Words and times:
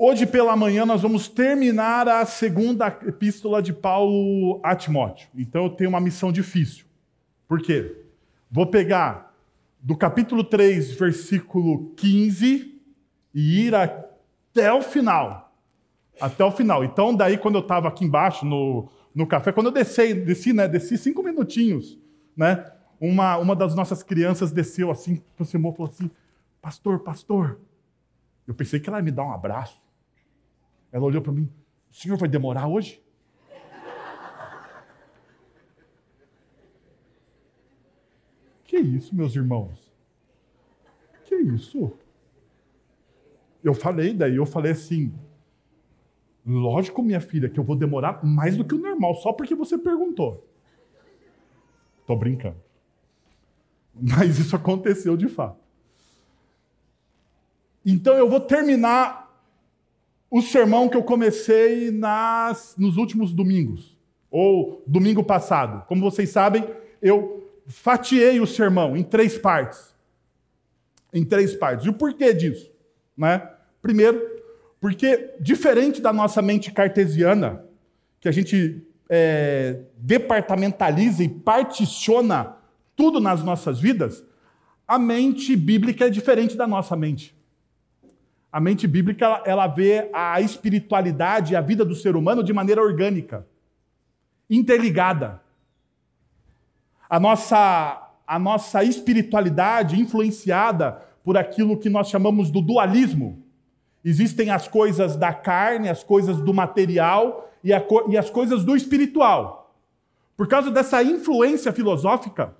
Hoje 0.00 0.26
pela 0.26 0.54
manhã 0.54 0.86
nós 0.86 1.02
vamos 1.02 1.26
terminar 1.26 2.06
a 2.06 2.24
segunda 2.24 2.86
epístola 2.86 3.60
de 3.60 3.72
Paulo 3.72 4.60
a 4.62 4.76
Timóteo. 4.76 5.28
Então 5.34 5.64
eu 5.64 5.70
tenho 5.70 5.90
uma 5.90 6.00
missão 6.00 6.30
difícil. 6.30 6.84
Por 7.48 7.60
quê? 7.60 8.04
Vou 8.48 8.64
pegar 8.64 9.34
do 9.82 9.96
capítulo 9.96 10.44
3, 10.44 10.92
versículo 10.92 11.92
15 11.96 12.80
e 13.34 13.66
ir 13.66 13.74
até 13.74 14.72
o 14.72 14.82
final. 14.82 15.52
Até 16.20 16.44
o 16.44 16.52
final. 16.52 16.84
Então, 16.84 17.12
daí, 17.12 17.36
quando 17.36 17.56
eu 17.56 17.62
estava 17.62 17.88
aqui 17.88 18.04
embaixo 18.04 18.46
no, 18.46 18.88
no 19.12 19.26
café, 19.26 19.50
quando 19.50 19.66
eu 19.66 19.72
desci, 19.72 20.14
desci, 20.14 20.52
né? 20.52 20.68
Desci 20.68 20.96
cinco 20.96 21.24
minutinhos, 21.24 21.98
né? 22.36 22.70
Uma, 23.00 23.36
uma 23.38 23.56
das 23.56 23.74
nossas 23.74 24.04
crianças 24.04 24.52
desceu 24.52 24.92
assim, 24.92 25.20
aproximou 25.34 25.72
e 25.72 25.76
falou 25.76 25.92
assim: 25.92 26.08
Pastor, 26.62 27.00
pastor. 27.00 27.58
Eu 28.46 28.54
pensei 28.54 28.78
que 28.78 28.88
ela 28.88 28.98
ia 28.98 29.04
me 29.04 29.10
dar 29.10 29.24
um 29.24 29.32
abraço. 29.32 29.87
Ela 30.92 31.04
olhou 31.04 31.22
para 31.22 31.32
mim: 31.32 31.50
O 31.90 31.94
senhor 31.94 32.16
vai 32.16 32.28
demorar 32.28 32.66
hoje? 32.66 33.02
Que 38.64 38.78
isso, 38.78 39.14
meus 39.14 39.34
irmãos? 39.34 39.90
Que 41.24 41.34
isso? 41.34 41.92
Eu 43.64 43.74
falei, 43.74 44.12
daí 44.12 44.36
eu 44.36 44.46
falei 44.46 44.72
assim: 44.72 45.12
Lógico, 46.46 47.02
minha 47.02 47.20
filha, 47.20 47.48
que 47.48 47.58
eu 47.58 47.64
vou 47.64 47.76
demorar 47.76 48.24
mais 48.24 48.56
do 48.56 48.64
que 48.64 48.74
o 48.74 48.78
normal, 48.78 49.14
só 49.16 49.32
porque 49.32 49.54
você 49.54 49.76
perguntou. 49.76 50.46
Tô 52.06 52.16
brincando. 52.16 52.56
Mas 53.94 54.38
isso 54.38 54.54
aconteceu 54.56 55.16
de 55.16 55.28
fato. 55.28 55.60
Então 57.84 58.14
eu 58.14 58.28
vou 58.28 58.40
terminar 58.40 59.27
o 60.30 60.42
sermão 60.42 60.88
que 60.88 60.96
eu 60.96 61.02
comecei 61.02 61.90
nas, 61.90 62.74
nos 62.76 62.96
últimos 62.96 63.32
domingos, 63.32 63.96
ou 64.30 64.82
domingo 64.86 65.24
passado. 65.24 65.86
Como 65.86 66.02
vocês 66.02 66.28
sabem, 66.30 66.64
eu 67.00 67.50
fatiei 67.66 68.40
o 68.40 68.46
sermão 68.46 68.96
em 68.96 69.02
três 69.02 69.38
partes. 69.38 69.94
Em 71.12 71.24
três 71.24 71.54
partes. 71.54 71.86
E 71.86 71.88
o 71.88 71.94
porquê 71.94 72.34
disso? 72.34 72.70
Né? 73.16 73.48
Primeiro, 73.80 74.20
porque 74.80 75.34
diferente 75.40 76.00
da 76.00 76.12
nossa 76.12 76.42
mente 76.42 76.70
cartesiana, 76.70 77.64
que 78.20 78.28
a 78.28 78.32
gente 78.32 78.86
é, 79.08 79.80
departamentaliza 79.96 81.24
e 81.24 81.28
particiona 81.28 82.56
tudo 82.94 83.20
nas 83.20 83.42
nossas 83.42 83.80
vidas, 83.80 84.24
a 84.86 84.98
mente 84.98 85.56
bíblica 85.56 86.06
é 86.06 86.10
diferente 86.10 86.56
da 86.56 86.66
nossa 86.66 86.96
mente. 86.96 87.37
A 88.50 88.60
mente 88.60 88.86
bíblica 88.86 89.42
ela, 89.44 89.66
vê 89.66 90.08
a 90.12 90.40
espiritualidade 90.40 91.52
e 91.52 91.56
a 91.56 91.60
vida 91.60 91.84
do 91.84 91.94
ser 91.94 92.16
humano 92.16 92.42
de 92.42 92.52
maneira 92.52 92.82
orgânica, 92.82 93.46
interligada. 94.48 95.42
A 97.08 97.20
nossa, 97.20 98.10
a 98.26 98.38
nossa 98.38 98.82
espiritualidade 98.82 100.00
influenciada 100.00 101.02
por 101.22 101.36
aquilo 101.36 101.76
que 101.76 101.90
nós 101.90 102.08
chamamos 102.08 102.50
do 102.50 102.62
dualismo. 102.62 103.42
Existem 104.02 104.50
as 104.50 104.66
coisas 104.66 105.14
da 105.14 105.32
carne, 105.32 105.90
as 105.90 106.02
coisas 106.02 106.38
do 106.38 106.54
material 106.54 107.50
e, 107.62 107.74
a, 107.74 107.84
e 108.08 108.16
as 108.16 108.30
coisas 108.30 108.64
do 108.64 108.74
espiritual. 108.74 109.74
Por 110.36 110.48
causa 110.48 110.70
dessa 110.70 111.02
influência 111.02 111.72
filosófica, 111.72 112.56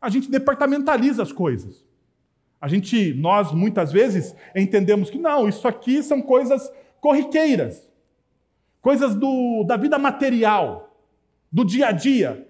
a 0.00 0.08
gente 0.08 0.28
departamentaliza 0.28 1.22
as 1.22 1.30
coisas. 1.30 1.84
A 2.62 2.68
gente, 2.68 3.12
nós 3.14 3.50
muitas 3.50 3.90
vezes 3.90 4.36
entendemos 4.54 5.10
que 5.10 5.18
não, 5.18 5.48
isso 5.48 5.66
aqui 5.66 6.00
são 6.00 6.22
coisas 6.22 6.72
corriqueiras, 7.00 7.90
coisas 8.80 9.16
do, 9.16 9.64
da 9.64 9.76
vida 9.76 9.98
material, 9.98 10.96
do 11.50 11.64
dia 11.64 11.88
a 11.88 11.92
dia. 11.92 12.46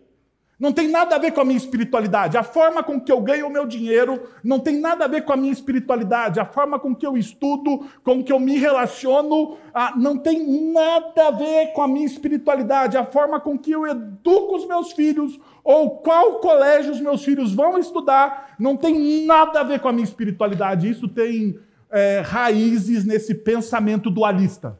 Não 0.62 0.72
tem 0.72 0.86
nada 0.86 1.16
a 1.16 1.18
ver 1.18 1.32
com 1.32 1.40
a 1.40 1.44
minha 1.44 1.56
espiritualidade. 1.56 2.38
A 2.38 2.44
forma 2.44 2.84
com 2.84 3.00
que 3.00 3.10
eu 3.10 3.20
ganho 3.20 3.48
o 3.48 3.50
meu 3.50 3.66
dinheiro 3.66 4.28
não 4.44 4.60
tem 4.60 4.78
nada 4.78 5.06
a 5.06 5.08
ver 5.08 5.22
com 5.22 5.32
a 5.32 5.36
minha 5.36 5.52
espiritualidade. 5.52 6.38
A 6.38 6.44
forma 6.44 6.78
com 6.78 6.94
que 6.94 7.04
eu 7.04 7.16
estudo, 7.16 7.84
com 8.04 8.22
que 8.22 8.32
eu 8.32 8.38
me 8.38 8.56
relaciono, 8.56 9.56
ah, 9.74 9.92
não 9.96 10.16
tem 10.16 10.72
nada 10.72 11.26
a 11.26 11.30
ver 11.32 11.72
com 11.72 11.82
a 11.82 11.88
minha 11.88 12.06
espiritualidade. 12.06 12.96
A 12.96 13.04
forma 13.04 13.40
com 13.40 13.58
que 13.58 13.72
eu 13.72 13.84
educo 13.88 14.54
os 14.54 14.64
meus 14.64 14.92
filhos 14.92 15.36
ou 15.64 15.98
qual 15.98 16.38
colégio 16.38 16.92
os 16.92 17.00
meus 17.00 17.24
filhos 17.24 17.52
vão 17.52 17.76
estudar 17.76 18.54
não 18.56 18.76
tem 18.76 19.26
nada 19.26 19.62
a 19.62 19.64
ver 19.64 19.80
com 19.80 19.88
a 19.88 19.92
minha 19.92 20.04
espiritualidade. 20.04 20.88
Isso 20.88 21.08
tem 21.08 21.58
é, 21.90 22.20
raízes 22.24 23.04
nesse 23.04 23.34
pensamento 23.34 24.08
dualista 24.08 24.78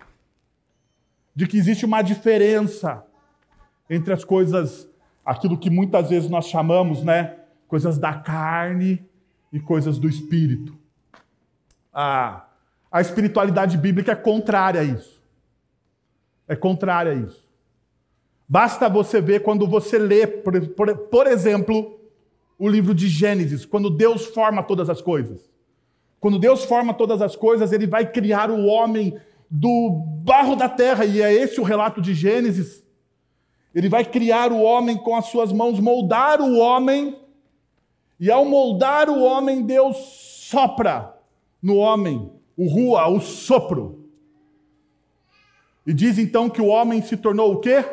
de 1.35 1.45
que 1.45 1.59
existe 1.59 1.85
uma 1.85 2.03
diferença 2.03 3.05
entre 3.91 4.13
as 4.13 4.23
coisas 4.23 4.92
aquilo 5.25 5.59
que 5.59 5.71
muitas 5.71 6.11
vezes 6.11 6.29
nós 6.29 6.47
chamamos, 6.47 7.03
né, 7.03 7.37
coisas 7.69 7.99
da 7.99 8.15
carne 8.15 9.05
e 9.53 9.61
coisas 9.61 9.99
do 9.99 10.09
espírito. 10.09 10.77
A, 11.93 12.45
a 12.91 13.01
espiritualidade 13.01 13.77
bíblica 13.77 14.13
é 14.13 14.17
contrária 14.17 14.81
a 14.81 14.85
isso. 14.85 15.23
É 16.49 16.57
contrária 16.57 17.13
a 17.13 17.15
isso. 17.15 17.47
Basta 18.49 18.89
você 18.89 19.21
ver 19.21 19.43
quando 19.43 19.67
você 19.67 19.99
lê, 19.99 20.27
por, 20.27 20.61
por, 20.69 20.97
por 20.97 21.27
exemplo, 21.27 21.99
o 22.59 22.69
livro 22.69 22.95
de 22.95 23.09
Gênesis, 23.09 23.65
quando 23.65 23.89
Deus 23.89 24.27
forma 24.27 24.63
todas 24.63 24.91
as 24.91 25.01
coisas. 25.01 25.51
Quando 26.21 26.39
Deus 26.39 26.65
forma 26.65 26.95
todas 26.95 27.23
as 27.23 27.35
coisas, 27.35 27.73
ele 27.73 27.87
vai 27.87 28.11
criar 28.11 28.51
o 28.51 28.67
homem 28.67 29.19
do 29.51 29.91
barro 30.25 30.55
da 30.55 30.69
terra, 30.69 31.05
e 31.05 31.21
é 31.21 31.33
esse 31.33 31.61
o 31.61 31.65
relato 31.65 32.01
de 32.01 32.15
Gênesis. 32.15 32.82
Ele 33.75 33.89
vai 33.89 34.05
criar 34.05 34.53
o 34.53 34.61
homem 34.61 34.97
com 34.97 35.17
as 35.17 35.27
suas 35.27 35.53
mãos, 35.53 35.81
moldar 35.81 36.41
o 36.41 36.59
homem, 36.59 37.19
e 38.21 38.31
ao 38.31 38.45
moldar 38.45 39.09
o 39.09 39.21
homem, 39.23 39.63
Deus 39.63 39.97
sopra 39.97 41.19
no 41.61 41.77
homem 41.77 42.31
o 42.57 42.69
rua, 42.69 43.09
o 43.09 43.21
sopro. 43.21 44.09
E 45.87 45.93
diz 45.93 46.19
então 46.19 46.49
que 46.49 46.61
o 46.61 46.67
homem 46.67 47.03
se 47.03 47.17
tornou 47.17 47.55
o 47.55 47.61
quê? 47.61 47.85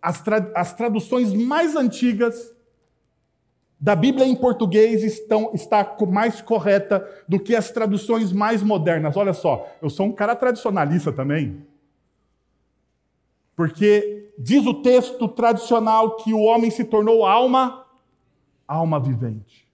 As, 0.00 0.22
tra 0.22 0.52
as 0.54 0.72
traduções 0.72 1.32
mais 1.32 1.74
antigas 1.74 2.54
da 3.78 3.96
Bíblia 3.96 4.26
em 4.26 4.36
português 4.36 5.02
estão 5.02 5.50
está 5.54 5.96
mais 6.08 6.40
correta 6.40 7.06
do 7.26 7.40
que 7.40 7.56
as 7.56 7.70
traduções 7.70 8.32
mais 8.32 8.62
modernas. 8.62 9.16
Olha 9.16 9.32
só, 9.32 9.68
eu 9.82 9.90
sou 9.90 10.06
um 10.06 10.12
cara 10.12 10.36
tradicionalista 10.36 11.12
também. 11.12 11.66
Porque 13.60 14.32
diz 14.38 14.64
o 14.64 14.72
texto 14.72 15.28
tradicional 15.28 16.16
que 16.16 16.32
o 16.32 16.40
homem 16.40 16.70
se 16.70 16.82
tornou 16.82 17.26
alma, 17.26 17.84
alma 18.66 18.98
vivente. 18.98 19.68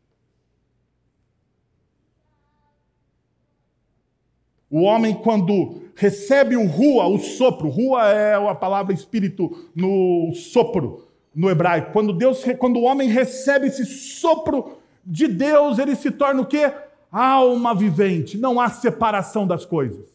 O 4.69 4.81
homem, 4.81 5.15
quando 5.15 5.83
recebe 5.95 6.57
o 6.57 6.67
rua, 6.67 7.07
o 7.07 7.17
sopro, 7.17 7.69
rua 7.69 8.09
é 8.09 8.35
a 8.35 8.57
palavra 8.57 8.93
espírito 8.93 9.71
no 9.73 10.33
sopro, 10.35 11.07
no 11.33 11.49
hebraico. 11.49 11.93
Quando, 11.93 12.13
Deus, 12.13 12.43
quando 12.59 12.81
o 12.81 12.83
homem 12.83 13.09
recebe 13.09 13.69
esse 13.69 13.87
sopro 13.87 14.79
de 15.05 15.29
Deus, 15.29 15.79
ele 15.79 15.95
se 15.95 16.11
torna 16.11 16.43
o 16.43 16.47
quê? 16.47 16.75
Alma 17.09 17.73
vivente. 17.73 18.37
Não 18.37 18.61
há 18.61 18.69
separação 18.69 19.47
das 19.47 19.65
coisas. 19.65 20.09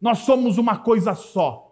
Nós 0.00 0.20
somos 0.20 0.56
uma 0.56 0.78
coisa 0.78 1.14
só. 1.14 1.68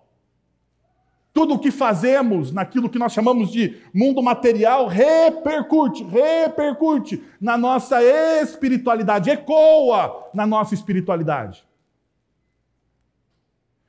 Tudo 1.32 1.54
o 1.54 1.58
que 1.58 1.70
fazemos 1.70 2.50
naquilo 2.50 2.90
que 2.90 2.98
nós 2.98 3.12
chamamos 3.12 3.52
de 3.52 3.76
mundo 3.94 4.22
material 4.22 4.88
repercute, 4.88 6.02
repercute 6.02 7.22
na 7.40 7.56
nossa 7.56 8.02
espiritualidade, 8.02 9.30
ecoa 9.30 10.28
na 10.34 10.44
nossa 10.46 10.74
espiritualidade. 10.74 11.64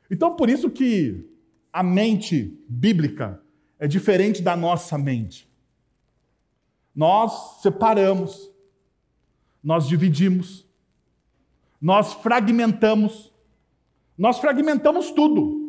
Então, 0.10 0.36
por 0.36 0.50
isso 0.50 0.70
que 0.70 1.26
a 1.72 1.82
mente 1.82 2.60
bíblica 2.68 3.42
é 3.80 3.88
diferente 3.88 4.42
da 4.42 4.56
nossa 4.56 4.98
mente. 4.98 5.50
Nós 6.94 7.62
separamos, 7.62 8.52
nós 9.64 9.88
dividimos, 9.88 10.68
nós 11.82 12.14
fragmentamos, 12.14 13.34
nós 14.18 14.38
fragmentamos 14.38 15.12
tudo. 15.12 15.61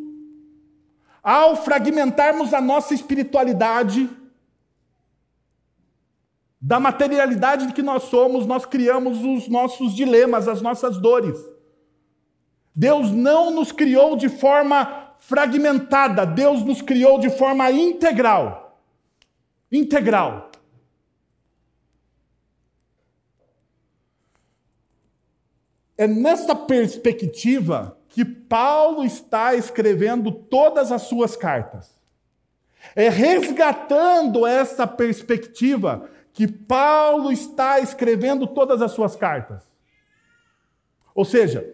Ao 1.22 1.54
fragmentarmos 1.56 2.52
a 2.52 2.60
nossa 2.60 2.92
espiritualidade, 2.94 4.10
da 6.60 6.78
materialidade 6.78 7.66
de 7.66 7.72
que 7.72 7.82
nós 7.82 8.04
somos, 8.04 8.46
nós 8.46 8.64
criamos 8.64 9.18
os 9.24 9.48
nossos 9.48 9.94
dilemas, 9.94 10.46
as 10.46 10.62
nossas 10.62 10.96
dores. 10.96 11.36
Deus 12.74 13.10
não 13.10 13.50
nos 13.50 13.72
criou 13.72 14.16
de 14.16 14.28
forma 14.28 15.14
fragmentada, 15.18 16.24
Deus 16.24 16.62
nos 16.64 16.80
criou 16.80 17.18
de 17.18 17.30
forma 17.30 17.70
integral. 17.70 18.80
Integral. 19.70 20.50
É 25.96 26.06
nessa 26.06 26.54
perspectiva 26.54 27.98
que 28.12 28.26
Paulo 28.26 29.04
está 29.04 29.54
escrevendo 29.54 30.30
todas 30.30 30.92
as 30.92 31.02
suas 31.02 31.34
cartas. 31.34 31.98
É 32.94 33.08
resgatando 33.08 34.46
essa 34.46 34.86
perspectiva 34.86 36.08
que 36.30 36.46
Paulo 36.46 37.32
está 37.32 37.80
escrevendo 37.80 38.46
todas 38.46 38.82
as 38.82 38.92
suas 38.92 39.16
cartas. 39.16 39.64
Ou 41.14 41.24
seja, 41.24 41.66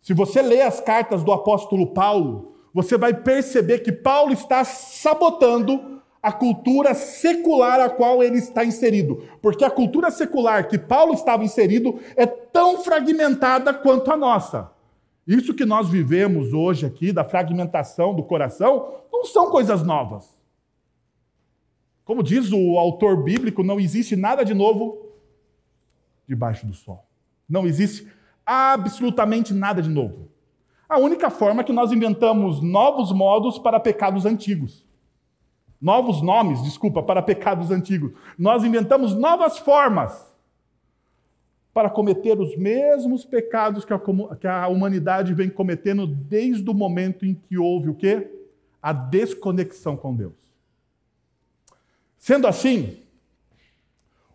se 0.00 0.14
você 0.14 0.40
lê 0.40 0.62
as 0.62 0.80
cartas 0.80 1.22
do 1.22 1.32
apóstolo 1.32 1.92
Paulo, 1.92 2.56
você 2.72 2.96
vai 2.96 3.12
perceber 3.12 3.80
que 3.80 3.92
Paulo 3.92 4.32
está 4.32 4.64
sabotando 4.64 6.02
a 6.22 6.32
cultura 6.32 6.94
secular 6.94 7.78
a 7.80 7.90
qual 7.90 8.22
ele 8.22 8.38
está 8.38 8.64
inserido. 8.64 9.22
Porque 9.42 9.66
a 9.66 9.70
cultura 9.70 10.10
secular 10.10 10.66
que 10.66 10.78
Paulo 10.78 11.12
estava 11.12 11.44
inserido 11.44 12.00
é 12.16 12.24
tão 12.24 12.82
fragmentada 12.82 13.74
quanto 13.74 14.10
a 14.10 14.16
nossa. 14.16 14.73
Isso 15.26 15.54
que 15.54 15.64
nós 15.64 15.88
vivemos 15.88 16.52
hoje 16.52 16.84
aqui, 16.84 17.12
da 17.12 17.24
fragmentação 17.24 18.14
do 18.14 18.22
coração, 18.22 19.02
não 19.12 19.24
são 19.24 19.50
coisas 19.50 19.82
novas. 19.82 20.38
Como 22.04 22.22
diz 22.22 22.52
o 22.52 22.78
autor 22.78 23.22
bíblico, 23.22 23.62
não 23.62 23.80
existe 23.80 24.14
nada 24.14 24.44
de 24.44 24.52
novo 24.52 25.08
debaixo 26.28 26.66
do 26.66 26.74
sol. 26.74 27.06
Não 27.48 27.66
existe 27.66 28.06
absolutamente 28.44 29.54
nada 29.54 29.80
de 29.80 29.88
novo. 29.88 30.28
A 30.86 30.98
única 30.98 31.30
forma 31.30 31.62
é 31.62 31.64
que 31.64 31.72
nós 31.72 31.92
inventamos 31.92 32.60
novos 32.60 33.10
modos 33.10 33.58
para 33.58 33.80
pecados 33.80 34.26
antigos. 34.26 34.86
Novos 35.80 36.20
nomes, 36.20 36.62
desculpa, 36.62 37.02
para 37.02 37.22
pecados 37.22 37.70
antigos. 37.70 38.12
Nós 38.38 38.64
inventamos 38.64 39.14
novas 39.14 39.58
formas 39.58 40.33
para 41.74 41.90
cometer 41.90 42.38
os 42.38 42.56
mesmos 42.56 43.24
pecados 43.24 43.84
que 43.84 44.46
a, 44.46 44.68
humanidade 44.68 45.34
vem 45.34 45.50
cometendo 45.50 46.06
desde 46.06 46.70
o 46.70 46.72
momento 46.72 47.26
em 47.26 47.34
que 47.34 47.58
houve 47.58 47.90
o 47.90 47.94
quê? 47.94 48.30
A 48.80 48.92
desconexão 48.92 49.96
com 49.96 50.14
Deus. 50.14 50.34
Sendo 52.16 52.46
assim, 52.46 52.98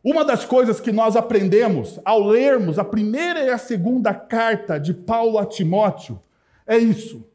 uma 0.03 0.25
das 0.25 0.44
coisas 0.44 0.81
que 0.81 0.91
nós 0.91 1.15
aprendemos 1.15 1.97
ao 2.03 2.21
lermos 2.21 2.77
a 2.77 2.83
primeira 2.83 3.41
e 3.41 3.50
a 3.50 3.57
segunda 3.57 4.13
carta 4.13 4.77
de 4.77 4.94
Paulo 4.94 5.38
a 5.38 5.45
Timóteo 5.45 6.21
é 6.68 6.77
isso. 6.77 7.25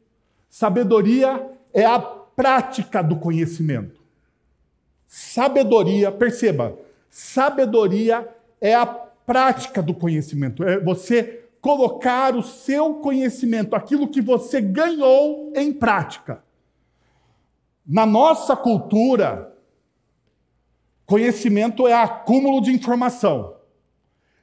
Sabedoria 0.51 1.49
é 1.73 1.83
a 1.83 1.99
prática 1.99 3.01
do 3.01 3.15
conhecimento. 3.15 3.99
Sabedoria, 5.07 6.11
perceba, 6.11 6.77
sabedoria 7.09 8.27
é 8.61 8.75
a 8.75 9.04
prática 9.25 9.81
do 9.81 9.93
conhecimento, 9.93 10.63
é 10.63 10.79
você 10.79 11.45
colocar 11.59 12.35
o 12.35 12.43
seu 12.43 12.95
conhecimento, 12.95 13.75
aquilo 13.75 14.07
que 14.07 14.21
você 14.21 14.61
ganhou, 14.61 15.51
em 15.55 15.73
prática. 15.73 16.43
Na 17.85 18.05
nossa 18.05 18.55
cultura, 18.55 19.51
conhecimento 21.05 21.87
é 21.87 21.93
acúmulo 21.93 22.61
de 22.61 22.71
informação. 22.71 23.55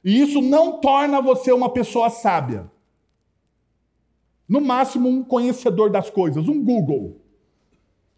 E 0.03 0.21
isso 0.21 0.41
não 0.41 0.81
torna 0.81 1.21
você 1.21 1.51
uma 1.53 1.69
pessoa 1.69 2.09
sábia. 2.09 2.69
No 4.47 4.59
máximo, 4.59 5.07
um 5.07 5.23
conhecedor 5.23 5.89
das 5.89 6.09
coisas, 6.09 6.47
um 6.49 6.61
Google. 6.61 7.21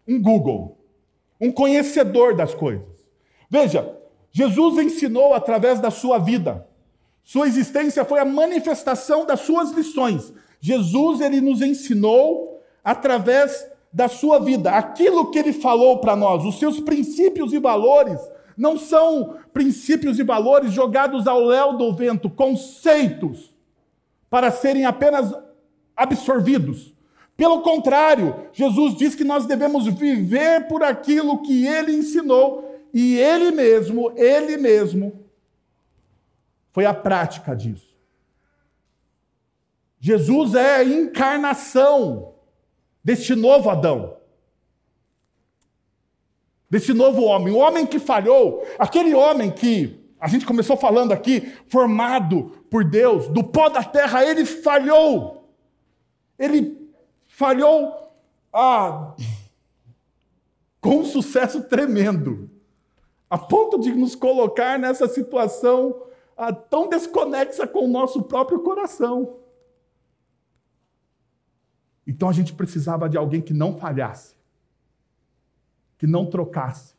Um 0.06 0.20
Google. 0.20 0.78
Um 1.40 1.52
conhecedor 1.52 2.34
das 2.34 2.54
coisas. 2.54 2.88
Veja, 3.48 3.96
Jesus 4.36 4.76
ensinou 4.84 5.32
através 5.32 5.80
da 5.80 5.90
sua 5.90 6.18
vida. 6.18 6.68
Sua 7.24 7.46
existência 7.46 8.04
foi 8.04 8.18
a 8.18 8.24
manifestação 8.26 9.24
das 9.24 9.40
suas 9.40 9.70
lições. 9.70 10.30
Jesus 10.60 11.22
ele 11.22 11.40
nos 11.40 11.62
ensinou 11.62 12.62
através 12.84 13.66
da 13.90 14.08
sua 14.08 14.38
vida. 14.38 14.72
Aquilo 14.72 15.30
que 15.30 15.38
ele 15.38 15.54
falou 15.54 16.00
para 16.00 16.14
nós, 16.14 16.44
os 16.44 16.58
seus 16.58 16.78
princípios 16.80 17.54
e 17.54 17.58
valores, 17.58 18.20
não 18.58 18.76
são 18.76 19.38
princípios 19.54 20.18
e 20.18 20.22
valores 20.22 20.70
jogados 20.70 21.26
ao 21.26 21.40
léu 21.40 21.78
do 21.78 21.94
vento, 21.94 22.28
conceitos 22.28 23.54
para 24.28 24.50
serem 24.50 24.84
apenas 24.84 25.32
absorvidos. 25.96 26.92
Pelo 27.38 27.62
contrário, 27.62 28.36
Jesus 28.52 28.98
diz 28.98 29.14
que 29.14 29.24
nós 29.24 29.46
devemos 29.46 29.86
viver 29.86 30.68
por 30.68 30.82
aquilo 30.82 31.40
que 31.40 31.66
ele 31.66 31.96
ensinou 31.96 32.65
e 32.92 33.18
ele 33.18 33.50
mesmo, 33.50 34.12
ele 34.16 34.56
mesmo, 34.56 35.26
foi 36.72 36.84
a 36.84 36.94
prática 36.94 37.54
disso. 37.54 37.96
Jesus 39.98 40.54
é 40.54 40.76
a 40.76 40.84
encarnação 40.84 42.34
deste 43.02 43.34
novo 43.34 43.70
Adão, 43.70 44.16
desse 46.68 46.92
novo 46.92 47.22
homem, 47.22 47.52
o 47.52 47.58
homem 47.58 47.86
que 47.86 47.98
falhou, 47.98 48.66
aquele 48.78 49.14
homem 49.14 49.50
que 49.50 50.04
a 50.20 50.28
gente 50.28 50.46
começou 50.46 50.76
falando 50.76 51.12
aqui, 51.12 51.52
formado 51.68 52.64
por 52.70 52.84
Deus, 52.84 53.28
do 53.28 53.44
pó 53.44 53.68
da 53.68 53.84
terra, 53.84 54.24
ele 54.24 54.44
falhou. 54.44 55.52
Ele 56.38 56.90
falhou 57.26 58.12
ah, 58.52 59.14
com 60.80 60.98
um 61.00 61.04
sucesso 61.04 61.62
tremendo 61.64 62.50
a 63.36 63.38
ponto 63.38 63.78
de 63.78 63.92
nos 63.92 64.14
colocar 64.14 64.78
nessa 64.78 65.06
situação 65.06 66.02
ah, 66.34 66.54
tão 66.54 66.88
desconexa 66.88 67.66
com 67.66 67.84
o 67.84 67.88
nosso 67.88 68.22
próprio 68.22 68.60
coração. 68.60 69.36
Então 72.06 72.30
a 72.30 72.32
gente 72.32 72.54
precisava 72.54 73.10
de 73.10 73.18
alguém 73.18 73.42
que 73.42 73.52
não 73.52 73.76
falhasse, 73.76 74.34
que 75.98 76.06
não 76.06 76.24
trocasse, 76.24 76.94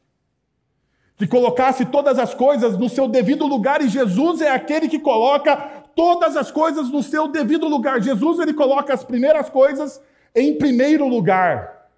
que 1.16 1.26
colocasse 1.26 1.86
todas 1.88 2.20
as 2.20 2.36
coisas 2.36 2.78
no 2.78 2.88
seu 2.88 3.08
devido 3.08 3.48
lugar, 3.48 3.82
e 3.82 3.90
Jesus 3.90 4.40
é 4.40 4.52
aquele 4.52 4.88
que 4.88 5.00
coloca 5.00 5.56
todas 5.96 6.38
as 6.38 6.52
coisas 6.52 6.92
no 6.92 7.02
seu 7.02 7.28
devido 7.28 7.68
lugar. 7.68 8.00
Jesus 8.00 8.38
ele 8.38 8.54
coloca 8.54 8.94
as 8.94 9.04
primeiras 9.04 9.50
coisas 9.50 10.00
em 10.36 10.56
primeiro 10.56 11.08
lugar. 11.08 11.90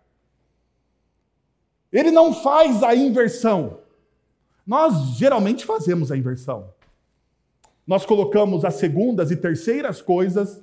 Ele 1.91 2.09
não 2.09 2.33
faz 2.33 2.81
a 2.83 2.95
inversão. 2.95 3.88
Nós 4.69 5.17
geralmente 5.17 5.65
fazemos 5.65 6.11
a 6.11 6.15
inversão. 6.15 6.71
Nós 7.87 8.05
colocamos 8.05 8.63
as 8.63 8.75
segundas 8.75 9.31
e 9.31 9.35
terceiras 9.35 9.99
coisas 9.99 10.61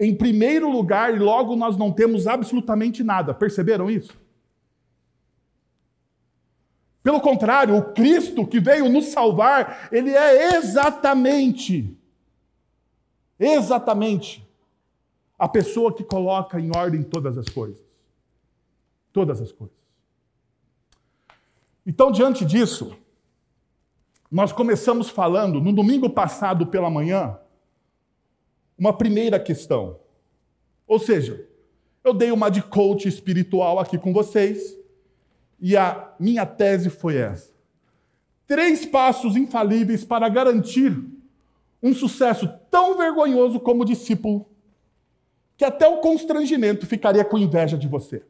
em 0.00 0.12
primeiro 0.12 0.68
lugar 0.68 1.14
e 1.14 1.20
logo 1.20 1.54
nós 1.54 1.76
não 1.76 1.92
temos 1.92 2.26
absolutamente 2.26 3.04
nada. 3.04 3.32
Perceberam 3.32 3.88
isso? 3.88 4.18
Pelo 7.00 7.20
contrário, 7.20 7.76
o 7.76 7.92
Cristo 7.92 8.44
que 8.44 8.58
veio 8.58 8.88
nos 8.88 9.04
salvar, 9.04 9.88
ele 9.92 10.10
é 10.10 10.56
exatamente, 10.56 11.96
exatamente 13.38 14.44
a 15.38 15.48
pessoa 15.48 15.94
que 15.94 16.02
coloca 16.02 16.58
em 16.58 16.72
ordem 16.76 17.04
todas 17.04 17.38
as 17.38 17.48
coisas. 17.48 17.86
Todas 19.12 19.40
as 19.40 19.52
coisas. 19.52 19.76
Então, 21.86 22.10
diante 22.10 22.44
disso, 22.44 22.98
nós 24.30 24.52
começamos 24.52 25.08
falando, 25.08 25.60
no 25.60 25.72
domingo 25.72 26.10
passado 26.10 26.66
pela 26.66 26.90
manhã, 26.90 27.38
uma 28.78 28.92
primeira 28.92 29.40
questão. 29.40 29.98
Ou 30.86 30.98
seja, 30.98 31.46
eu 32.04 32.12
dei 32.12 32.30
uma 32.30 32.50
de 32.50 32.62
coach 32.62 33.08
espiritual 33.08 33.78
aqui 33.78 33.98
com 33.98 34.12
vocês, 34.12 34.76
e 35.60 35.76
a 35.76 36.14
minha 36.18 36.46
tese 36.46 36.90
foi 36.90 37.16
essa: 37.16 37.52
três 38.46 38.84
passos 38.86 39.36
infalíveis 39.36 40.04
para 40.04 40.28
garantir 40.28 40.96
um 41.82 41.94
sucesso 41.94 42.48
tão 42.70 42.96
vergonhoso 42.96 43.58
como 43.60 43.84
discípulo, 43.84 44.48
que 45.56 45.64
até 45.64 45.88
o 45.88 45.98
constrangimento 45.98 46.86
ficaria 46.86 47.24
com 47.24 47.38
inveja 47.38 47.76
de 47.76 47.88
você. 47.88 48.24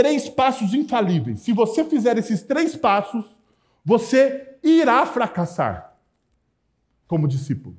Três 0.00 0.30
passos 0.30 0.72
infalíveis. 0.72 1.40
Se 1.40 1.52
você 1.52 1.84
fizer 1.84 2.16
esses 2.16 2.40
três 2.40 2.74
passos, 2.74 3.22
você 3.84 4.56
irá 4.62 5.04
fracassar 5.04 5.94
como 7.06 7.28
discípulo. 7.28 7.76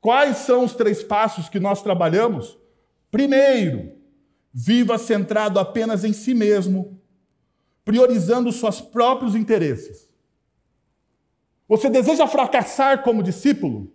Quais 0.00 0.36
são 0.36 0.62
os 0.62 0.72
três 0.72 1.02
passos 1.02 1.48
que 1.48 1.58
nós 1.58 1.82
trabalhamos? 1.82 2.56
Primeiro, 3.10 3.90
viva 4.54 4.96
centrado 4.98 5.58
apenas 5.58 6.04
em 6.04 6.12
si 6.12 6.32
mesmo, 6.32 6.96
priorizando 7.84 8.52
seus 8.52 8.80
próprios 8.80 9.34
interesses. 9.34 10.08
Você 11.66 11.90
deseja 11.90 12.28
fracassar 12.28 13.02
como 13.02 13.20
discípulo? 13.20 13.92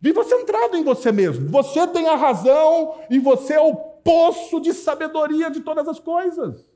Viva 0.00 0.24
centrado 0.24 0.76
em 0.76 0.82
você 0.82 1.12
mesmo. 1.12 1.48
Você 1.48 1.86
tem 1.86 2.08
a 2.08 2.16
razão 2.16 2.96
e 3.08 3.20
você 3.20 3.52
é 3.52 3.60
o 3.60 3.76
poço 3.76 4.60
de 4.60 4.74
sabedoria 4.74 5.48
de 5.48 5.60
todas 5.60 5.86
as 5.86 6.00
coisas. 6.00 6.71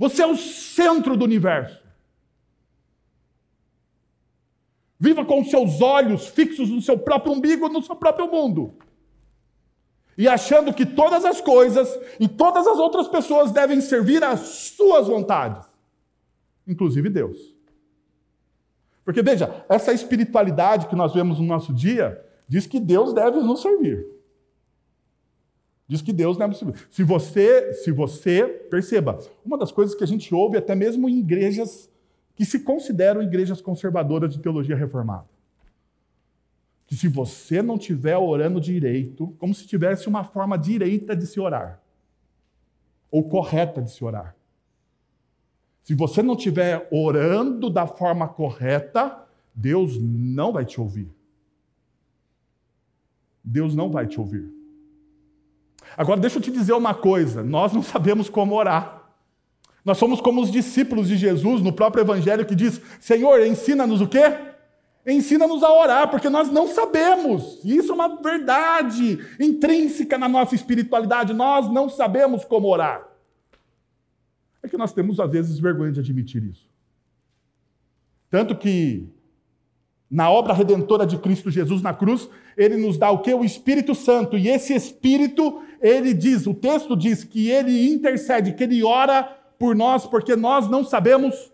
Você 0.00 0.22
é 0.22 0.26
o 0.26 0.34
centro 0.34 1.14
do 1.14 1.26
universo. 1.26 1.84
Viva 4.98 5.26
com 5.26 5.44
seus 5.44 5.82
olhos 5.82 6.26
fixos 6.26 6.70
no 6.70 6.80
seu 6.80 6.98
próprio 6.98 7.34
umbigo, 7.34 7.68
no 7.68 7.82
seu 7.82 7.94
próprio 7.94 8.26
mundo. 8.26 8.76
E 10.16 10.26
achando 10.26 10.72
que 10.72 10.86
todas 10.86 11.26
as 11.26 11.42
coisas 11.42 11.86
e 12.18 12.26
todas 12.26 12.66
as 12.66 12.78
outras 12.78 13.08
pessoas 13.08 13.52
devem 13.52 13.82
servir 13.82 14.24
às 14.24 14.40
suas 14.40 15.06
vontades, 15.06 15.66
inclusive 16.66 17.10
Deus. 17.10 17.54
Porque 19.04 19.20
veja, 19.20 19.66
essa 19.68 19.92
espiritualidade 19.92 20.86
que 20.86 20.96
nós 20.96 21.12
vemos 21.12 21.38
no 21.38 21.44
nosso 21.44 21.74
dia 21.74 22.24
diz 22.48 22.66
que 22.66 22.80
Deus 22.80 23.12
deve 23.12 23.38
nos 23.40 23.60
servir. 23.60 24.06
Diz 25.90 26.00
que 26.00 26.12
Deus 26.12 26.36
deve 26.36 26.50
nos 26.50 26.58
servir. 26.60 26.86
Se 26.88 27.02
você, 27.02 27.72
se 27.72 27.90
você, 27.90 28.46
perceba, 28.46 29.18
uma 29.44 29.58
das 29.58 29.72
coisas 29.72 29.92
que 29.92 30.04
a 30.04 30.06
gente 30.06 30.32
ouve 30.32 30.56
até 30.56 30.72
mesmo 30.72 31.08
em 31.08 31.18
igrejas 31.18 31.90
que 32.36 32.44
se 32.44 32.60
consideram 32.60 33.20
igrejas 33.20 33.60
conservadoras 33.60 34.32
de 34.32 34.38
teologia 34.38 34.76
reformada. 34.76 35.26
Que 36.86 36.94
se 36.94 37.08
você 37.08 37.60
não 37.60 37.74
estiver 37.74 38.16
orando 38.16 38.60
direito, 38.60 39.34
como 39.36 39.52
se 39.52 39.66
tivesse 39.66 40.06
uma 40.06 40.22
forma 40.22 40.56
direita 40.56 41.16
de 41.16 41.26
se 41.26 41.40
orar, 41.40 41.82
ou 43.10 43.28
correta 43.28 43.82
de 43.82 43.90
se 43.90 44.04
orar. 44.04 44.36
Se 45.82 45.92
você 45.92 46.22
não 46.22 46.34
estiver 46.34 46.86
orando 46.92 47.68
da 47.68 47.88
forma 47.88 48.28
correta, 48.28 49.26
Deus 49.52 50.00
não 50.00 50.52
vai 50.52 50.64
te 50.64 50.80
ouvir. 50.80 51.12
Deus 53.42 53.74
não 53.74 53.90
vai 53.90 54.06
te 54.06 54.20
ouvir. 54.20 54.59
Agora, 55.96 56.20
deixa 56.20 56.38
eu 56.38 56.42
te 56.42 56.50
dizer 56.50 56.72
uma 56.72 56.94
coisa: 56.94 57.42
nós 57.42 57.72
não 57.72 57.82
sabemos 57.82 58.28
como 58.28 58.54
orar. 58.54 59.00
Nós 59.84 59.98
somos 59.98 60.20
como 60.20 60.42
os 60.42 60.50
discípulos 60.50 61.08
de 61.08 61.16
Jesus 61.16 61.62
no 61.62 61.72
próprio 61.72 62.02
Evangelho 62.02 62.46
que 62.46 62.54
diz: 62.54 62.80
Senhor, 63.00 63.40
ensina-nos 63.44 64.00
o 64.00 64.08
quê? 64.08 64.50
Ensina-nos 65.06 65.62
a 65.62 65.72
orar, 65.72 66.10
porque 66.10 66.28
nós 66.28 66.50
não 66.50 66.68
sabemos. 66.68 67.64
Isso 67.64 67.90
é 67.90 67.94
uma 67.94 68.20
verdade 68.20 69.18
intrínseca 69.40 70.18
na 70.18 70.28
nossa 70.28 70.54
espiritualidade. 70.54 71.32
Nós 71.32 71.70
não 71.72 71.88
sabemos 71.88 72.44
como 72.44 72.68
orar. 72.68 73.08
É 74.62 74.68
que 74.68 74.76
nós 74.76 74.92
temos, 74.92 75.18
às 75.18 75.32
vezes, 75.32 75.58
vergonha 75.58 75.90
de 75.90 76.00
admitir 76.00 76.44
isso. 76.44 76.68
Tanto 78.28 78.54
que, 78.54 79.08
na 80.10 80.30
obra 80.30 80.52
redentora 80.52 81.06
de 81.06 81.16
Cristo 81.18 81.50
Jesus 81.50 81.82
na 81.82 81.94
cruz, 81.94 82.28
ele 82.56 82.76
nos 82.76 82.98
dá 82.98 83.10
o 83.10 83.20
que? 83.20 83.32
O 83.32 83.44
Espírito 83.44 83.94
Santo. 83.94 84.36
E 84.36 84.48
esse 84.48 84.74
Espírito, 84.74 85.62
ele 85.80 86.12
diz, 86.12 86.46
o 86.46 86.54
texto 86.54 86.96
diz 86.96 87.22
que 87.22 87.48
ele 87.48 87.88
intercede, 87.92 88.54
que 88.54 88.64
ele 88.64 88.82
ora 88.82 89.22
por 89.58 89.76
nós, 89.76 90.06
porque 90.06 90.34
nós 90.34 90.68
não 90.68 90.84
sabemos 90.84 91.52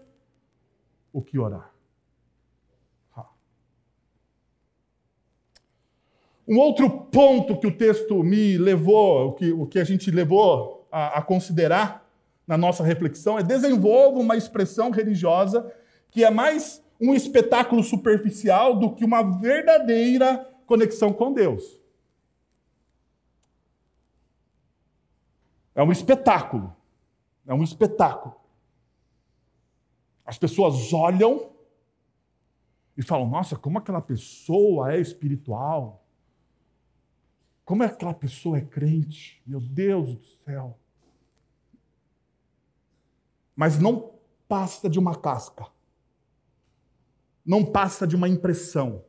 o 1.13 1.21
que 1.21 1.39
orar. 1.39 1.77
Um 6.49 6.59
outro 6.59 6.89
ponto 6.89 7.59
que 7.59 7.67
o 7.67 7.77
texto 7.77 8.23
me 8.23 8.57
levou, 8.57 9.31
o 9.31 9.33
que, 9.33 9.53
o 9.53 9.67
que 9.67 9.81
a 9.81 9.85
gente 9.85 10.13
levou 10.13 10.87
a, 10.93 11.19
a 11.19 11.23
considerar 11.23 12.09
na 12.47 12.57
nossa 12.57 12.85
reflexão, 12.85 13.37
é 13.37 13.43
desenvolva 13.43 14.21
uma 14.21 14.37
expressão 14.37 14.91
religiosa 14.91 15.71
que 16.09 16.25
é 16.25 16.31
mais 16.31 16.81
um 17.01 17.15
espetáculo 17.15 17.83
superficial 17.83 18.79
do 18.79 18.95
que 18.95 19.05
uma 19.05 19.23
verdadeira 19.39 20.39
conexão 20.67 21.13
com 21.13 21.33
Deus. 21.33 21.81
É 25.75 25.83
um 25.83 25.93
espetáculo. 25.93 26.75
É 27.47 27.53
um 27.53 27.63
espetáculo. 27.63 28.35
As 30.25 30.39
pessoas 30.39 30.93
olham 30.93 31.53
e 32.97 33.03
falam: 33.03 33.29
nossa, 33.29 33.57
como 33.57 33.79
aquela 33.79 34.01
pessoa 34.01 34.95
é 34.95 35.01
espiritual. 35.01 36.03
Como 37.65 37.83
aquela 37.83 38.15
pessoa 38.15 38.59
é 38.59 38.63
crente. 38.63 39.43
Meu 39.47 39.61
Deus 39.61 40.17
do 40.17 40.25
céu. 40.45 40.79
Mas 43.55 43.79
não 43.79 44.15
passa 44.49 44.89
de 44.89 44.99
uma 44.99 45.15
casca. 45.15 45.67
Não 47.47 47.65
passa 47.65 48.07
de 48.07 48.17
uma 48.17 48.29
impressão. 48.29 49.05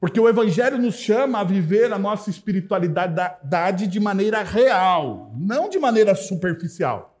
Porque 0.00 0.20
o 0.20 0.28
Evangelho 0.28 0.78
nos 0.78 0.94
chama 0.94 1.40
a 1.40 1.44
viver 1.44 1.92
a 1.92 1.98
nossa 1.98 2.30
espiritualidade 2.30 3.86
de 3.86 3.98
maneira 3.98 4.42
real, 4.42 5.32
não 5.34 5.68
de 5.68 5.78
maneira 5.78 6.14
superficial. 6.14 7.18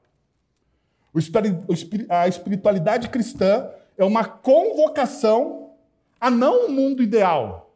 A 2.08 2.28
espiritualidade 2.28 3.08
cristã 3.08 3.68
é 3.96 4.04
uma 4.04 4.24
convocação 4.24 5.72
a 6.20 6.30
não 6.30 6.66
um 6.66 6.68
mundo 6.68 7.02
ideal, 7.02 7.74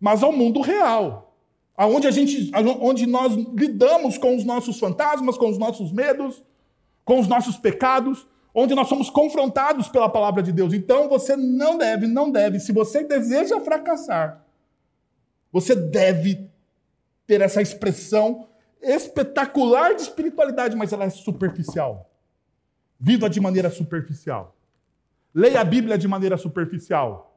mas 0.00 0.22
ao 0.22 0.32
mundo 0.32 0.60
real, 0.62 1.25
aonde 1.76 2.06
a 2.06 2.10
gente, 2.10 2.50
onde 2.80 3.06
nós 3.06 3.34
lidamos 3.34 4.16
com 4.16 4.34
os 4.34 4.44
nossos 4.44 4.78
fantasmas, 4.78 5.36
com 5.36 5.48
os 5.50 5.58
nossos 5.58 5.92
medos, 5.92 6.42
com 7.04 7.20
os 7.20 7.28
nossos 7.28 7.56
pecados, 7.56 8.26
onde 8.54 8.74
nós 8.74 8.88
somos 8.88 9.10
confrontados 9.10 9.88
pela 9.88 10.08
palavra 10.08 10.42
de 10.42 10.50
Deus. 10.50 10.72
Então 10.72 11.08
você 11.08 11.36
não 11.36 11.76
deve, 11.76 12.06
não 12.06 12.30
deve, 12.30 12.58
se 12.58 12.72
você 12.72 13.04
deseja 13.04 13.60
fracassar, 13.60 14.42
você 15.52 15.74
deve 15.74 16.50
ter 17.26 17.40
essa 17.40 17.60
expressão 17.60 18.48
espetacular 18.80 19.94
de 19.94 20.02
espiritualidade, 20.02 20.76
mas 20.76 20.92
ela 20.92 21.04
é 21.04 21.10
superficial. 21.10 22.10
Viva 22.98 23.28
de 23.28 23.40
maneira 23.40 23.70
superficial. 23.70 24.56
Leia 25.34 25.60
a 25.60 25.64
Bíblia 25.64 25.98
de 25.98 26.08
maneira 26.08 26.38
superficial. 26.38 27.35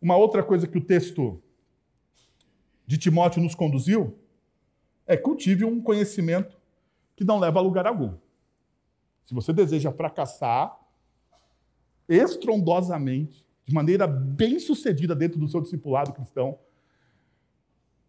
Uma 0.00 0.16
outra 0.16 0.42
coisa 0.42 0.66
que 0.66 0.78
o 0.78 0.84
texto 0.84 1.42
de 2.86 2.96
Timóteo 2.96 3.42
nos 3.42 3.54
conduziu 3.54 4.18
é 5.06 5.16
cultive 5.16 5.64
um 5.64 5.80
conhecimento 5.80 6.56
que 7.14 7.24
não 7.24 7.38
leva 7.38 7.58
a 7.58 7.62
lugar 7.62 7.86
algum. 7.86 8.14
Se 9.26 9.34
você 9.34 9.52
deseja 9.52 9.92
fracassar 9.92 10.76
estrondosamente, 12.08 13.46
de 13.64 13.74
maneira 13.74 14.06
bem 14.06 14.58
sucedida 14.58 15.14
dentro 15.14 15.38
do 15.38 15.46
seu 15.46 15.60
discipulado 15.60 16.12
cristão, 16.12 16.58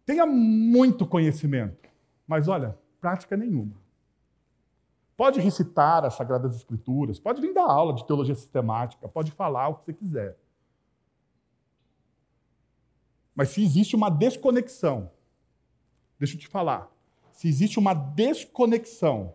tenha 0.04 0.26
muito 0.26 1.06
conhecimento, 1.06 1.88
mas 2.26 2.48
olha, 2.48 2.76
prática 3.00 3.36
nenhuma. 3.36 3.80
Pode 5.16 5.38
recitar 5.38 6.04
as 6.04 6.14
Sagradas 6.14 6.56
Escrituras, 6.56 7.20
pode 7.20 7.40
vir 7.40 7.54
dar 7.54 7.66
aula 7.66 7.94
de 7.94 8.04
teologia 8.04 8.34
sistemática, 8.34 9.06
pode 9.08 9.30
falar 9.30 9.68
o 9.68 9.74
que 9.76 9.84
você 9.84 9.92
quiser. 9.92 10.36
Mas 13.34 13.50
se 13.50 13.62
existe 13.62 13.96
uma 13.96 14.10
desconexão, 14.10 15.10
deixa 16.18 16.36
eu 16.36 16.40
te 16.40 16.48
falar, 16.48 16.90
se 17.32 17.48
existe 17.48 17.78
uma 17.78 17.94
desconexão 17.94 19.34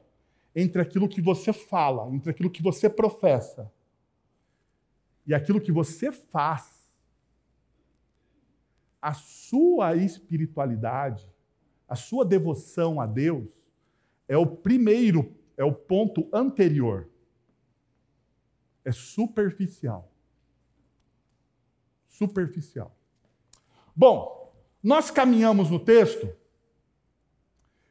entre 0.56 0.82
aquilo 0.82 1.08
que 1.08 1.22
você 1.22 1.52
fala, 1.52 2.08
entre 2.14 2.32
aquilo 2.32 2.50
que 2.50 2.62
você 2.62 2.90
professa 2.90 3.72
e 5.26 5.34
aquilo 5.34 5.62
que 5.62 5.72
você 5.72 6.12
faz, 6.12 6.78
a 9.02 9.14
sua 9.14 9.96
espiritualidade, 9.96 11.30
a 11.88 11.96
sua 11.96 12.26
devoção 12.26 13.00
a 13.00 13.06
Deus 13.06 13.48
é 14.28 14.38
o 14.38 14.46
primeiro, 14.46 15.36
é 15.56 15.64
o 15.64 15.74
ponto 15.74 16.28
anterior. 16.34 17.10
É 18.84 18.92
superficial. 18.92 20.12
Superficial. 22.08 22.97
Bom, 24.00 24.54
nós 24.84 25.10
caminhamos 25.10 25.72
no 25.72 25.80
texto 25.80 26.30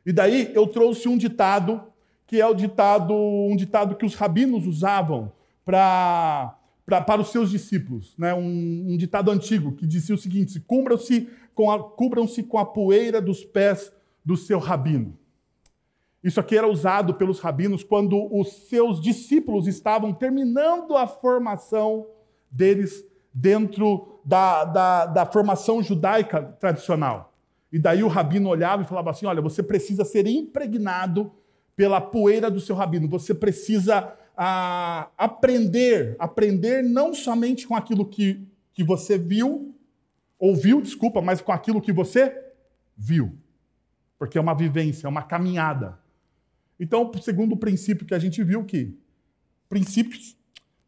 e 0.06 0.12
daí 0.12 0.52
eu 0.54 0.68
trouxe 0.68 1.08
um 1.08 1.18
ditado, 1.18 1.82
que 2.28 2.40
é 2.40 2.46
o 2.46 2.54
ditado, 2.54 3.12
um 3.12 3.56
ditado 3.56 3.96
que 3.96 4.06
os 4.06 4.14
rabinos 4.14 4.68
usavam 4.68 5.32
pra, 5.64 6.56
para 6.86 7.20
os 7.20 7.30
seus 7.30 7.50
discípulos. 7.50 8.16
Né? 8.16 8.32
Um, 8.32 8.92
um 8.92 8.96
ditado 8.96 9.32
antigo 9.32 9.72
que 9.72 9.84
dizia 9.84 10.14
o 10.14 10.18
seguinte: 10.18 10.60
cubram-se 10.60 11.28
com, 11.52 11.72
a, 11.72 11.82
cubram 11.82 12.25
com 12.48 12.58
a 12.58 12.64
poeira 12.64 13.20
dos 13.20 13.42
pés 13.44 13.92
do 14.25 14.36
seu 14.36 14.60
rabino. 14.60 15.18
Isso 16.22 16.38
aqui 16.38 16.56
era 16.56 16.68
usado 16.68 17.14
pelos 17.14 17.40
rabinos 17.40 17.82
quando 17.82 18.32
os 18.32 18.68
seus 18.68 19.00
discípulos 19.00 19.66
estavam 19.66 20.12
terminando 20.12 20.96
a 20.96 21.08
formação 21.08 22.06
deles 22.48 23.04
dentro 23.34 24.15
da, 24.26 24.64
da, 24.64 25.06
da 25.06 25.25
formação 25.25 25.80
judaica 25.80 26.42
tradicional. 26.42 27.33
E 27.71 27.78
daí 27.78 28.02
o 28.02 28.09
rabino 28.09 28.49
olhava 28.49 28.83
e 28.83 28.87
falava 28.87 29.11
assim: 29.11 29.25
olha, 29.25 29.40
você 29.40 29.62
precisa 29.62 30.04
ser 30.04 30.26
impregnado 30.26 31.33
pela 31.76 32.00
poeira 32.00 32.50
do 32.50 32.61
seu 32.61 32.75
rabino, 32.75 33.09
você 33.09 33.33
precisa 33.33 34.12
ah, 34.37 35.09
aprender, 35.16 36.16
aprender 36.18 36.83
não 36.83 37.14
somente 37.14 37.68
com 37.68 37.76
aquilo 37.76 38.04
que, 38.04 38.45
que 38.75 38.83
você 38.83 39.16
viu, 39.16 39.75
ouviu, 40.38 40.80
desculpa, 40.80 41.23
mas 41.23 41.40
com 41.40 41.52
aquilo 41.52 41.80
que 41.80 41.92
você 41.92 42.35
viu. 42.97 43.38
porque 44.18 44.38
é 44.38 44.40
uma 44.40 44.54
vivência, 44.54 45.06
é 45.06 45.11
uma 45.11 45.23
caminhada. 45.23 45.99
Então, 46.80 47.12
segundo 47.21 47.52
o 47.52 47.56
princípio 47.59 48.06
que 48.06 48.14
a 48.14 48.18
gente 48.18 48.42
viu 48.42 48.64
que 48.64 48.99
princípios 49.68 50.37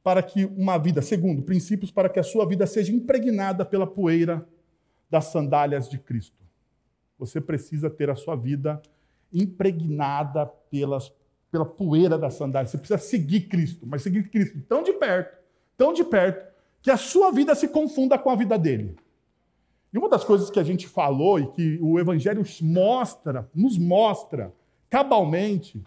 para 0.02 0.22
que 0.22 0.44
uma 0.44 0.78
vida, 0.78 1.02
segundo, 1.02 1.42
princípios 1.42 1.90
para 1.90 2.08
que 2.08 2.18
a 2.18 2.22
sua 2.22 2.46
vida 2.46 2.66
seja 2.66 2.92
impregnada 2.92 3.64
pela 3.64 3.86
poeira 3.86 4.46
das 5.10 5.26
sandálias 5.26 5.88
de 5.88 5.98
Cristo. 5.98 6.42
Você 7.18 7.40
precisa 7.40 7.90
ter 7.90 8.08
a 8.10 8.14
sua 8.14 8.36
vida 8.36 8.80
impregnada 9.32 10.46
pelas, 10.70 11.12
pela 11.50 11.64
poeira 11.64 12.16
das 12.16 12.34
sandálias. 12.34 12.70
Você 12.70 12.78
precisa 12.78 12.98
seguir 12.98 13.42
Cristo, 13.42 13.86
mas 13.86 14.02
seguir 14.02 14.30
Cristo 14.30 14.60
tão 14.68 14.82
de 14.82 14.92
perto, 14.92 15.36
tão 15.76 15.92
de 15.92 16.04
perto, 16.04 16.46
que 16.80 16.90
a 16.90 16.96
sua 16.96 17.32
vida 17.32 17.54
se 17.54 17.68
confunda 17.68 18.18
com 18.18 18.30
a 18.30 18.36
vida 18.36 18.58
dele. 18.58 18.96
E 19.92 19.98
uma 19.98 20.08
das 20.08 20.22
coisas 20.22 20.50
que 20.50 20.60
a 20.60 20.64
gente 20.64 20.86
falou 20.86 21.38
e 21.38 21.46
que 21.48 21.78
o 21.80 21.98
Evangelho 21.98 22.42
mostra, 22.62 23.48
nos 23.54 23.78
mostra 23.78 24.52
cabalmente, 24.88 25.82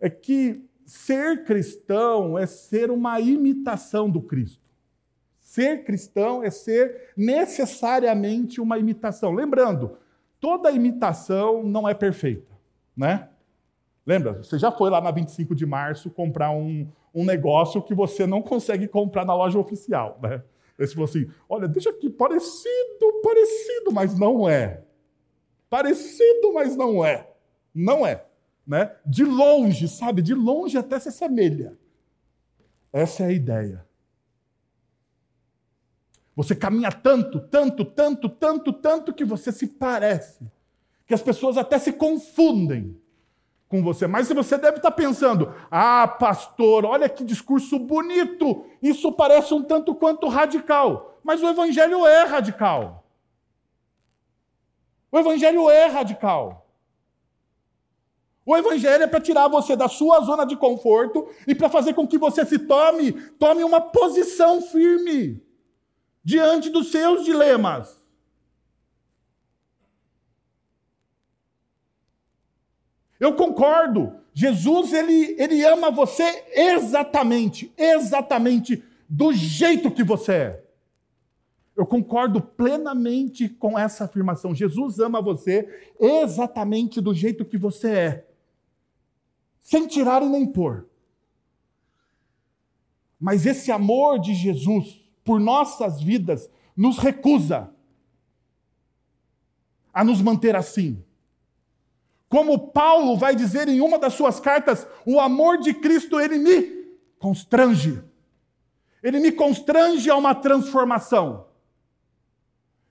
é 0.00 0.10
que 0.10 0.64
ser 0.86 1.44
cristão 1.44 2.38
é 2.38 2.46
ser 2.46 2.90
uma 2.90 3.20
imitação 3.20 4.08
do 4.08 4.20
Cristo. 4.20 4.62
Ser 5.40 5.84
cristão 5.84 6.42
é 6.42 6.50
ser 6.50 7.12
necessariamente 7.16 8.60
uma 8.60 8.78
imitação. 8.78 9.32
Lembrando, 9.32 9.98
toda 10.40 10.70
imitação 10.70 11.62
não 11.62 11.88
é 11.88 11.94
perfeita, 11.94 12.52
né? 12.96 13.28
Lembra? 14.06 14.42
Você 14.42 14.58
já 14.58 14.70
foi 14.70 14.90
lá 14.90 15.00
na 15.00 15.10
25 15.10 15.54
de 15.54 15.64
março 15.64 16.10
comprar 16.10 16.50
um, 16.50 16.86
um 17.14 17.24
negócio 17.24 17.82
que 17.82 17.94
você 17.94 18.26
não 18.26 18.42
consegue 18.42 18.86
comprar 18.88 19.24
na 19.24 19.34
loja 19.34 19.58
oficial, 19.58 20.18
né? 20.22 20.42
Aí 20.78 20.86
você 20.86 20.94
falou 20.94 21.08
assim: 21.08 21.30
olha, 21.48 21.68
deixa 21.68 21.90
aqui, 21.90 22.10
parecido, 22.10 23.20
parecido, 23.22 23.92
mas 23.92 24.18
não 24.18 24.48
é. 24.48 24.82
Parecido, 25.70 26.52
mas 26.52 26.76
não 26.76 27.04
é. 27.04 27.30
Não 27.74 28.06
é 28.06 28.24
né? 28.66 28.94
De 29.04 29.24
longe, 29.24 29.88
sabe? 29.88 30.22
De 30.22 30.34
longe 30.34 30.78
até 30.78 30.98
se 30.98 31.08
assemelha. 31.08 31.76
Essa 32.92 33.24
é 33.24 33.26
a 33.26 33.32
ideia. 33.32 33.84
Você 36.36 36.54
caminha 36.54 36.90
tanto, 36.90 37.40
tanto, 37.40 37.84
tanto, 37.84 38.28
tanto, 38.28 38.72
tanto 38.72 39.12
que 39.12 39.24
você 39.24 39.52
se 39.52 39.66
parece. 39.66 40.44
Que 41.06 41.14
as 41.14 41.22
pessoas 41.22 41.56
até 41.56 41.78
se 41.78 41.92
confundem 41.92 43.00
com 43.68 43.82
você. 43.82 44.06
Mas 44.06 44.28
você 44.28 44.56
deve 44.56 44.78
estar 44.78 44.90
pensando: 44.90 45.54
ah, 45.70 46.08
pastor, 46.08 46.84
olha 46.84 47.08
que 47.08 47.24
discurso 47.24 47.78
bonito. 47.78 48.64
Isso 48.82 49.12
parece 49.12 49.52
um 49.54 49.62
tanto 49.62 49.94
quanto 49.94 50.28
radical. 50.28 51.18
Mas 51.22 51.42
o 51.42 51.48
evangelho 51.48 52.06
é 52.06 52.24
radical. 52.24 53.06
O 55.10 55.18
evangelho 55.18 55.70
é 55.70 55.86
radical. 55.86 56.63
O 58.46 58.56
evangelho 58.56 59.04
é 59.04 59.06
para 59.06 59.20
tirar 59.20 59.48
você 59.48 59.74
da 59.74 59.88
sua 59.88 60.20
zona 60.20 60.44
de 60.44 60.54
conforto 60.56 61.28
e 61.46 61.54
para 61.54 61.70
fazer 61.70 61.94
com 61.94 62.06
que 62.06 62.18
você 62.18 62.44
se 62.44 62.58
tome, 62.58 63.12
tome 63.38 63.64
uma 63.64 63.80
posição 63.80 64.60
firme 64.60 65.42
diante 66.22 66.68
dos 66.68 66.90
seus 66.90 67.24
dilemas. 67.24 68.04
Eu 73.18 73.34
concordo. 73.34 74.20
Jesus 74.34 74.92
ele, 74.92 75.36
ele 75.38 75.64
ama 75.64 75.90
você 75.90 76.44
exatamente, 76.52 77.72
exatamente 77.78 78.82
do 79.08 79.32
jeito 79.32 79.90
que 79.90 80.02
você 80.02 80.32
é. 80.32 80.64
Eu 81.76 81.86
concordo 81.86 82.40
plenamente 82.40 83.48
com 83.48 83.78
essa 83.78 84.04
afirmação. 84.04 84.54
Jesus 84.54 84.98
ama 84.98 85.22
você 85.22 85.88
exatamente 85.98 87.00
do 87.00 87.14
jeito 87.14 87.44
que 87.44 87.56
você 87.56 87.88
é 87.90 88.33
sem 89.64 89.88
tirar 89.88 90.22
e 90.22 90.28
nem 90.28 90.46
pôr. 90.46 90.86
Mas 93.18 93.46
esse 93.46 93.72
amor 93.72 94.20
de 94.20 94.34
Jesus 94.34 95.02
por 95.24 95.40
nossas 95.40 96.02
vidas 96.02 96.50
nos 96.76 96.98
recusa 96.98 97.72
a 99.92 100.04
nos 100.04 100.20
manter 100.20 100.54
assim. 100.54 101.02
Como 102.28 102.68
Paulo 102.68 103.16
vai 103.16 103.34
dizer 103.34 103.66
em 103.68 103.80
uma 103.80 103.98
das 103.98 104.12
suas 104.12 104.38
cartas, 104.38 104.86
o 105.06 105.18
amor 105.18 105.58
de 105.58 105.72
Cristo 105.72 106.20
ele 106.20 106.36
me 106.36 106.84
constrange. 107.18 108.04
Ele 109.02 109.18
me 109.18 109.32
constrange 109.32 110.10
a 110.10 110.16
uma 110.16 110.34
transformação. 110.34 111.46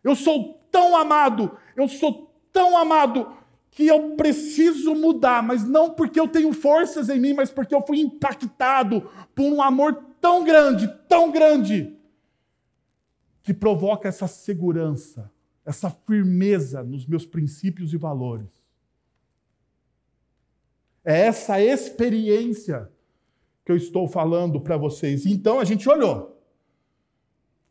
Eu 0.03 0.15
sou 0.15 0.59
tão 0.71 0.95
amado, 0.97 1.55
eu 1.75 1.87
sou 1.87 2.33
tão 2.51 2.75
amado 2.75 3.42
que 3.75 3.87
eu 3.87 4.15
preciso 4.15 4.93
mudar, 4.93 5.41
mas 5.41 5.67
não 5.67 5.89
porque 5.89 6.19
eu 6.19 6.27
tenho 6.27 6.53
forças 6.53 7.09
em 7.09 7.19
mim, 7.19 7.33
mas 7.33 7.49
porque 7.49 7.73
eu 7.73 7.81
fui 7.81 7.99
impactado 7.99 9.09
por 9.33 9.45
um 9.45 9.61
amor 9.61 9.95
tão 10.21 10.43
grande, 10.43 10.87
tão 11.09 11.31
grande, 11.31 11.95
que 13.41 13.53
provoca 13.53 14.07
essa 14.07 14.27
segurança, 14.27 15.29
essa 15.65 15.89
firmeza 15.89 16.83
nos 16.83 17.07
meus 17.07 17.25
princípios 17.25 17.93
e 17.93 17.97
valores. 17.97 18.63
É 21.03 21.21
essa 21.21 21.59
experiência 21.59 22.89
que 23.65 23.71
eu 23.71 23.75
estou 23.75 24.07
falando 24.07 24.61
para 24.61 24.77
vocês. 24.77 25.25
Então 25.25 25.59
a 25.59 25.65
gente 25.65 25.89
olhou. 25.89 26.39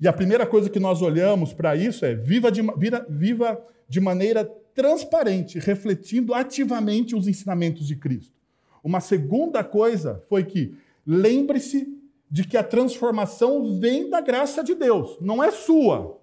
E 0.00 0.08
a 0.08 0.12
primeira 0.12 0.44
coisa 0.44 0.68
que 0.68 0.80
nós 0.80 1.00
olhamos 1.00 1.52
para 1.52 1.76
isso 1.76 2.04
é 2.04 2.12
viva 2.12 2.50
de, 2.50 2.60
viva 3.08 3.64
de 3.88 4.00
maneira 4.00 4.52
transparente, 4.74 5.58
refletindo 5.58 6.34
ativamente 6.34 7.14
os 7.14 7.28
ensinamentos 7.28 7.86
de 7.86 7.96
Cristo. 7.96 8.34
Uma 8.82 9.00
segunda 9.00 9.62
coisa 9.62 10.24
foi 10.28 10.44
que 10.44 10.74
lembre-se 11.06 11.98
de 12.30 12.44
que 12.44 12.56
a 12.56 12.64
transformação 12.64 13.78
vem 13.78 14.08
da 14.08 14.20
graça 14.20 14.64
de 14.64 14.74
Deus, 14.74 15.18
não 15.20 15.42
é 15.42 15.50
sua. 15.50 16.18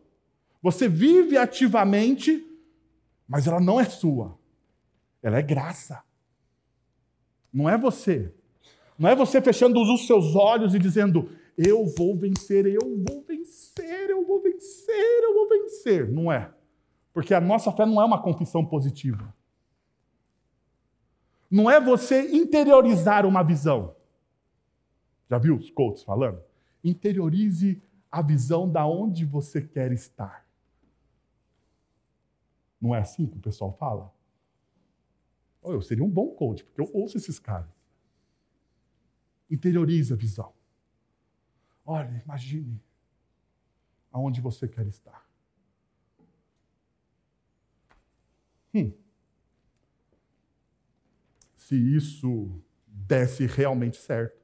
Você 0.62 0.90
vive 0.90 1.38
ativamente, 1.38 2.46
mas 3.28 3.48
ela 3.48 3.60
não 3.60 3.80
é 3.80 3.86
sua. 3.86 4.38
Ela 5.22 5.38
é 5.38 5.42
graça. 5.42 6.02
Não 7.54 7.70
é 7.70 7.78
você. 7.78 8.34
Não 8.98 9.10
é 9.10 9.16
você 9.16 9.42
fechando 9.42 9.80
os 9.80 10.08
seus 10.08 10.36
olhos 10.36 10.76
e 10.76 10.80
dizendo: 10.80 11.30
Eu 11.58 11.86
vou 11.86 12.18
vencer, 12.18 12.66
eu 12.66 13.04
vou 13.08 13.24
vencer, 13.26 14.10
eu 14.10 14.26
vou 14.26 14.42
vencer, 14.42 15.24
eu 15.24 15.34
vou 15.34 15.48
vencer. 15.48 16.12
Não 16.12 16.32
é. 16.32 16.52
Porque 17.13 17.34
a 17.34 17.41
nossa 17.41 17.72
fé 17.72 17.86
não 17.86 18.02
é 18.02 18.06
uma 18.06 18.22
confissão 18.22 18.65
positiva. 18.65 19.34
Não 21.50 21.69
é 21.69 21.80
você 21.80 22.30
interiorizar 22.32 23.26
uma 23.26 23.43
visão. 23.43 23.95
Já 25.30 25.38
viu 25.38 25.56
os 25.56 25.69
coaches 25.72 26.04
falando? 26.04 26.41
Interiorize 26.84 27.82
a 28.12 28.22
visão 28.22 28.69
da 28.69 28.86
onde 28.86 29.26
você 29.26 29.62
quer 29.62 29.91
estar. 29.91 30.45
Não 32.80 32.95
é 32.95 33.00
assim 33.00 33.26
que 33.26 33.38
o 33.38 33.41
pessoal 33.41 33.74
fala? 33.74 34.13
Oh, 35.62 35.74
eu 35.74 35.82
seria 35.82 36.04
um 36.04 36.10
bom 36.10 36.30
coach, 36.30 36.63
porque 36.63 36.82
eu 36.82 36.89
ouço 36.93 37.17
esses 37.17 37.38
caras. 37.38 37.69
Interiorize 39.50 40.13
a 40.13 40.15
visão. 40.15 40.54
Olha, 41.86 42.22
imagine 42.24 42.82
aonde 44.12 44.39
você 44.41 44.67
quer 44.67 44.88
estar. 44.88 45.29
Hum. 48.74 48.92
Se 51.56 51.76
isso 51.76 52.62
desse 52.86 53.46
realmente 53.46 53.98
certo, 53.98 54.40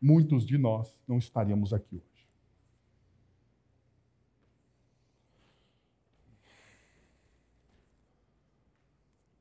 muitos 0.00 0.44
de 0.46 0.58
nós 0.58 0.98
não 1.06 1.18
estaríamos 1.18 1.72
aqui 1.72 1.96
hoje. 1.96 2.28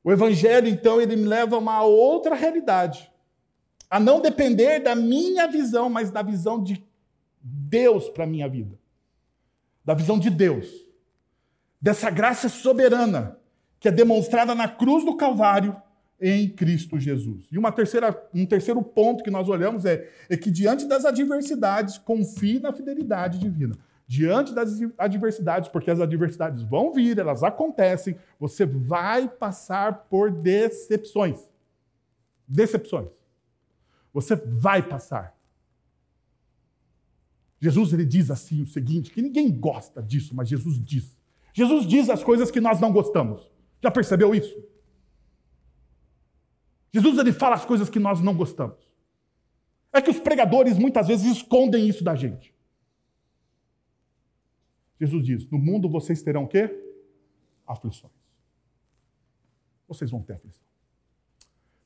O 0.04 0.12
Evangelho, 0.12 0.68
então, 0.68 1.00
ele 1.00 1.16
me 1.16 1.26
leva 1.26 1.56
a 1.56 1.60
uma 1.60 1.84
outra 1.84 2.34
realidade. 2.34 3.12
A 3.90 4.00
não 4.00 4.22
depender 4.22 4.80
da 4.80 4.96
minha 4.96 5.48
visão, 5.48 5.90
mas 5.90 6.10
da 6.12 6.22
visão 6.22 6.62
de 6.64 6.84
Deus 7.42 8.10
para 8.10 8.24
a 8.24 8.28
minha 8.28 8.48
vida. 8.48 8.80
Da 9.84 9.94
visão 9.94 10.18
de 10.18 10.30
Deus 10.30 10.91
dessa 11.82 12.10
graça 12.10 12.48
soberana 12.48 13.38
que 13.80 13.88
é 13.88 13.92
demonstrada 13.92 14.54
na 14.54 14.68
cruz 14.68 15.04
do 15.04 15.18
Calvário 15.18 15.76
em 16.22 16.48
Cristo 16.48 17.00
Jesus. 17.00 17.48
E 17.52 17.58
uma 17.58 17.72
terceira, 17.72 18.30
um 18.32 18.46
terceiro 18.46 18.82
ponto 18.84 19.24
que 19.24 19.32
nós 19.32 19.50
olhamos 19.50 19.86
é, 19.86 20.08
é 20.30 20.38
que 20.38 20.52
diante 20.52 20.86
das 20.86 21.04
adversidades, 21.04 21.98
confie 21.98 22.60
na 22.60 22.72
fidelidade 22.72 23.40
divina. 23.40 23.76
Diante 24.06 24.54
das 24.54 24.78
adversidades, 25.00 25.68
porque 25.70 25.90
as 25.90 26.00
adversidades 26.00 26.62
vão 26.62 26.94
vir, 26.94 27.18
elas 27.18 27.42
acontecem, 27.42 28.16
você 28.40 28.66
vai 28.66 29.28
passar 29.28 30.06
por 30.10 30.30
decepções. 30.30 31.50
Decepções. 32.48 33.10
Você 34.14 34.36
vai 34.36 34.84
passar. 34.84 35.36
Jesus 37.60 37.94
ele 37.94 38.06
diz 38.06 38.30
assim 38.30 38.62
o 38.62 38.68
seguinte, 38.68 39.12
que 39.12 39.22
ninguém 39.22 39.52
gosta 39.52 40.04
disso, 40.04 40.36
mas 40.36 40.50
Jesus 40.50 40.80
diz: 40.84 41.16
Jesus 41.54 41.86
diz 41.86 42.10
as 42.10 42.24
coisas 42.24 42.50
que 42.50 42.62
nós 42.62 42.80
não 42.80 42.92
gostamos. 42.92 43.50
Já 43.82 43.92
percebeu 43.92 44.34
isso? 44.34 44.56
Jesus 46.94 47.18
ele 47.18 47.32
fala 47.32 47.56
as 47.56 47.66
coisas 47.66 47.90
que 47.90 48.00
nós 48.00 48.22
não 48.22 48.36
gostamos. 48.36 48.78
É 49.94 50.02
que 50.02 50.10
os 50.10 50.20
pregadores 50.20 50.78
muitas 50.78 51.08
vezes 51.08 51.38
escondem 51.38 51.88
isso 51.88 52.04
da 52.04 52.16
gente. 52.16 52.54
Jesus 55.00 55.26
diz: 55.26 55.50
No 55.50 55.58
mundo 55.58 55.90
vocês 55.90 56.22
terão 56.22 56.44
o 56.44 56.48
quê? 56.48 56.70
Aflições. 57.66 58.14
Vocês 59.88 60.12
vão 60.12 60.22
ter 60.22 60.34
aflição. 60.34 60.64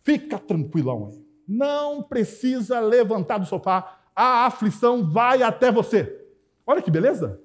Fica 0.04 0.38
tranquilão 0.38 1.08
aí. 1.08 1.25
Não 1.47 2.04
precisa 2.04 2.80
levantar 2.80 3.38
do 3.39 3.45
sofá. 3.45 3.99
A 4.15 4.45
aflição 4.45 5.10
vai 5.10 5.41
até 5.41 5.71
você. 5.71 6.23
Olha 6.65 6.82
que 6.82 6.91
beleza. 6.91 7.41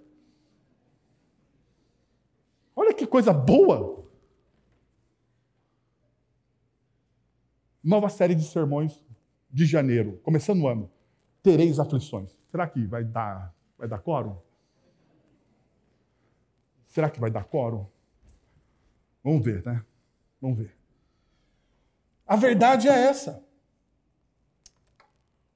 Olha 2.74 2.89
que 3.00 3.06
coisa 3.06 3.32
boa. 3.32 4.06
Nova 7.82 8.10
série 8.10 8.34
de 8.34 8.44
sermões 8.44 9.02
de 9.50 9.64
janeiro, 9.64 10.20
começando 10.22 10.60
o 10.62 10.68
ano. 10.68 10.90
Tereis 11.42 11.80
aflições. 11.80 12.38
Será 12.48 12.68
que 12.68 12.86
vai 12.86 13.02
dar, 13.02 13.54
vai 13.78 13.88
dar 13.88 13.98
quórum? 14.00 14.38
Será 16.86 17.08
que 17.08 17.18
vai 17.18 17.30
dar 17.30 17.44
quórum? 17.44 17.86
Vamos 19.24 19.42
ver, 19.42 19.64
né? 19.64 19.82
Vamos 20.40 20.58
ver. 20.58 20.76
A 22.26 22.36
verdade 22.36 22.86
é 22.86 22.92
essa. 22.92 23.42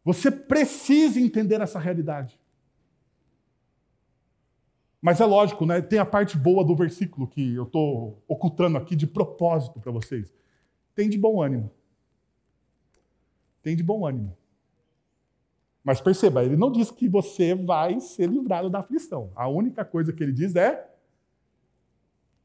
Você 0.02 0.30
precisa 0.30 1.20
entender 1.20 1.60
essa 1.60 1.78
realidade. 1.78 2.40
Mas 5.04 5.20
é 5.20 5.26
lógico, 5.26 5.66
né? 5.66 5.82
Tem 5.82 5.98
a 5.98 6.06
parte 6.06 6.34
boa 6.34 6.64
do 6.64 6.74
versículo 6.74 7.26
que 7.26 7.54
eu 7.54 7.64
estou 7.64 8.24
ocultando 8.26 8.78
aqui 8.78 8.96
de 8.96 9.06
propósito 9.06 9.78
para 9.78 9.92
vocês. 9.92 10.32
Tem 10.94 11.10
de 11.10 11.18
bom 11.18 11.42
ânimo. 11.42 11.70
Tem 13.62 13.76
de 13.76 13.82
bom 13.82 14.06
ânimo. 14.06 14.34
Mas 15.84 16.00
perceba, 16.00 16.42
ele 16.42 16.56
não 16.56 16.72
diz 16.72 16.90
que 16.90 17.06
você 17.06 17.54
vai 17.54 18.00
ser 18.00 18.30
livrado 18.30 18.70
da 18.70 18.78
aflição. 18.78 19.30
A 19.36 19.46
única 19.46 19.84
coisa 19.84 20.10
que 20.10 20.22
ele 20.22 20.32
diz 20.32 20.56
é: 20.56 20.90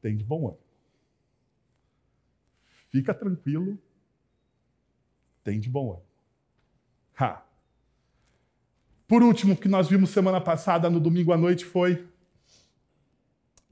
tem 0.02 0.14
de 0.14 0.22
bom 0.22 0.48
ânimo. 0.48 0.62
Fica 2.90 3.14
tranquilo, 3.14 3.78
tem 5.42 5.58
de 5.58 5.70
bom 5.70 5.92
ânimo. 5.92 6.06
Ha. 7.18 7.42
Por 9.08 9.22
último, 9.22 9.54
o 9.54 9.56
que 9.56 9.66
nós 9.66 9.88
vimos 9.88 10.10
semana 10.10 10.42
passada, 10.42 10.90
no 10.90 11.00
domingo 11.00 11.32
à 11.32 11.38
noite, 11.38 11.64
foi 11.64 12.09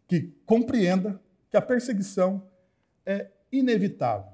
que 0.08 0.34
compreenda 0.46 1.20
que 1.50 1.56
a 1.56 1.62
perseguição 1.62 2.50
é 3.04 3.30
inevitável 3.52 4.32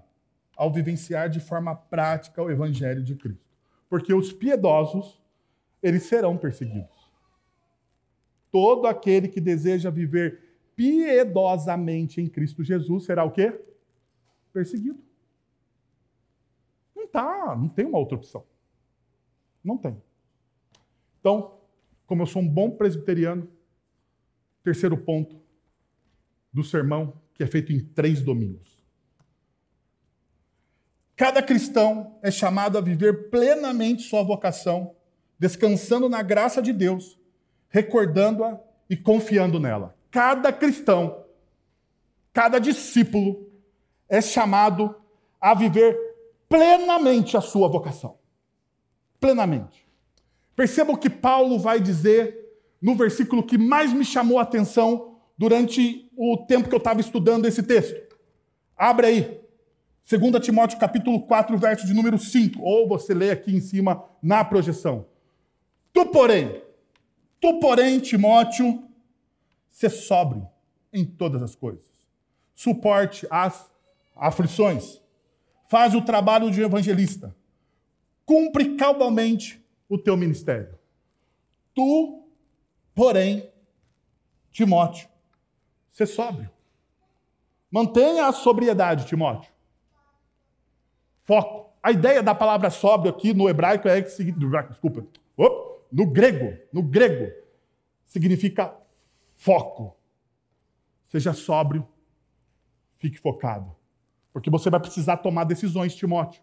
ao 0.57 0.73
vivenciar 0.73 1.29
de 1.29 1.41
forma 1.41 1.75
prática 1.75 2.41
o 2.41 2.51
evangelho 2.51 3.03
de 3.03 3.17
Cristo. 3.17 3.45
Porque 3.89 4.15
os 4.15 4.33
piedosos, 4.33 5.21
eles 5.83 6.05
serão 6.05 6.39
perseguidos. 6.39 7.11
Todo 8.53 8.87
aquele 8.87 9.27
que 9.27 9.41
deseja 9.41 9.91
viver 9.91 10.59
piedosamente 10.77 12.21
em 12.21 12.29
Cristo 12.29 12.63
Jesus 12.63 13.05
será 13.05 13.25
o 13.25 13.33
quê? 13.33 13.61
Perseguido. 14.53 15.03
Não 16.95 17.09
tá, 17.09 17.57
não 17.57 17.69
tem 17.69 17.85
uma 17.85 17.99
outra 17.99 18.17
opção. 18.17 18.45
Não 19.63 19.77
tem. 19.77 20.01
Então, 21.19 21.59
como 22.07 22.23
eu 22.23 22.27
sou 22.27 22.43
um 22.43 22.49
bom 22.49 22.71
presbiteriano, 22.71 23.49
terceiro 24.63 24.97
ponto 24.97 25.44
do 26.55 26.62
sermão, 26.62 27.21
que 27.35 27.43
é 27.43 27.47
feito 27.47 27.73
em 27.73 27.81
três 27.81 28.23
domingos. 28.23 28.83
Cada 31.17 31.43
cristão 31.43 32.17
é 32.23 32.31
chamado 32.31 32.79
a 32.79 32.81
viver 32.81 33.29
plenamente 33.29 34.03
sua 34.03 34.23
vocação, 34.23 34.95
descansando 35.38 36.09
na 36.09 36.23
graça 36.23 36.62
de 36.62 36.73
Deus, 36.73 37.19
recordando-a 37.69 38.59
e 38.88 38.97
confiando 38.97 39.59
nela. 39.59 39.97
Cada 40.11 40.53
cristão, 40.53 41.25
cada 42.33 42.61
discípulo 42.61 43.51
é 44.09 44.21
chamado 44.21 44.95
a 45.40 45.55
viver 45.55 45.97
plenamente 46.49 47.37
a 47.37 47.40
sua 47.40 47.69
vocação. 47.69 48.17
Plenamente. 49.21 49.85
Perceba 50.55 50.93
o 50.93 50.99
que 50.99 51.11
Paulo 51.11 51.59
vai 51.59 51.81
dizer 51.81 52.45
no 52.81 52.95
versículo 52.95 53.43
que 53.43 53.59
mais 53.59 53.93
me 53.93 54.05
chamou 54.05 54.38
a 54.38 54.43
atenção 54.43 55.13
durante 55.37 56.11
o 56.16 56.37
tempo 56.47 56.68
que 56.68 56.75
eu 56.75 56.79
estava 56.79 57.01
estudando 57.01 57.47
esse 57.47 57.62
texto. 57.62 58.16
Abre 58.77 59.07
aí. 59.07 59.40
2 60.07 60.44
Timóteo 60.44 60.79
capítulo 60.79 61.27
4, 61.27 61.57
verso 61.57 61.87
de 61.87 61.94
número 61.94 62.18
5, 62.18 62.62
ou 62.62 62.87
você 62.87 63.14
lê 63.14 63.31
aqui 63.31 63.55
em 63.55 63.61
cima 63.61 64.05
na 64.23 64.44
projeção. 64.44 65.07
Tu, 65.94 66.05
porém, 66.07 66.62
tu, 67.40 67.59
porém, 67.59 67.99
Timóteo, 68.01 68.85
ser 69.70 69.90
sóbrio 69.90 70.47
em 70.92 71.05
todas 71.05 71.42
as 71.42 71.55
coisas. 71.55 71.85
Suporte 72.55 73.27
as 73.31 73.70
aflições. 74.14 75.01
Faz 75.68 75.94
o 75.94 76.03
trabalho 76.03 76.51
de 76.51 76.61
evangelista. 76.61 77.35
Cumpre 78.27 78.77
cabalmente 78.77 79.64
o 79.88 79.99
teu 79.99 80.16
ministério. 80.16 80.79
Tu, 81.75 82.29
porém, 82.94 83.51
Timóteo, 84.53 85.09
ser 85.95 86.07
sóbrio. 86.07 86.51
Mantenha 87.71 88.27
a 88.27 88.33
sobriedade, 88.33 89.07
Timóteo. 89.07 89.51
Foco. 91.23 91.73
A 91.83 91.93
ideia 91.93 92.23
da 92.23 92.35
palavra 92.35 92.69
sóbrio 92.71 93.13
aqui 93.13 93.33
no 93.33 93.49
hebraico 93.49 93.89
é 93.89 94.03
que 94.03 94.09
desculpa, 94.09 95.07
no 95.93 96.07
grego, 96.11 96.59
no 96.73 96.83
grego 96.83 97.33
significa 98.07 98.75
foco. 99.37 99.97
Seja 101.05 101.33
sóbrio, 101.33 101.87
fique 102.97 103.19
focado, 103.19 103.77
porque 104.33 104.51
você 104.51 104.71
vai 104.71 104.81
precisar 104.81 105.19
tomar 105.19 105.45
decisões, 105.45 105.95
Timóteo. 105.95 106.43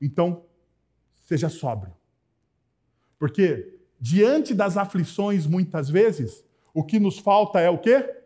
Então, 0.00 0.44
seja 1.24 1.48
sóbrio. 1.48 1.96
Porque 3.18 3.80
diante 3.98 4.54
das 4.54 4.76
aflições 4.76 5.46
muitas 5.46 5.88
vezes, 5.88 6.44
o 6.74 6.84
que 6.84 6.98
nos 6.98 7.18
falta 7.18 7.60
é 7.60 7.68
o 7.70 7.78
quê? 7.78 8.22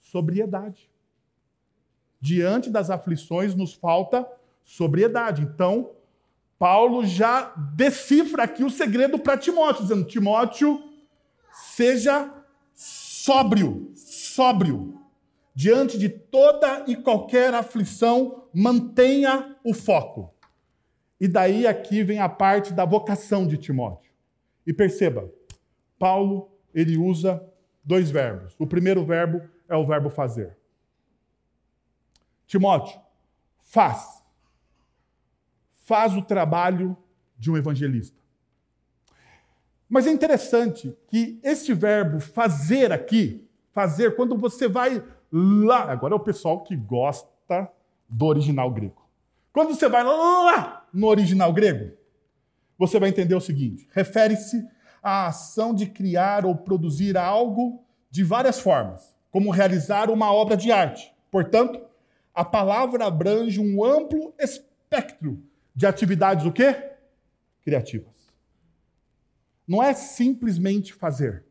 Sobriedade 0.00 0.90
diante 2.24 2.70
das 2.70 2.88
aflições 2.88 3.54
nos 3.54 3.74
falta 3.74 4.26
sobriedade. 4.64 5.42
Então, 5.42 5.90
Paulo 6.58 7.04
já 7.04 7.52
decifra 7.76 8.44
aqui 8.44 8.64
o 8.64 8.70
segredo 8.70 9.18
para 9.18 9.36
Timóteo, 9.36 9.82
dizendo: 9.82 10.06
Timóteo, 10.06 10.82
seja 11.52 12.32
sóbrio, 12.72 13.92
sóbrio. 13.94 14.98
Diante 15.54 15.98
de 15.98 16.08
toda 16.08 16.84
e 16.86 16.96
qualquer 16.96 17.52
aflição, 17.52 18.46
mantenha 18.54 19.56
o 19.62 19.74
foco. 19.74 20.34
E 21.20 21.28
daí 21.28 21.66
aqui 21.66 22.02
vem 22.02 22.20
a 22.20 22.28
parte 22.28 22.72
da 22.72 22.86
vocação 22.86 23.46
de 23.46 23.58
Timóteo. 23.58 24.10
E 24.66 24.72
perceba, 24.72 25.30
Paulo, 25.98 26.50
ele 26.74 26.96
usa 26.96 27.46
dois 27.84 28.10
verbos. 28.10 28.54
O 28.58 28.66
primeiro 28.66 29.04
verbo 29.04 29.42
é 29.68 29.76
o 29.76 29.86
verbo 29.86 30.08
fazer. 30.08 30.56
Timóteo, 32.46 32.98
faz. 33.60 34.22
Faz 35.84 36.16
o 36.16 36.22
trabalho 36.22 36.96
de 37.38 37.50
um 37.50 37.56
evangelista. 37.56 38.18
Mas 39.88 40.06
é 40.06 40.10
interessante 40.10 40.96
que 41.08 41.38
este 41.42 41.74
verbo 41.74 42.20
fazer 42.20 42.90
aqui, 42.90 43.48
fazer, 43.72 44.16
quando 44.16 44.36
você 44.36 44.66
vai 44.66 45.04
lá, 45.30 45.90
agora 45.90 46.14
é 46.14 46.16
o 46.16 46.20
pessoal 46.20 46.62
que 46.62 46.74
gosta 46.74 47.70
do 48.08 48.26
original 48.26 48.70
grego. 48.70 49.04
Quando 49.52 49.74
você 49.74 49.88
vai 49.88 50.02
lá 50.02 50.86
no 50.92 51.06
original 51.06 51.52
grego, 51.52 51.96
você 52.78 52.98
vai 52.98 53.08
entender 53.08 53.34
o 53.34 53.40
seguinte: 53.40 53.88
refere-se 53.92 54.66
à 55.04 55.26
ação 55.26 55.74
de 55.74 55.84
criar 55.84 56.46
ou 56.46 56.56
produzir 56.56 57.14
algo 57.18 57.84
de 58.10 58.24
várias 58.24 58.58
formas, 58.58 59.14
como 59.30 59.50
realizar 59.50 60.08
uma 60.08 60.32
obra 60.32 60.56
de 60.56 60.72
arte. 60.72 61.14
Portanto, 61.30 61.78
a 62.32 62.42
palavra 62.42 63.04
abrange 63.04 63.60
um 63.60 63.84
amplo 63.84 64.32
espectro 64.38 65.44
de 65.74 65.84
atividades 65.86 66.46
o 66.46 66.52
quê? 66.52 66.92
Criativas. 67.60 68.32
Não 69.68 69.82
é 69.82 69.92
simplesmente 69.92 70.94
fazer. 70.94 71.44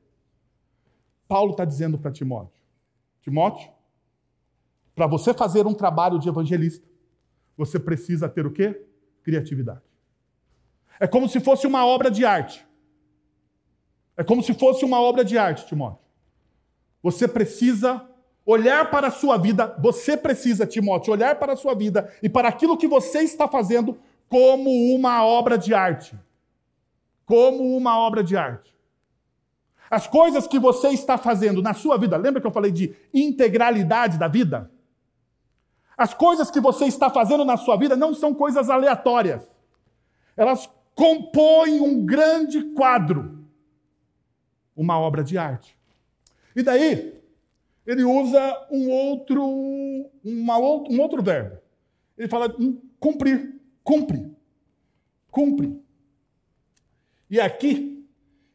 Paulo 1.28 1.52
está 1.52 1.64
dizendo 1.64 1.98
para 2.00 2.12
Timóteo: 2.12 2.64
Timóteo, 3.22 3.72
para 4.96 5.06
você 5.06 5.32
fazer 5.32 5.68
um 5.68 5.74
trabalho 5.74 6.18
de 6.18 6.28
evangelista, 6.28 6.88
você 7.56 7.80
precisa 7.80 8.28
ter 8.28 8.48
o 8.48 8.52
quê? 8.52 8.84
Criatividade. 9.22 9.82
É 11.00 11.08
como 11.08 11.30
se 11.30 11.40
fosse 11.40 11.68
uma 11.68 11.86
obra 11.86 12.10
de 12.10 12.26
arte. 12.26 12.66
É 14.16 14.24
como 14.24 14.44
se 14.44 14.54
fosse 14.54 14.86
uma 14.86 15.00
obra 15.00 15.24
de 15.26 15.38
arte, 15.38 15.66
Timóteo. 15.66 16.00
Você 17.02 17.28
precisa 17.28 18.08
olhar 18.46 18.90
para 18.92 19.08
a 19.08 19.12
sua 19.12 19.38
vida, 19.38 19.76
você 19.80 20.16
precisa, 20.18 20.66
Timóteo, 20.66 21.14
olhar 21.14 21.36
para 21.36 21.54
a 21.54 21.56
sua 21.56 21.74
vida 21.74 22.12
e 22.22 22.30
para 22.30 22.48
aquilo 22.48 22.78
que 22.78 22.88
você 22.88 23.20
está 23.20 23.48
fazendo 23.48 23.98
como 24.30 24.70
uma 24.96 25.26
obra 25.26 25.58
de 25.58 25.74
arte. 25.74 26.18
Como 27.26 27.76
uma 27.76 27.98
obra 27.98 28.24
de 28.24 28.36
arte. 28.36 28.74
As 29.90 30.08
coisas 30.08 30.48
que 30.48 30.60
você 30.60 30.90
está 30.90 31.18
fazendo 31.18 31.62
na 31.62 31.74
sua 31.74 31.98
vida, 31.98 32.18
lembra 32.18 32.42
que 32.42 32.48
eu 32.48 32.52
falei 32.52 32.72
de 32.72 32.96
integralidade 33.14 34.18
da 34.18 34.28
vida? 34.28 34.72
As 35.96 36.14
coisas 36.14 36.50
que 36.50 36.60
você 36.60 36.86
está 36.86 37.10
fazendo 37.10 37.46
na 37.46 37.58
sua 37.58 37.78
vida 37.78 37.96
não 37.96 38.14
são 38.14 38.34
coisas 38.34 38.70
aleatórias. 38.70 39.44
Elas 40.36 40.70
compõem 40.96 41.80
um 41.80 42.04
grande 42.06 42.74
quadro, 42.74 43.43
uma 44.76 45.00
obra 45.00 45.24
de 45.24 45.38
arte. 45.38 45.78
E 46.56 46.62
daí, 46.62 47.14
ele 47.86 48.04
usa 48.04 48.68
um 48.72 48.90
outro, 48.90 49.44
uma, 50.24 50.58
um 50.58 51.00
outro 51.00 51.22
verbo. 51.22 51.58
Ele 52.18 52.28
fala 52.28 52.54
cumprir, 53.00 53.60
cumpre, 53.84 54.32
cumpre. 55.30 55.82
E 57.30 57.40
aqui 57.40 58.08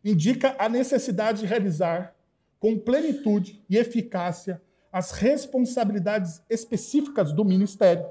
indica 0.05 0.57
a 0.59 0.69
necessidade 0.69 1.41
de 1.41 1.47
realizar 1.47 2.15
com 2.59 2.79
plenitude 2.79 3.63
e 3.69 3.77
eficácia 3.77 4.61
as 4.93 5.11
responsabilidades 5.13 6.43
específicas 6.49 7.33
do 7.33 7.45
ministério, 7.45 8.07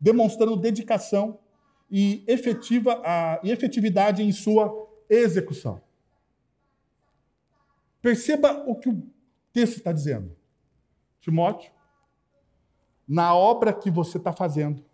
demonstrando 0.00 0.56
dedicação 0.56 1.38
e, 1.90 2.24
efetiva, 2.26 3.00
a, 3.04 3.40
e 3.42 3.50
efetividade 3.50 4.22
em 4.22 4.32
sua 4.32 4.88
execução. 5.08 5.80
Perceba 8.00 8.64
o 8.66 8.76
que 8.76 8.88
o 8.88 9.02
texto 9.52 9.78
está 9.78 9.92
dizendo. 9.92 10.36
Timóteo, 11.20 11.70
na 13.06 13.34
obra 13.34 13.72
que 13.72 13.90
você 13.90 14.18
está 14.18 14.32
fazendo, 14.32 14.84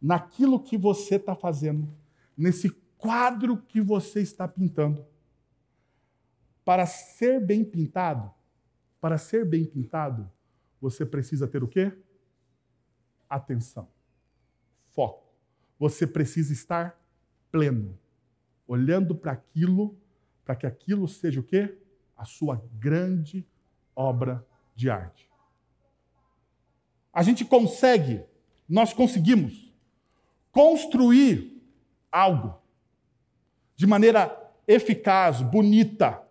naquilo 0.00 0.60
que 0.60 0.76
você 0.76 1.16
está 1.16 1.34
fazendo, 1.34 1.88
nesse 2.36 2.70
quadro 2.98 3.56
que 3.56 3.80
você 3.80 4.20
está 4.20 4.46
pintando, 4.46 5.06
para 6.64 6.84
ser 6.84 7.44
bem 7.44 7.64
pintado, 7.64 8.32
para 9.00 9.16
ser 9.18 9.44
bem 9.44 9.64
pintado, 9.64 10.30
você 10.80 11.06
precisa 11.06 11.46
ter 11.46 11.62
o 11.62 11.68
quê? 11.68 11.96
Atenção, 13.28 13.88
foco. 14.90 15.32
Você 15.78 16.06
precisa 16.06 16.52
estar 16.52 17.00
pleno, 17.50 17.98
olhando 18.66 19.14
para 19.14 19.32
aquilo, 19.32 19.96
para 20.44 20.56
que 20.56 20.66
aquilo 20.66 21.06
seja 21.06 21.40
o 21.40 21.44
quê? 21.44 21.78
A 22.16 22.24
sua 22.24 22.62
grande 22.78 23.46
obra 23.94 24.46
de 24.74 24.90
arte. 24.90 25.30
A 27.12 27.22
gente 27.22 27.44
consegue, 27.44 28.24
nós 28.68 28.92
conseguimos 28.92 29.72
construir 30.52 31.62
algo 32.10 32.58
de 33.74 33.86
maneira 33.86 34.34
eficaz, 34.66 35.40
bonita, 35.40 36.22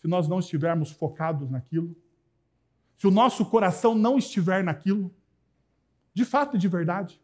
se 0.00 0.08
nós 0.08 0.28
não 0.28 0.38
estivermos 0.38 0.90
focados 0.90 1.50
naquilo, 1.50 1.96
se 2.96 3.06
o 3.06 3.10
nosso 3.10 3.44
coração 3.46 3.94
não 3.94 4.16
estiver 4.16 4.64
naquilo, 4.64 5.14
de 6.14 6.24
fato 6.24 6.56
e 6.56 6.58
de 6.58 6.68
verdade. 6.68 7.20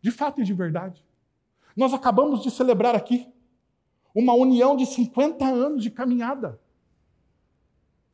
De 0.00 0.10
fato 0.10 0.40
e 0.40 0.44
de 0.44 0.52
verdade. 0.52 1.04
Nós 1.76 1.94
acabamos 1.94 2.42
de 2.42 2.50
celebrar 2.50 2.94
aqui 2.94 3.32
uma 4.14 4.32
união 4.32 4.76
de 4.76 4.86
50 4.86 5.44
anos 5.44 5.82
de 5.82 5.90
caminhada. 5.90 6.60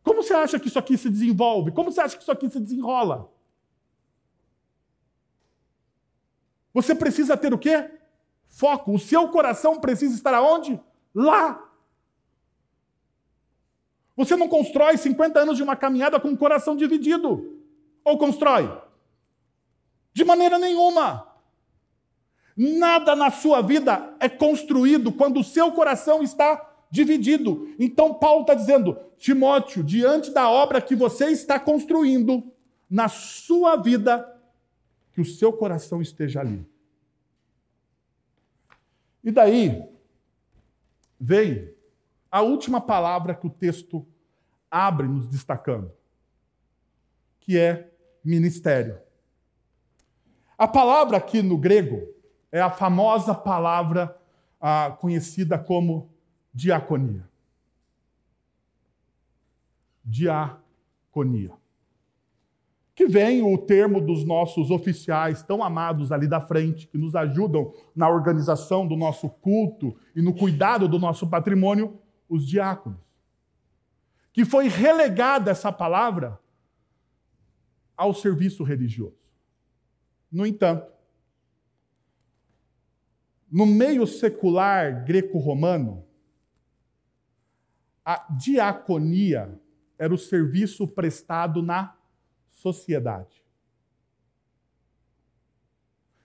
Como 0.02 0.22
você 0.22 0.32
acha 0.32 0.58
que 0.58 0.68
isso 0.68 0.78
aqui 0.78 0.96
se 0.96 1.10
desenvolve? 1.10 1.72
Como 1.72 1.92
você 1.92 2.00
acha 2.00 2.16
que 2.16 2.22
isso 2.22 2.32
aqui 2.32 2.48
se 2.48 2.58
desenrola? 2.58 3.30
Você 6.72 6.94
precisa 6.94 7.36
ter 7.36 7.52
o 7.52 7.58
quê? 7.58 7.90
Foco. 8.48 8.94
O 8.94 8.98
seu 8.98 9.28
coração 9.28 9.78
precisa 9.78 10.14
estar 10.14 10.32
aonde? 10.32 10.80
Lá. 11.14 11.68
Você 14.16 14.36
não 14.36 14.48
constrói 14.48 14.96
50 14.96 15.40
anos 15.40 15.56
de 15.56 15.62
uma 15.62 15.76
caminhada 15.76 16.18
com 16.18 16.32
o 16.32 16.36
coração 16.36 16.76
dividido. 16.76 17.60
Ou 18.04 18.16
constrói? 18.16 18.70
De 20.12 20.24
maneira 20.24 20.58
nenhuma. 20.58 21.29
Nada 22.62 23.16
na 23.16 23.30
sua 23.30 23.62
vida 23.62 24.14
é 24.20 24.28
construído 24.28 25.10
quando 25.10 25.40
o 25.40 25.44
seu 25.44 25.72
coração 25.72 26.22
está 26.22 26.70
dividido. 26.90 27.74
Então, 27.78 28.12
Paulo 28.12 28.42
está 28.42 28.52
dizendo, 28.52 28.98
Timóteo, 29.16 29.82
diante 29.82 30.30
da 30.30 30.46
obra 30.50 30.82
que 30.82 30.94
você 30.94 31.30
está 31.30 31.58
construindo 31.58 32.52
na 32.90 33.08
sua 33.08 33.76
vida, 33.76 34.38
que 35.14 35.22
o 35.22 35.24
seu 35.24 35.54
coração 35.54 36.02
esteja 36.02 36.40
ali. 36.40 36.62
E 39.24 39.30
daí 39.30 39.82
vem 41.18 41.72
a 42.30 42.42
última 42.42 42.78
palavra 42.78 43.34
que 43.34 43.46
o 43.46 43.50
texto 43.50 44.06
abre 44.70 45.08
nos 45.08 45.26
destacando, 45.26 45.90
que 47.40 47.56
é 47.56 47.90
ministério. 48.22 48.98
A 50.58 50.68
palavra 50.68 51.16
aqui 51.16 51.40
no 51.40 51.56
grego 51.56 52.19
é 52.52 52.60
a 52.60 52.70
famosa 52.70 53.34
palavra 53.34 54.16
ah, 54.60 54.96
conhecida 54.98 55.58
como 55.58 56.10
diaconia. 56.52 57.28
Diaconia. 60.04 61.52
Que 62.94 63.06
vem 63.06 63.42
o 63.42 63.56
termo 63.56 64.00
dos 64.00 64.24
nossos 64.26 64.70
oficiais 64.70 65.42
tão 65.42 65.62
amados 65.62 66.12
ali 66.12 66.28
da 66.28 66.40
frente, 66.40 66.86
que 66.86 66.98
nos 66.98 67.14
ajudam 67.14 67.72
na 67.94 68.08
organização 68.08 68.86
do 68.86 68.96
nosso 68.96 69.28
culto 69.28 69.96
e 70.14 70.20
no 70.20 70.34
cuidado 70.34 70.86
do 70.88 70.98
nosso 70.98 71.26
patrimônio, 71.28 71.98
os 72.28 72.46
diáconos. 72.46 73.00
Que 74.32 74.44
foi 74.44 74.68
relegada 74.68 75.50
essa 75.50 75.72
palavra 75.72 76.38
ao 77.96 78.12
serviço 78.12 78.64
religioso. 78.64 79.18
No 80.30 80.46
entanto, 80.46 80.90
no 83.50 83.66
meio 83.66 84.06
secular 84.06 85.04
greco-romano, 85.04 86.04
a 88.04 88.26
diaconia 88.30 89.60
era 89.98 90.14
o 90.14 90.18
serviço 90.18 90.86
prestado 90.86 91.62
na 91.62 91.96
sociedade. 92.50 93.44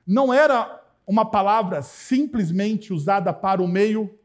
Não 0.05 0.33
era 0.33 0.83
uma 1.05 1.25
palavra 1.25 1.81
simplesmente 1.81 2.93
usada 2.93 3.33
para 3.33 3.61
o 3.61 3.67
meio 3.67 4.17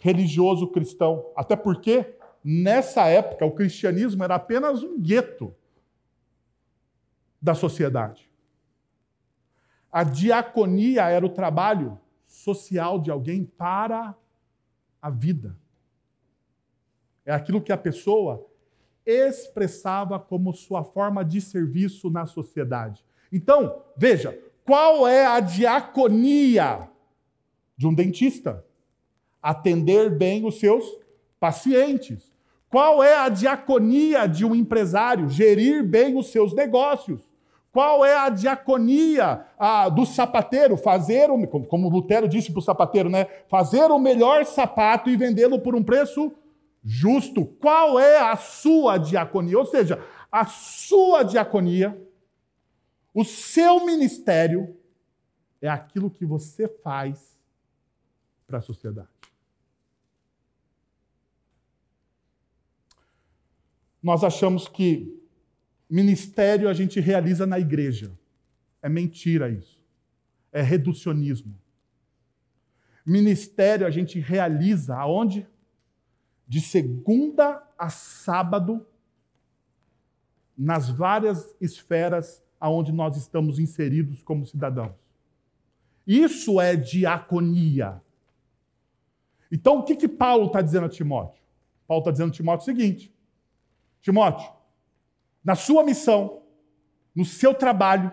religioso 0.00 0.68
cristão, 0.68 1.32
até 1.36 1.56
porque 1.56 2.16
nessa 2.42 3.06
época 3.06 3.46
o 3.46 3.54
cristianismo 3.54 4.22
era 4.22 4.34
apenas 4.34 4.82
um 4.82 5.00
gueto 5.00 5.54
da 7.40 7.54
sociedade. 7.54 8.30
A 9.96 10.04
diaconia 10.04 11.08
era 11.08 11.24
o 11.24 11.30
trabalho 11.30 11.98
social 12.26 13.00
de 13.00 13.10
alguém 13.10 13.46
para 13.46 14.14
a 15.00 15.08
vida. 15.08 15.56
É 17.24 17.32
aquilo 17.32 17.62
que 17.62 17.72
a 17.72 17.78
pessoa 17.78 18.46
expressava 19.06 20.20
como 20.20 20.52
sua 20.52 20.84
forma 20.84 21.24
de 21.24 21.40
serviço 21.40 22.10
na 22.10 22.26
sociedade. 22.26 23.02
Então, 23.32 23.84
veja, 23.96 24.38
qual 24.66 25.08
é 25.08 25.24
a 25.24 25.40
diaconia 25.40 26.90
de 27.74 27.86
um 27.86 27.94
dentista? 27.94 28.62
Atender 29.40 30.10
bem 30.10 30.44
os 30.44 30.60
seus 30.60 30.84
pacientes. 31.40 32.30
Qual 32.68 33.02
é 33.02 33.16
a 33.16 33.30
diaconia 33.30 34.26
de 34.26 34.44
um 34.44 34.54
empresário? 34.54 35.26
Gerir 35.30 35.82
bem 35.82 36.18
os 36.18 36.26
seus 36.26 36.52
negócios. 36.52 37.26
Qual 37.76 38.06
é 38.06 38.16
a 38.16 38.30
diaconia 38.30 39.44
ah, 39.58 39.90
do 39.90 40.06
sapateiro? 40.06 40.78
Fazer, 40.78 41.30
o, 41.30 41.46
como 41.66 41.90
Lutero 41.90 42.26
disse 42.26 42.50
para 42.50 42.60
o 42.60 42.62
sapateiro, 42.62 43.10
né? 43.10 43.26
Fazer 43.50 43.90
o 43.90 43.98
melhor 43.98 44.46
sapato 44.46 45.10
e 45.10 45.16
vendê-lo 45.18 45.60
por 45.60 45.76
um 45.76 45.84
preço 45.84 46.32
justo. 46.82 47.44
Qual 47.44 48.00
é 48.00 48.18
a 48.18 48.34
sua 48.34 48.96
diaconia? 48.96 49.58
Ou 49.58 49.66
seja, 49.66 50.02
a 50.32 50.46
sua 50.46 51.22
diaconia, 51.22 52.02
o 53.12 53.22
seu 53.22 53.84
ministério, 53.84 54.74
é 55.60 55.68
aquilo 55.68 56.10
que 56.10 56.24
você 56.24 56.66
faz 56.82 57.38
para 58.46 58.56
a 58.56 58.62
sociedade. 58.62 59.10
Nós 64.02 64.24
achamos 64.24 64.66
que 64.66 65.25
ministério 65.88 66.68
a 66.68 66.72
gente 66.72 67.00
realiza 67.00 67.46
na 67.46 67.58
igreja. 67.58 68.10
É 68.82 68.88
mentira 68.88 69.48
isso. 69.48 69.80
É 70.52 70.62
reducionismo. 70.62 71.54
Ministério 73.04 73.86
a 73.86 73.90
gente 73.90 74.18
realiza 74.18 74.96
aonde? 74.96 75.46
de 76.46 76.60
segunda 76.60 77.62
a 77.76 77.88
sábado 77.88 78.86
nas 80.56 80.88
várias 80.88 81.54
esferas 81.60 82.42
aonde 82.58 82.92
nós 82.92 83.16
estamos 83.16 83.58
inseridos 83.58 84.22
como 84.22 84.46
cidadãos. 84.46 84.94
Isso 86.06 86.60
é 86.60 86.76
diaconia. 86.76 88.00
Então, 89.50 89.78
o 89.78 89.82
que, 89.82 89.96
que 89.96 90.08
Paulo 90.08 90.46
está 90.46 90.62
dizendo 90.62 90.86
a 90.86 90.88
Timóteo? 90.88 91.42
Paulo 91.86 92.02
está 92.02 92.10
dizendo 92.12 92.30
a 92.30 92.32
Timóteo 92.32 92.62
o 92.62 92.64
seguinte: 92.64 93.12
Timóteo, 94.00 94.48
na 95.46 95.54
sua 95.54 95.84
missão, 95.84 96.42
no 97.14 97.24
seu 97.24 97.54
trabalho, 97.54 98.10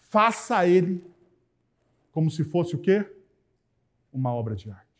faça 0.00 0.66
ele 0.66 1.08
como 2.10 2.28
se 2.28 2.42
fosse 2.42 2.74
o 2.74 2.80
quê? 2.80 3.08
Uma 4.12 4.34
obra 4.34 4.56
de 4.56 4.68
arte. 4.68 4.90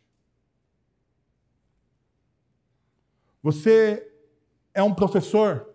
Você 3.43 4.09
é 4.73 4.81
um 4.85 4.95
professor, 4.95 5.75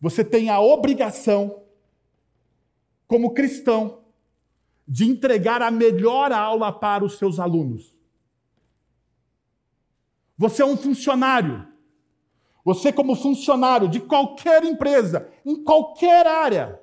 você 0.00 0.24
tem 0.24 0.50
a 0.50 0.58
obrigação, 0.58 1.62
como 3.06 3.32
cristão, 3.32 4.02
de 4.88 5.04
entregar 5.04 5.62
a 5.62 5.70
melhor 5.70 6.32
aula 6.32 6.72
para 6.72 7.04
os 7.04 7.16
seus 7.16 7.38
alunos. 7.38 7.96
Você 10.36 10.62
é 10.62 10.66
um 10.66 10.76
funcionário. 10.76 11.69
Você, 12.64 12.92
como 12.92 13.14
funcionário 13.14 13.88
de 13.88 14.00
qualquer 14.00 14.64
empresa, 14.64 15.28
em 15.44 15.64
qualquer 15.64 16.26
área, 16.26 16.80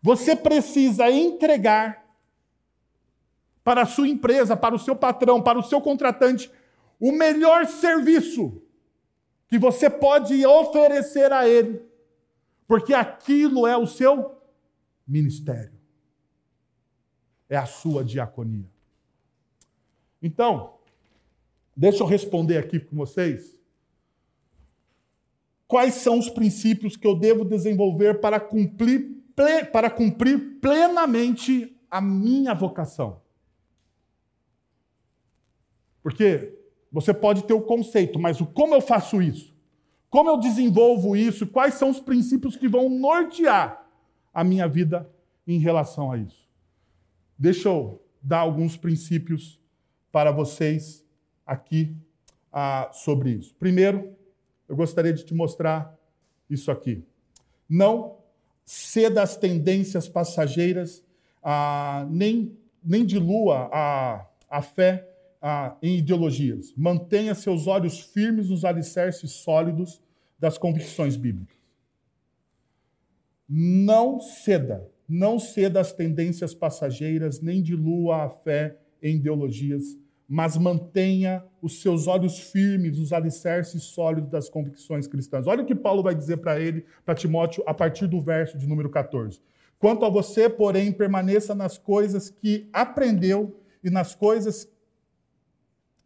você 0.00 0.34
precisa 0.36 1.10
entregar 1.10 2.02
para 3.64 3.82
a 3.82 3.86
sua 3.86 4.08
empresa, 4.08 4.56
para 4.56 4.74
o 4.74 4.78
seu 4.78 4.96
patrão, 4.96 5.40
para 5.40 5.58
o 5.58 5.62
seu 5.62 5.80
contratante, 5.80 6.50
o 6.98 7.12
melhor 7.12 7.66
serviço 7.66 8.62
que 9.48 9.58
você 9.58 9.90
pode 9.90 10.44
oferecer 10.46 11.32
a 11.32 11.48
ele, 11.48 11.84
porque 12.66 12.94
aquilo 12.94 13.66
é 13.66 13.76
o 13.76 13.86
seu 13.86 14.40
ministério, 15.06 15.78
é 17.48 17.56
a 17.56 17.66
sua 17.66 18.04
diaconia. 18.04 18.70
Então, 20.22 20.78
deixa 21.76 22.02
eu 22.02 22.06
responder 22.06 22.56
aqui 22.56 22.80
com 22.80 22.96
vocês. 22.96 23.61
Quais 25.72 25.94
são 25.94 26.18
os 26.18 26.28
princípios 26.28 26.98
que 26.98 27.06
eu 27.06 27.18
devo 27.18 27.46
desenvolver 27.46 28.20
para 28.20 28.38
cumprir, 28.38 29.24
para 29.72 29.88
cumprir 29.88 30.58
plenamente 30.60 31.74
a 31.90 31.98
minha 31.98 32.52
vocação? 32.52 33.22
Porque 36.02 36.58
você 36.92 37.14
pode 37.14 37.44
ter 37.44 37.54
o 37.54 37.62
conceito, 37.62 38.18
mas 38.18 38.38
o 38.38 38.44
como 38.44 38.74
eu 38.74 38.82
faço 38.82 39.22
isso? 39.22 39.56
Como 40.10 40.28
eu 40.28 40.36
desenvolvo 40.36 41.16
isso? 41.16 41.46
Quais 41.46 41.72
são 41.72 41.88
os 41.88 42.00
princípios 42.00 42.54
que 42.54 42.68
vão 42.68 42.90
nortear 42.90 43.90
a 44.34 44.44
minha 44.44 44.68
vida 44.68 45.10
em 45.46 45.58
relação 45.58 46.12
a 46.12 46.18
isso? 46.18 46.46
Deixa 47.38 47.70
eu 47.70 48.04
dar 48.20 48.40
alguns 48.40 48.76
princípios 48.76 49.58
para 50.12 50.30
vocês 50.30 51.02
aqui 51.46 51.96
ah, 52.52 52.90
sobre 52.92 53.30
isso. 53.30 53.54
Primeiro, 53.54 54.20
eu 54.72 54.76
gostaria 54.76 55.12
de 55.12 55.22
te 55.22 55.34
mostrar 55.34 55.94
isso 56.48 56.70
aqui. 56.70 57.04
Não 57.68 58.16
ceda 58.64 59.20
às 59.20 59.36
tendências 59.36 60.08
passageiras, 60.08 61.04
ah, 61.42 62.06
nem, 62.08 62.56
nem 62.82 63.04
dilua 63.04 63.68
a, 63.70 64.26
a 64.48 64.62
fé 64.62 65.06
ah, 65.42 65.76
em 65.82 65.98
ideologias. 65.98 66.72
Mantenha 66.74 67.34
seus 67.34 67.66
olhos 67.66 68.00
firmes 68.00 68.48
nos 68.48 68.64
alicerces 68.64 69.32
sólidos 69.32 70.00
das 70.38 70.56
convicções 70.56 71.16
bíblicas. 71.16 71.58
Não 73.46 74.20
ceda, 74.20 74.90
não 75.06 75.38
ceda 75.38 75.80
às 75.80 75.92
tendências 75.92 76.54
passageiras, 76.54 77.42
nem 77.42 77.62
dilua 77.62 78.24
a 78.24 78.30
fé 78.30 78.78
em 79.02 79.16
ideologias, 79.16 79.98
mas 80.32 80.56
mantenha 80.56 81.44
os 81.60 81.82
seus 81.82 82.06
olhos 82.06 82.38
firmes 82.38 82.98
nos 82.98 83.12
alicerces 83.12 83.82
sólidos 83.82 84.30
das 84.30 84.48
convicções 84.48 85.06
cristãs. 85.06 85.46
Olha 85.46 85.62
o 85.62 85.66
que 85.66 85.74
Paulo 85.74 86.02
vai 86.02 86.14
dizer 86.14 86.38
para 86.38 86.58
ele, 86.58 86.86
para 87.04 87.14
Timóteo, 87.14 87.62
a 87.66 87.74
partir 87.74 88.06
do 88.06 88.18
verso 88.18 88.56
de 88.56 88.66
número 88.66 88.88
14. 88.88 89.42
Quanto 89.78 90.06
a 90.06 90.08
você, 90.08 90.48
porém, 90.48 90.90
permaneça 90.90 91.54
nas 91.54 91.76
coisas 91.76 92.30
que 92.30 92.66
aprendeu 92.72 93.60
e 93.84 93.90
nas 93.90 94.14
coisas 94.14 94.66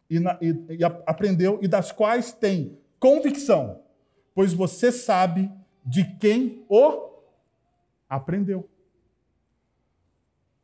e, 0.09 0.19
na, 0.19 0.37
e, 0.41 0.49
e 0.77 0.83
aprendeu 0.83 1.59
e 1.61 1.67
das 1.69 1.93
quais 1.93 2.33
tem 2.33 2.77
convicção, 2.99 3.79
pois 4.35 4.51
você 4.51 4.91
sabe 4.91 5.49
de 5.85 6.03
quem 6.03 6.65
o 6.67 7.23
aprendeu. 8.09 8.69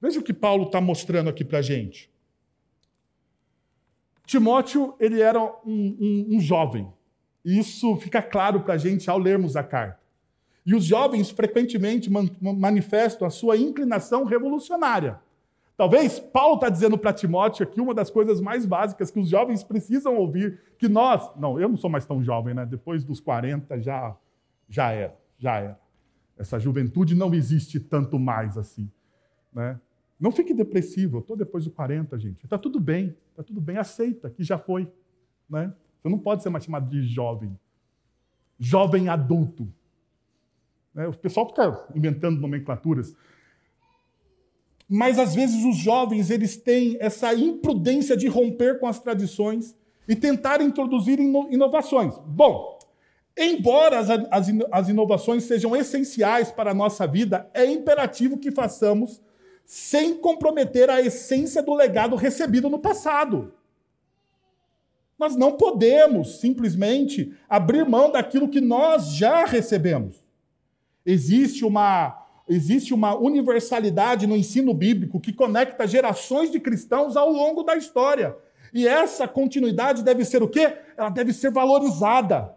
Veja 0.02 0.20
o 0.20 0.24
que 0.24 0.34
Paulo 0.34 0.66
está 0.66 0.82
mostrando 0.82 1.30
aqui 1.30 1.46
para 1.46 1.60
a 1.60 1.62
gente. 1.62 2.12
Timóteo, 4.26 4.96
ele 5.00 5.22
era 5.22 5.42
um, 5.42 5.58
um, 5.66 6.28
um 6.32 6.40
jovem. 6.40 6.88
Isso 7.44 7.96
fica 7.98 8.22
claro 8.22 8.62
para 8.62 8.76
a 8.76 8.78
gente 8.78 9.10
ao 9.10 9.18
lermos 9.18 9.56
a 9.56 9.64
carta. 9.64 10.00
E 10.66 10.74
os 10.74 10.86
jovens 10.86 11.30
frequentemente 11.30 12.10
manifestam 12.42 13.28
a 13.28 13.30
sua 13.30 13.58
inclinação 13.58 14.24
revolucionária. 14.24 15.20
Talvez 15.76 16.20
Paulo 16.20 16.56
está 16.56 16.70
dizendo 16.70 16.98
para 16.98 17.12
Timóteo 17.12 17.64
aqui 17.64 17.82
uma 17.82 17.94
das 17.94 18.10
coisas 18.10 18.40
mais 18.40 18.66
básicas 18.66 19.12
que 19.12 19.20
os 19.20 19.28
jovens 19.28 19.64
precisam 19.64 20.16
ouvir, 20.16 20.60
que 20.78 20.88
nós, 20.88 21.30
não, 21.36 21.60
eu 21.60 21.68
não 21.68 21.76
sou 21.76 21.90
mais 21.90 22.06
tão 22.06 22.24
jovem, 22.24 22.54
né? 22.54 22.66
Depois 22.66 23.04
dos 23.04 23.20
40 23.20 23.82
já 23.82 24.16
já 24.70 24.92
era, 24.92 25.16
já 25.38 25.58
era. 25.58 25.80
Essa 26.38 26.60
juventude 26.60 27.14
não 27.14 27.34
existe 27.34 27.80
tanto 27.80 28.18
mais 28.18 28.58
assim, 28.58 28.90
né? 29.54 29.80
Não 30.20 30.32
fique 30.32 30.54
depressivo, 30.54 31.18
eu 31.18 31.22
estou 31.22 31.36
depois 31.36 31.66
dos 31.66 31.74
40, 31.74 32.18
gente. 32.18 32.44
Está 32.44 32.58
tudo 32.58 32.80
bem, 32.80 33.16
está 33.32 33.44
tudo 33.44 33.60
bem, 33.60 33.78
aceita 33.78 34.30
que 34.30 34.44
já 34.44 34.58
foi, 34.58 34.88
né? 35.50 35.74
Você 36.02 36.10
não 36.10 36.20
pode 36.20 36.44
ser 36.44 36.50
mais 36.50 36.64
chamado 36.66 36.90
de 36.90 37.04
jovem. 37.04 37.58
Jovem 38.60 39.10
adulto. 39.10 39.68
Né? 40.94 41.08
O 41.08 41.14
pessoal 41.14 41.48
fica 41.48 41.88
inventando 41.96 42.40
nomenclaturas. 42.40 43.16
Mas 44.88 45.18
às 45.18 45.34
vezes 45.34 45.64
os 45.64 45.78
jovens 45.78 46.30
eles 46.30 46.58
têm 46.58 46.98
essa 47.00 47.34
imprudência 47.34 48.16
de 48.18 48.28
romper 48.28 48.80
com 48.80 48.88
as 48.88 49.00
tradições 49.00 49.76
e 50.08 50.16
tentar 50.16 50.62
introduzir 50.62 51.20
inovações. 51.20 52.14
Bom, 52.28 52.78
embora 53.38 54.00
as 54.72 54.90
inovações 54.90 55.46
sejam 55.46 55.74
essenciais 55.76 56.52
para 56.52 56.72
a 56.72 56.76
nossa 56.76 57.08
vida, 57.08 57.50
é 57.54 57.66
imperativo 57.66 58.38
que 58.38 58.52
façamos 58.52 59.22
sem 59.66 60.16
comprometer 60.16 60.90
a 60.90 61.02
essência 61.02 61.62
do 61.62 61.74
legado 61.74 62.16
recebido 62.16 62.70
no 62.70 62.80
passado. 62.80 63.54
Nós 65.18 65.36
não 65.36 65.54
podemos 65.54 66.40
simplesmente 66.40 67.34
abrir 67.48 67.86
mão 67.86 68.12
daquilo 68.12 68.50
que 68.50 68.60
nós 68.60 69.16
já 69.16 69.46
recebemos. 69.46 70.24
Existe 71.06 71.64
uma 71.64 72.20
existe 72.46 72.94
uma 72.94 73.16
universalidade 73.16 74.28
no 74.28 74.36
ensino 74.36 74.74
bíblico 74.74 75.18
que 75.20 75.32
conecta 75.32 75.88
gerações 75.88 76.52
de 76.52 76.60
cristãos 76.60 77.16
ao 77.16 77.32
longo 77.32 77.64
da 77.64 77.78
história. 77.78 78.36
E 78.74 78.86
essa 78.86 79.28
continuidade 79.28 80.04
deve 80.04 80.26
ser 80.26 80.44
o 80.44 80.50
quê? 80.50 80.78
Ela 80.98 81.10
deve 81.10 81.32
ser 81.32 81.52
valorizada. 81.52 82.54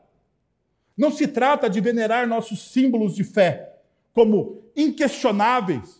Não 0.96 1.12
se 1.12 1.28
trata 1.28 1.68
de 1.68 1.80
venerar 1.80 2.26
nossos 2.26 2.72
símbolos 2.72 3.14
de 3.14 3.22
fé 3.22 3.74
como 4.14 4.62
inquestionáveis, 4.74 5.95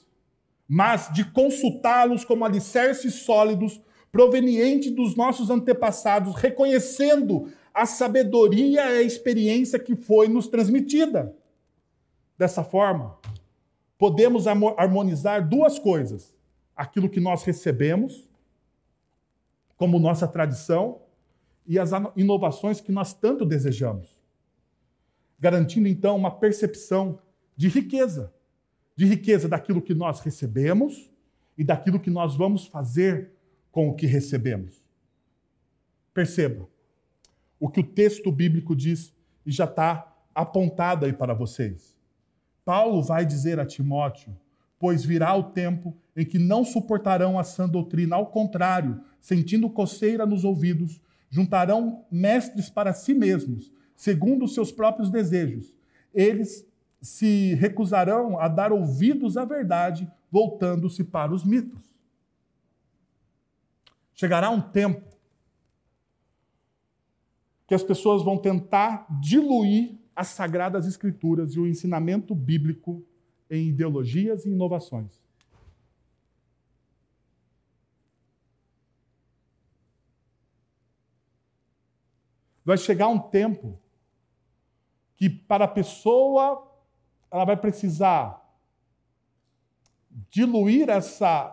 mas 0.69 1.13
de 1.13 1.25
consultá-los 1.25 2.25
como 2.25 2.45
alicerces 2.45 3.15
sólidos 3.15 3.81
provenientes 4.11 4.91
dos 4.91 5.15
nossos 5.15 5.51
antepassados, 5.51 6.35
reconhecendo 6.35 7.53
a 7.73 7.87
sabedoria 7.87 8.87
e 8.95 8.99
a 8.99 9.03
experiência 9.03 9.79
que 9.79 9.95
foi 9.95 10.29
nos 10.29 10.49
transmitida. 10.49 11.37
Dessa 12.39 12.65
forma, 12.65 13.19
podemos 13.99 14.47
harmonizar 14.47 15.47
duas 15.47 15.79
coisas: 15.79 16.35
aquilo 16.75 17.09
que 17.09 17.21
nós 17.21 17.45
recebemos, 17.45 18.29
como 19.77 19.99
nossa 19.99 20.27
tradição, 20.27 21.03
e 21.67 21.79
as 21.79 21.91
inovações 22.17 22.81
que 22.81 22.93
nós 22.93 23.13
tanto 23.13 23.45
desejamos, 23.45 24.17
garantindo 25.39 25.89
então 25.89 26.17
uma 26.17 26.31
percepção 26.31 27.19
de 27.57 27.69
riqueza 27.69 28.33
de 28.97 29.05
riqueza 29.05 29.49
daquilo 29.49 29.83
que 29.83 29.95
nós 29.95 30.21
recebemos 30.21 31.11
e 31.57 31.63
daquilo 31.63 32.01
que 32.01 32.11
nós 32.11 32.35
vamos 32.35 32.67
fazer 32.67 33.31
com 33.71 33.89
o 33.89 33.95
que 33.95 34.07
recebemos. 34.07 34.83
Perceba 36.15 36.67
o 37.61 37.69
que 37.69 37.81
o 37.81 37.87
texto 37.87 38.33
bíblico 38.33 38.75
diz 38.75 39.15
e 39.45 39.53
já 39.53 39.65
está 39.65 40.15
apontado 40.35 41.05
aí 41.05 41.13
para 41.13 41.35
vocês. 41.35 41.95
Paulo 42.65 43.03
vai 43.03 43.25
dizer 43.25 43.61
a 43.61 43.67
Timóteo: 43.67 44.37
Pois 44.79 45.05
virá 45.05 45.35
o 45.35 45.45
tempo 45.45 45.95
em 46.17 46.25
que 46.25 46.39
não 46.39 46.65
suportarão 46.65 47.39
a 47.39 47.45
sã 47.45 47.69
doutrina, 47.69 48.17
ao 48.17 48.27
contrário, 48.27 49.01
sentindo 49.21 49.71
coceira 49.71 50.25
nos 50.27 50.43
ouvidos, 50.45 51.01
juntarão 51.31 52.05
mestres 52.11 52.71
para 52.71 52.93
si 52.93 53.13
mesmos, 53.15 53.71
segundo 53.95 54.45
os 54.45 54.55
seus 54.55 54.73
próprios 54.73 55.11
desejos, 55.11 55.75
eles 56.15 56.66
se 57.01 57.55
recusarão 57.55 58.39
a 58.39 58.49
dar 58.49 58.73
ouvidos 58.73 59.37
à 59.37 59.45
verdade, 59.45 60.11
voltando-se 60.31 61.05
para 61.05 61.33
os 61.33 61.45
mitos. 61.45 61.83
Chegará 64.15 64.51
um 64.51 64.61
tempo 64.61 65.17
que 67.67 67.75
as 67.75 67.83
pessoas 67.83 68.23
vão 68.23 68.39
tentar 68.39 69.07
diluir 69.21 69.99
as 70.15 70.29
sagradas 70.29 70.87
escrituras 70.87 71.55
e 71.55 71.61
o 71.61 71.67
ensinamento 71.67 72.35
bíblico 72.35 73.05
em 73.51 73.69
ideologias 73.69 74.47
e 74.47 74.51
inovações. 74.51 75.21
Vai 82.65 82.79
chegar 82.79 83.09
um 83.09 83.19
tempo 83.19 83.79
que 85.17 85.31
para 85.31 85.67
a 85.67 85.69
pessoa 85.69 86.67
ela 87.31 87.45
vai 87.45 87.57
precisar 87.57 88.43
diluir 90.31 90.89
essa 90.89 91.53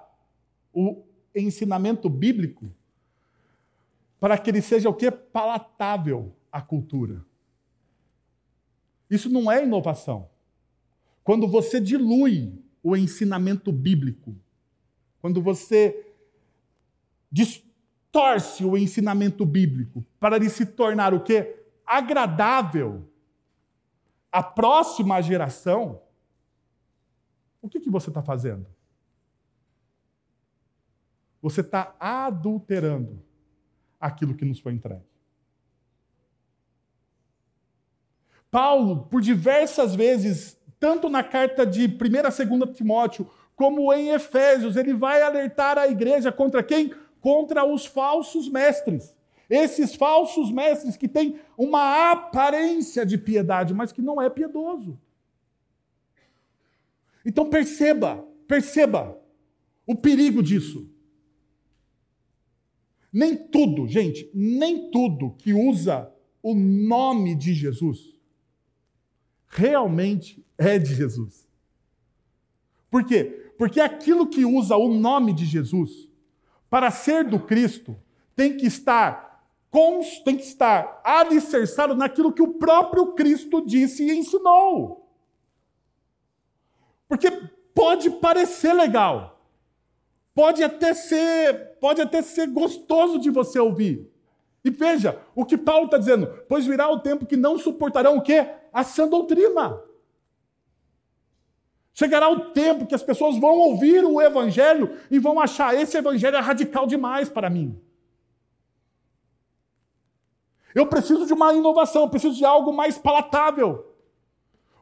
o 0.73 1.03
ensinamento 1.35 2.09
bíblico 2.09 2.71
para 4.19 4.37
que 4.37 4.49
ele 4.49 4.61
seja 4.61 4.89
o 4.89 4.93
que 4.93 5.11
palatável 5.11 6.35
à 6.51 6.61
cultura. 6.61 7.25
Isso 9.09 9.29
não 9.29 9.51
é 9.51 9.63
inovação. 9.63 10.29
Quando 11.23 11.47
você 11.47 11.79
dilui 11.79 12.63
o 12.81 12.95
ensinamento 12.97 13.71
bíblico, 13.71 14.35
quando 15.21 15.41
você 15.41 16.07
distorce 17.31 18.65
o 18.65 18.77
ensinamento 18.77 19.45
bíblico 19.45 20.05
para 20.19 20.35
ele 20.35 20.49
se 20.49 20.65
tornar 20.65 21.13
o 21.13 21.21
que 21.21 21.55
agradável 21.85 23.07
à 24.33 24.41
próxima 24.41 25.21
geração, 25.21 26.01
o 27.61 27.69
que, 27.69 27.79
que 27.79 27.89
você 27.89 28.09
está 28.09 28.23
fazendo? 28.23 28.65
Você 31.39 31.61
está 31.61 31.95
adulterando 31.99 33.23
aquilo 33.99 34.33
que 34.33 34.43
nos 34.43 34.59
foi 34.59 34.73
entregue. 34.73 35.05
Paulo, 38.49 39.05
por 39.05 39.21
diversas 39.21 39.93
vezes, 39.93 40.59
tanto 40.79 41.09
na 41.09 41.23
carta 41.23 41.65
de 41.65 41.85
1 41.85 41.85
e 41.85 42.57
2 42.65 42.75
Timóteo, 42.75 43.29
como 43.55 43.93
em 43.93 44.09
Efésios, 44.09 44.75
ele 44.75 44.95
vai 44.95 45.21
alertar 45.21 45.77
a 45.77 45.87
igreja 45.87 46.31
contra 46.31 46.63
quem? 46.63 46.93
Contra 47.21 47.63
os 47.63 47.85
falsos 47.85 48.49
mestres. 48.49 49.15
Esses 49.49 49.95
falsos 49.95 50.51
mestres 50.51 50.95
que 50.95 51.07
têm 51.07 51.39
uma 51.57 52.11
aparência 52.11 53.05
de 53.05 53.17
piedade, 53.17 53.73
mas 53.73 53.91
que 53.91 54.01
não 54.01 54.21
é 54.21 54.29
piedoso. 54.29 54.99
Então 57.25 57.49
perceba, 57.49 58.25
perceba 58.47 59.17
o 59.85 59.95
perigo 59.95 60.41
disso. 60.41 60.89
Nem 63.11 63.35
tudo, 63.35 63.87
gente, 63.87 64.29
nem 64.33 64.89
tudo 64.89 65.35
que 65.37 65.53
usa 65.53 66.11
o 66.41 66.55
nome 66.55 67.35
de 67.35 67.53
Jesus 67.53 68.13
realmente 69.47 70.43
é 70.57 70.79
de 70.79 70.93
Jesus. 70.93 71.47
Por 72.89 73.05
quê? 73.05 73.51
Porque 73.57 73.79
aquilo 73.79 74.27
que 74.27 74.43
usa 74.45 74.75
o 74.75 74.93
nome 74.93 75.31
de 75.33 75.45
Jesus 75.45 76.09
para 76.69 76.91
ser 76.91 77.23
do 77.23 77.39
Cristo 77.39 77.95
tem 78.35 78.57
que 78.57 78.65
estar 78.65 79.32
tem 80.23 80.37
que 80.37 80.43
estar 80.43 81.01
alicerçado 81.03 81.95
naquilo 81.95 82.31
que 82.31 82.41
o 82.41 82.53
próprio 82.53 83.13
Cristo 83.13 83.65
disse 83.65 84.03
e 84.03 84.17
ensinou. 84.17 85.09
Porque 87.07 87.31
pode 87.73 88.11
parecer 88.11 88.73
legal, 88.73 89.41
pode 90.35 90.63
até 90.63 90.93
ser, 90.93 91.77
pode 91.79 92.01
até 92.01 92.21
ser 92.21 92.47
gostoso 92.47 93.19
de 93.19 93.31
você 93.31 93.59
ouvir. 93.59 94.11
E 94.63 94.69
veja, 94.69 95.19
o 95.35 95.43
que 95.43 95.57
Paulo 95.57 95.85
está 95.85 95.97
dizendo, 95.97 96.27
pois 96.47 96.65
virá 96.65 96.89
o 96.89 96.99
tempo 96.99 97.25
que 97.25 97.35
não 97.35 97.57
suportarão 97.57 98.17
o 98.17 98.21
quê? 98.21 98.47
A 98.71 98.83
sã 98.83 99.07
doutrina. 99.07 99.81
Chegará 101.93 102.29
o 102.29 102.51
tempo 102.51 102.85
que 102.87 102.95
as 102.95 103.03
pessoas 103.03 103.37
vão 103.37 103.57
ouvir 103.57 104.05
o 104.05 104.21
evangelho 104.21 104.97
e 105.11 105.19
vão 105.19 105.39
achar 105.39 105.75
esse 105.75 105.97
evangelho 105.97 106.37
é 106.37 106.39
radical 106.39 106.87
demais 106.87 107.27
para 107.27 107.49
mim. 107.49 107.82
Eu 110.73 110.87
preciso 110.87 111.25
de 111.25 111.33
uma 111.33 111.53
inovação, 111.53 112.09
preciso 112.09 112.35
de 112.35 112.45
algo 112.45 112.73
mais 112.73 112.97
palatável. 112.97 113.93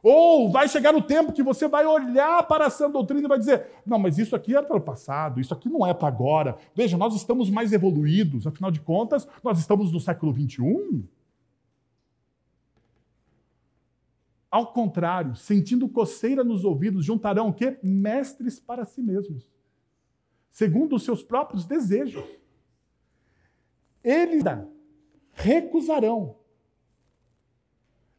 Ou 0.02 0.50
vai 0.50 0.68
chegar 0.68 0.94
o 0.96 1.02
tempo 1.02 1.32
que 1.32 1.44
você 1.44 1.68
vai 1.68 1.86
olhar 1.86 2.42
para 2.48 2.66
a 2.66 2.70
sã 2.70 2.90
doutrina 2.90 3.24
e 3.24 3.28
vai 3.28 3.38
dizer: 3.38 3.66
não, 3.86 4.00
mas 4.00 4.18
isso 4.18 4.34
aqui 4.34 4.56
era 4.56 4.66
para 4.66 4.76
o 4.76 4.80
passado, 4.80 5.40
isso 5.40 5.54
aqui 5.54 5.68
não 5.68 5.86
é 5.86 5.94
para 5.94 6.08
agora. 6.08 6.56
Veja, 6.74 6.96
nós 6.96 7.14
estamos 7.14 7.48
mais 7.48 7.72
evoluídos, 7.72 8.46
afinal 8.46 8.70
de 8.70 8.80
contas, 8.80 9.28
nós 9.44 9.60
estamos 9.60 9.92
no 9.92 10.00
século 10.00 10.32
21. 10.32 11.04
Ao 14.50 14.66
contrário, 14.66 15.36
sentindo 15.36 15.88
coceira 15.88 16.42
nos 16.42 16.64
ouvidos, 16.64 17.04
juntarão 17.04 17.48
o 17.48 17.54
quê? 17.54 17.78
Mestres 17.82 18.58
para 18.58 18.84
si 18.84 19.00
mesmos, 19.00 19.48
segundo 20.50 20.96
os 20.96 21.04
seus 21.04 21.22
próprios 21.22 21.64
desejos. 21.64 22.24
Eles 24.02 24.42
recusarão. 25.32 26.36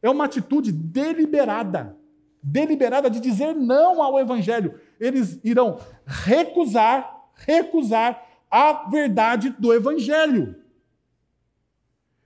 É 0.02 0.10
uma 0.10 0.24
atitude 0.24 0.70
deliberada, 0.70 1.96
deliberada 2.42 3.08
de 3.08 3.20
dizer 3.20 3.54
não 3.54 4.02
ao 4.02 4.18
evangelho. 4.18 4.78
Eles 5.00 5.40
irão 5.42 5.80
recusar, 6.04 7.30
recusar 7.34 8.22
a 8.50 8.88
verdade 8.88 9.50
do 9.50 9.72
evangelho. 9.72 10.56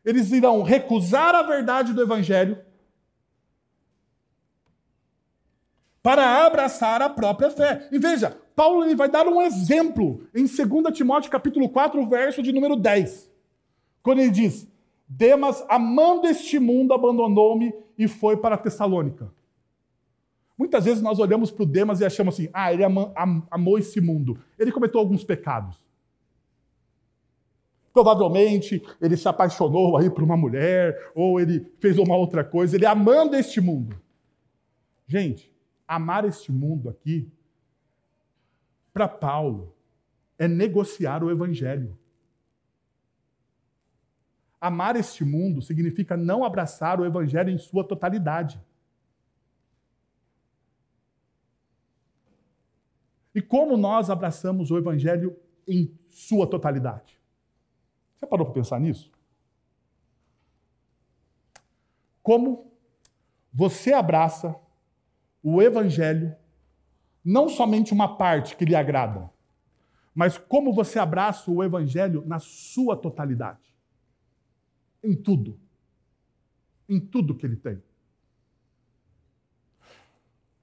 Eles 0.05 0.33
irão 0.33 0.63
recusar 0.63 1.35
a 1.35 1.43
verdade 1.43 1.93
do 1.93 2.03
evangelho 2.03 2.59
para 6.03 6.47
abraçar 6.47 7.03
a 7.03 7.11
própria 7.11 7.51
fé. 7.51 7.89
E 7.93 7.99
veja, 7.99 8.37
Paulo 8.57 8.85
ele 8.85 8.97
vai 8.97 9.09
dar 9.09 9.27
um 9.29 9.43
exemplo 9.43 10.27
em 10.35 10.47
2 10.47 10.97
Timóteo 10.97 11.31
capítulo 11.31 11.69
4, 11.69 12.09
verso 12.09 12.43
de 12.43 12.53
número 12.53 12.75
10. 12.75 13.31
Quando 14.03 14.21
ele 14.21 14.31
diz: 14.31 14.67
Demas, 15.09 15.65
amando 15.69 16.27
este 16.27 16.59
mundo, 16.59 16.93
abandonou-me 16.93 17.73
e 17.97 18.07
foi 18.07 18.37
para 18.37 18.59
Tessalônica. 18.59 19.33
Muitas 20.57 20.85
vezes 20.85 21.03
nós 21.03 21.19
olhamos 21.19 21.51
para 21.51 21.63
o 21.63 21.67
Demas 21.67 22.01
e 22.01 22.05
achamos 22.05 22.35
assim: 22.35 22.51
ah, 22.53 22.73
ele 22.73 22.83
amou 22.85 23.79
esse 23.79 24.01
mundo. 24.01 24.39
Ele 24.59 24.71
cometeu 24.71 25.01
alguns 25.01 25.25
pecados. 25.25 25.81
Provavelmente 27.93 28.83
ele 29.01 29.17
se 29.17 29.27
apaixonou 29.29 29.97
aí 29.97 30.11
por 30.11 30.23
uma 30.23 30.37
mulher, 30.37 31.11
ou 31.15 31.41
ele 31.41 31.67
fez 31.81 31.99
uma 31.99 32.17
outra 32.17 32.45
coisa. 32.45 32.77
Ele 32.77 32.87
amando 32.87 33.35
este 33.35 33.61
mundo. 33.61 34.01
Gente, 35.07 35.51
amar 35.87 36.25
este 36.25 36.53
mundo 36.53 36.91
aqui, 36.91 37.29
para 38.93 39.09
Paulo, 39.09 39.75
é 40.39 40.47
negociar 40.47 41.25
o 41.25 41.31
evangelho. 41.31 41.98
Amar 44.61 44.97
este 44.97 45.25
mundo 45.25 45.63
significa 45.63 46.17
não 46.17 46.45
abraçar 46.45 47.01
o 47.01 47.07
evangelho 47.07 47.51
em 47.51 47.59
sua 47.59 47.85
totalidade. 47.85 48.61
E 53.33 53.41
como 53.41 53.77
nós 53.77 54.11
abraçamos 54.11 54.71
o 54.71 54.77
evangelho 54.77 55.39
em 55.67 55.97
sua 56.09 56.45
totalidade? 56.45 57.21
Você 58.17 58.27
parou 58.27 58.47
para 58.47 58.55
pensar 58.55 58.81
nisso? 58.81 59.13
Como 62.21 62.73
você 63.53 63.93
abraça 63.93 64.57
o 65.41 65.63
evangelho, 65.63 66.35
não 67.25 67.49
somente 67.49 67.93
uma 67.93 68.17
parte 68.17 68.57
que 68.57 68.65
lhe 68.65 68.75
agrada, 68.75 69.31
mas 70.13 70.37
como 70.37 70.73
você 70.73 70.99
abraça 70.99 71.49
o 71.49 71.63
evangelho 71.63 72.25
na 72.27 72.41
sua 72.41 72.97
totalidade 72.97 73.78
em 75.03 75.15
tudo. 75.15 75.59
Em 76.89 76.99
tudo 76.99 77.35
que 77.35 77.47
ele 77.47 77.57
tem. 77.57 77.83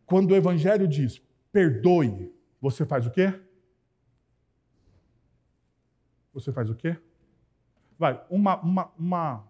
Quando 0.06 0.32
o 0.32 0.36
Evangelho 0.36 0.88
diz 0.88 1.22
perdoe, 1.52 2.34
você 2.62 2.86
faz 2.86 3.06
o 3.06 3.12
quê? 3.12 3.34
Você 6.34 6.52
faz 6.52 6.70
o 6.70 6.76
quê? 6.76 6.98
Vai, 7.98 8.22
uma, 8.30 8.62
uma, 8.62 8.92
uma, 8.98 9.48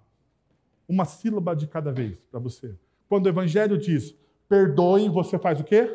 uma 0.87 1.05
sílaba 1.05 1.55
de 1.55 1.67
cada 1.67 1.91
vez 1.91 2.23
para 2.25 2.39
você. 2.39 2.77
Quando 3.09 3.25
o 3.25 3.29
Evangelho 3.29 3.77
diz 3.77 4.15
perdoe, 4.47 5.09
você 5.09 5.39
faz 5.39 5.59
o 5.59 5.63
quê? 5.63 5.87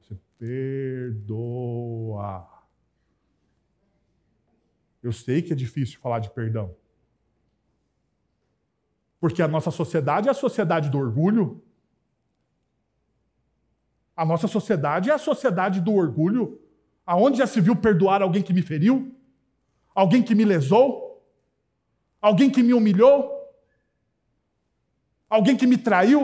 Você 0.00 0.16
perdoa. 0.38 2.48
Eu 5.02 5.12
sei 5.12 5.42
que 5.42 5.52
é 5.52 5.56
difícil 5.56 6.00
falar 6.00 6.18
de 6.18 6.30
perdão. 6.30 6.74
Porque 9.20 9.42
a 9.42 9.48
nossa 9.48 9.70
sociedade 9.70 10.28
é 10.28 10.30
a 10.30 10.34
sociedade 10.34 10.90
do 10.90 10.98
orgulho, 10.98 11.62
A 14.18 14.24
nossa 14.24 14.48
sociedade 14.48 15.10
é 15.10 15.12
a 15.12 15.18
sociedade 15.18 15.80
do 15.80 15.94
orgulho. 15.94 16.60
Aonde 17.06 17.38
já 17.38 17.46
se 17.46 17.60
viu 17.60 17.76
perdoar 17.76 18.20
alguém 18.20 18.42
que 18.42 18.52
me 18.52 18.62
feriu? 18.62 19.14
Alguém 19.94 20.24
que 20.24 20.34
me 20.34 20.44
lesou? 20.44 21.24
Alguém 22.20 22.50
que 22.50 22.60
me 22.60 22.74
humilhou? 22.74 23.30
Alguém 25.30 25.56
que 25.56 25.68
me 25.68 25.78
traiu? 25.78 26.20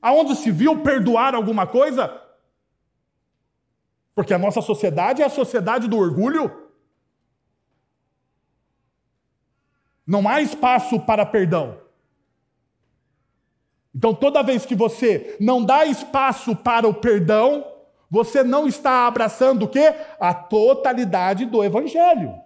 Aonde 0.00 0.36
se 0.36 0.52
viu 0.52 0.82
perdoar 0.84 1.34
alguma 1.34 1.66
coisa? 1.66 2.22
Porque 4.14 4.32
a 4.32 4.38
nossa 4.38 4.62
sociedade 4.62 5.22
é 5.22 5.24
a 5.24 5.28
sociedade 5.28 5.88
do 5.88 5.98
orgulho. 5.98 6.65
Não 10.06 10.28
há 10.28 10.40
espaço 10.40 11.00
para 11.00 11.26
perdão. 11.26 11.80
Então, 13.94 14.14
toda 14.14 14.42
vez 14.42 14.66
que 14.66 14.74
você 14.74 15.36
não 15.40 15.64
dá 15.64 15.86
espaço 15.86 16.54
para 16.54 16.86
o 16.86 16.94
perdão, 16.94 17.64
você 18.10 18.44
não 18.44 18.66
está 18.66 19.06
abraçando 19.06 19.64
o 19.64 19.68
quê? 19.68 19.94
A 20.20 20.34
totalidade 20.34 21.46
do 21.46 21.64
evangelho. 21.64 22.38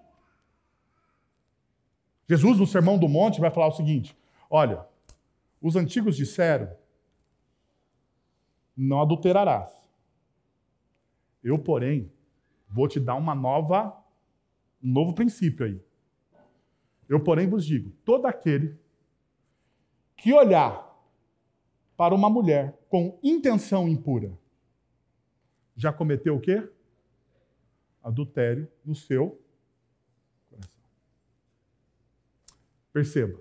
Jesus, 2.28 2.58
no 2.58 2.66
Sermão 2.66 2.96
do 2.96 3.08
Monte, 3.08 3.40
vai 3.40 3.50
falar 3.50 3.66
o 3.66 3.72
seguinte: 3.72 4.16
olha, 4.48 4.86
os 5.60 5.74
antigos 5.74 6.16
disseram: 6.16 6.70
não 8.76 9.02
adulterarás. 9.02 9.76
Eu, 11.42 11.58
porém, 11.58 12.10
vou 12.68 12.86
te 12.86 13.00
dar 13.00 13.16
uma 13.16 13.34
nova, 13.34 13.96
um 14.82 14.92
novo 14.92 15.14
princípio 15.14 15.66
aí. 15.66 15.89
Eu, 17.10 17.18
porém, 17.18 17.48
vos 17.48 17.66
digo: 17.66 17.90
todo 18.04 18.26
aquele 18.26 18.78
que 20.16 20.32
olhar 20.32 20.88
para 21.96 22.14
uma 22.14 22.30
mulher 22.30 22.78
com 22.88 23.18
intenção 23.20 23.88
impura, 23.88 24.32
já 25.76 25.92
cometeu 25.92 26.36
o 26.36 26.40
quê? 26.40 26.66
Adultério 28.02 28.68
no 28.84 28.94
seu 28.94 29.42
coração. 30.48 30.82
Perceba. 32.92 33.38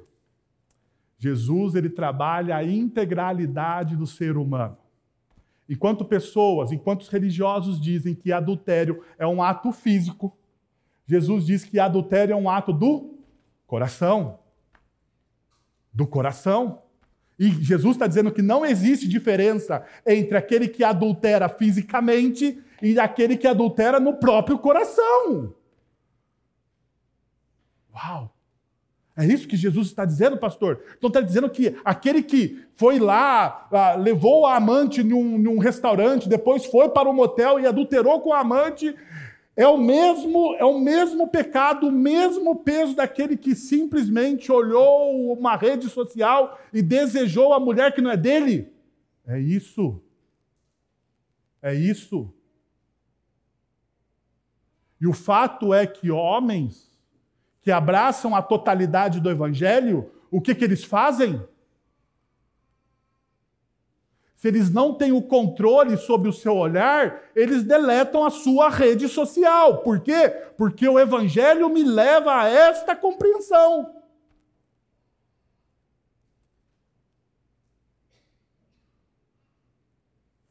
Jesus 1.20 1.76
ele 1.76 1.90
trabalha 1.90 2.56
a 2.56 2.64
integralidade 2.64 3.96
do 3.96 4.08
ser 4.08 4.36
humano. 4.36 4.78
Enquanto 5.68 6.04
pessoas, 6.04 6.72
enquanto 6.72 7.02
os 7.02 7.10
religiosos 7.10 7.80
dizem 7.80 8.16
que 8.16 8.32
adultério 8.32 9.04
é 9.18 9.28
um 9.28 9.44
ato 9.44 9.72
físico, 9.72 10.36
Jesus 11.06 11.46
diz 11.46 11.64
que 11.64 11.80
adultério 11.80 12.34
é 12.34 12.36
um 12.36 12.50
ato 12.50 12.74
do 12.74 13.19
Coração. 13.70 14.40
Do 15.94 16.08
coração. 16.08 16.82
E 17.38 17.50
Jesus 17.52 17.96
está 17.96 18.08
dizendo 18.08 18.32
que 18.32 18.42
não 18.42 18.66
existe 18.66 19.08
diferença 19.08 19.86
entre 20.08 20.36
aquele 20.36 20.68
que 20.68 20.84
adultera 20.84 21.48
fisicamente 21.48 22.60
e 22.82 23.00
aquele 23.00 23.38
que 23.38 23.46
adultera 23.46 24.00
no 24.00 24.16
próprio 24.16 24.58
coração. 24.58 25.54
Uau! 27.94 28.34
É 29.16 29.24
isso 29.24 29.48
que 29.48 29.56
Jesus 29.56 29.88
está 29.88 30.04
dizendo, 30.04 30.36
pastor? 30.36 30.82
Então 30.98 31.10
está 31.10 31.22
dizendo 31.22 31.48
que 31.48 31.78
aquele 31.86 32.24
que 32.24 32.66
foi 32.76 32.98
lá, 32.98 33.68
ah, 33.72 33.94
levou 33.96 34.48
a 34.48 34.56
amante 34.56 35.04
num, 35.04 35.38
num 35.38 35.60
restaurante, 35.60 36.28
depois 36.28 36.66
foi 36.66 36.90
para 36.90 37.08
um 37.08 37.14
motel 37.14 37.60
e 37.60 37.68
adulterou 37.68 38.20
com 38.22 38.34
a 38.34 38.40
amante, 38.40 38.96
é 39.56 39.68
o 39.68 39.78
mesmo, 39.78 40.56
é 40.56 40.64
o 40.64 40.80
mesmo 40.80 41.28
pecado, 41.28 41.88
o 41.88 41.92
mesmo 41.92 42.56
peso 42.56 42.96
daquele 42.96 43.36
que 43.36 43.56
simplesmente 43.56 44.52
olhou 44.52 45.34
uma 45.34 45.56
rede 45.56 45.90
social 45.90 46.58
e 46.74 46.82
desejou 46.82 47.54
a 47.54 47.60
mulher 47.60 47.94
que 47.94 48.02
não 48.02 48.12
é 48.12 48.18
dele. 48.18 48.72
É 49.28 49.40
isso. 49.40 50.02
É 51.62 51.74
isso. 51.74 52.34
E 55.00 55.08
o 55.08 55.14
fato 55.14 55.74
é 55.74 55.86
que 55.86 56.10
homens 56.10 56.90
que 57.62 57.72
abraçam 57.72 58.36
a 58.36 58.42
totalidade 58.42 59.20
do 59.20 59.30
evangelho, 59.30 60.12
o 60.32 60.42
que, 60.42 60.56
que 60.56 60.64
eles 60.64 60.84
fazem? 60.84 61.42
Se 64.40 64.48
eles 64.48 64.70
não 64.70 64.94
têm 64.94 65.12
o 65.12 65.22
controle 65.22 65.98
sobre 65.98 66.30
o 66.30 66.34
seu 66.34 66.56
olhar, 66.56 67.24
eles 67.36 67.62
deletam 67.62 68.24
a 68.24 68.30
sua 68.30 68.70
rede 68.70 69.10
social. 69.10 69.80
Por 69.80 70.00
quê? 70.00 70.30
Porque 70.58 70.88
o 70.88 70.98
Evangelho 70.98 71.70
me 71.70 71.84
leva 71.84 72.34
a 72.34 72.48
esta 72.48 72.96
compreensão. 72.96 73.94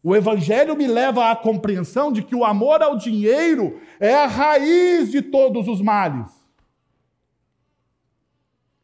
O 0.02 0.14
Evangelho 0.14 0.76
me 0.76 0.86
leva 0.86 1.30
à 1.30 1.34
compreensão 1.34 2.12
de 2.12 2.22
que 2.22 2.34
o 2.34 2.44
amor 2.44 2.82
ao 2.82 2.94
dinheiro 2.94 3.80
é 3.98 4.14
a 4.14 4.26
raiz 4.26 5.10
de 5.10 5.22
todos 5.22 5.66
os 5.66 5.80
males. 5.80 6.30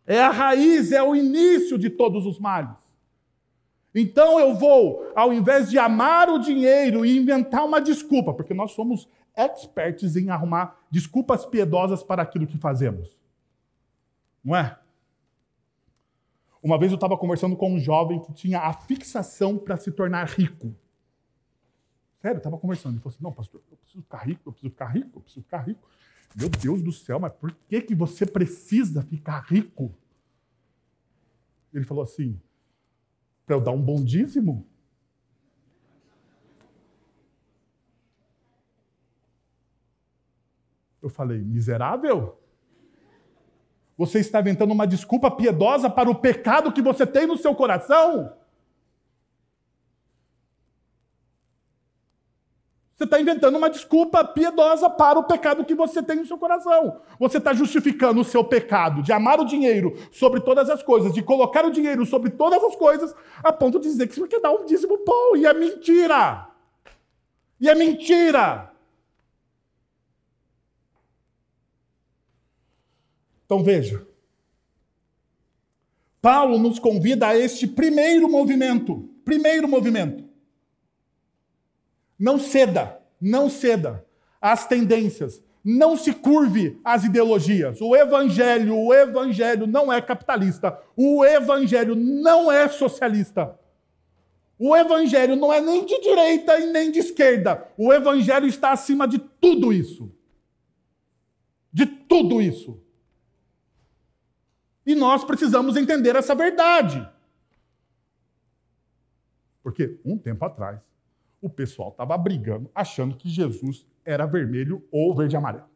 É 0.06 0.18
a 0.22 0.30
raiz, 0.30 0.92
é 0.92 1.02
o 1.02 1.14
início 1.14 1.76
de 1.76 1.90
todos 1.90 2.24
os 2.24 2.38
males. 2.38 2.83
Então 3.94 4.40
eu 4.40 4.54
vou, 4.54 5.10
ao 5.14 5.32
invés 5.32 5.70
de 5.70 5.78
amar 5.78 6.28
o 6.28 6.38
dinheiro 6.38 7.06
e 7.06 7.16
inventar 7.16 7.64
uma 7.64 7.80
desculpa, 7.80 8.34
porque 8.34 8.52
nós 8.52 8.72
somos 8.72 9.08
experts 9.36 10.16
em 10.16 10.30
arrumar 10.30 10.76
desculpas 10.90 11.46
piedosas 11.46 12.02
para 12.02 12.22
aquilo 12.22 12.46
que 12.46 12.58
fazemos. 12.58 13.16
Não 14.44 14.56
é? 14.56 14.76
Uma 16.62 16.78
vez 16.78 16.90
eu 16.90 16.96
estava 16.96 17.16
conversando 17.16 17.56
com 17.56 17.72
um 17.72 17.78
jovem 17.78 18.20
que 18.20 18.32
tinha 18.32 18.60
a 18.60 18.72
fixação 18.72 19.58
para 19.58 19.76
se 19.76 19.92
tornar 19.92 20.26
rico. 20.26 20.74
Sério, 22.20 22.36
eu 22.36 22.38
estava 22.38 22.58
conversando. 22.58 22.94
Ele 22.94 23.02
falou 23.02 23.14
assim: 23.14 23.22
Não, 23.22 23.32
pastor, 23.32 23.60
eu 23.70 23.76
preciso 23.76 24.02
ficar 24.02 24.18
rico, 24.18 24.40
eu 24.46 24.52
preciso 24.52 24.70
ficar 24.70 24.86
rico, 24.86 25.10
eu 25.18 25.20
preciso 25.20 25.44
ficar 25.44 25.58
rico. 25.58 25.88
Meu 26.34 26.48
Deus 26.48 26.82
do 26.82 26.90
céu, 26.90 27.20
mas 27.20 27.32
por 27.34 27.52
que, 27.68 27.82
que 27.82 27.94
você 27.94 28.26
precisa 28.26 29.02
ficar 29.02 29.40
rico? 29.40 29.94
Ele 31.72 31.84
falou 31.84 32.02
assim: 32.02 32.40
para 33.46 33.56
eu 33.56 33.60
dar 33.60 33.72
um 33.72 33.80
bom 33.80 34.02
dízimo? 34.02 34.66
Eu 41.02 41.10
falei, 41.10 41.38
miserável? 41.38 42.40
Você 43.96 44.20
está 44.20 44.40
inventando 44.40 44.72
uma 44.72 44.86
desculpa 44.86 45.30
piedosa 45.30 45.90
para 45.90 46.10
o 46.10 46.14
pecado 46.14 46.72
que 46.72 46.80
você 46.80 47.06
tem 47.06 47.26
no 47.26 47.36
seu 47.36 47.54
coração? 47.54 48.34
Você 52.96 53.04
está 53.04 53.20
inventando 53.20 53.56
uma 53.56 53.68
desculpa 53.68 54.24
piedosa 54.24 54.88
para 54.88 55.18
o 55.18 55.24
pecado 55.24 55.64
que 55.64 55.74
você 55.74 56.00
tem 56.00 56.16
no 56.16 56.26
seu 56.26 56.38
coração. 56.38 57.00
Você 57.18 57.38
está 57.38 57.52
justificando 57.52 58.20
o 58.20 58.24
seu 58.24 58.44
pecado 58.44 59.02
de 59.02 59.12
amar 59.12 59.40
o 59.40 59.44
dinheiro 59.44 59.96
sobre 60.12 60.40
todas 60.40 60.70
as 60.70 60.80
coisas, 60.80 61.12
de 61.12 61.20
colocar 61.20 61.64
o 61.64 61.72
dinheiro 61.72 62.06
sobre 62.06 62.30
todas 62.30 62.62
as 62.62 62.76
coisas, 62.76 63.12
a 63.42 63.52
ponto 63.52 63.80
de 63.80 63.88
dizer 63.88 64.06
que 64.06 64.14
você 64.14 64.28
quer 64.28 64.40
dar 64.40 64.52
um 64.52 64.64
dízimo 64.64 64.96
bom. 65.04 65.36
E 65.36 65.44
é 65.44 65.52
mentira! 65.52 66.48
E 67.60 67.68
é 67.68 67.74
mentira! 67.74 68.72
Então 73.44 73.62
veja. 73.64 74.06
Paulo 76.22 76.58
nos 76.58 76.78
convida 76.78 77.26
a 77.26 77.36
este 77.36 77.66
primeiro 77.66 78.28
movimento. 78.28 79.10
Primeiro 79.24 79.66
movimento 79.66 80.23
não 82.18 82.38
ceda, 82.38 83.00
não 83.20 83.48
ceda 83.48 84.04
às 84.40 84.66
tendências, 84.66 85.42
não 85.64 85.96
se 85.96 86.12
curve 86.12 86.78
às 86.84 87.04
ideologias. 87.04 87.80
O 87.80 87.96
evangelho, 87.96 88.76
o 88.76 88.92
evangelho 88.92 89.66
não 89.66 89.90
é 89.90 90.02
capitalista. 90.02 90.78
O 90.94 91.24
evangelho 91.24 91.94
não 91.94 92.52
é 92.52 92.68
socialista. 92.68 93.58
O 94.58 94.76
evangelho 94.76 95.34
não 95.34 95.52
é 95.52 95.60
nem 95.60 95.84
de 95.84 95.98
direita 96.00 96.58
e 96.58 96.66
nem 96.66 96.90
de 96.90 96.98
esquerda. 96.98 97.66
O 97.78 97.92
evangelho 97.92 98.46
está 98.46 98.72
acima 98.72 99.08
de 99.08 99.18
tudo 99.18 99.72
isso. 99.72 100.12
De 101.72 101.86
tudo 101.86 102.42
isso. 102.42 102.78
E 104.86 104.94
nós 104.94 105.24
precisamos 105.24 105.76
entender 105.76 106.14
essa 106.14 106.34
verdade. 106.34 107.08
Porque 109.62 109.98
um 110.04 110.18
tempo 110.18 110.44
atrás, 110.44 110.80
o 111.44 111.50
pessoal 111.50 111.90
estava 111.90 112.16
brigando, 112.16 112.70
achando 112.74 113.16
que 113.16 113.28
Jesus 113.28 113.86
era 114.02 114.24
vermelho 114.24 114.82
ou 114.90 115.14
verde 115.14 115.34
e 115.34 115.36
amarelo. 115.36 115.68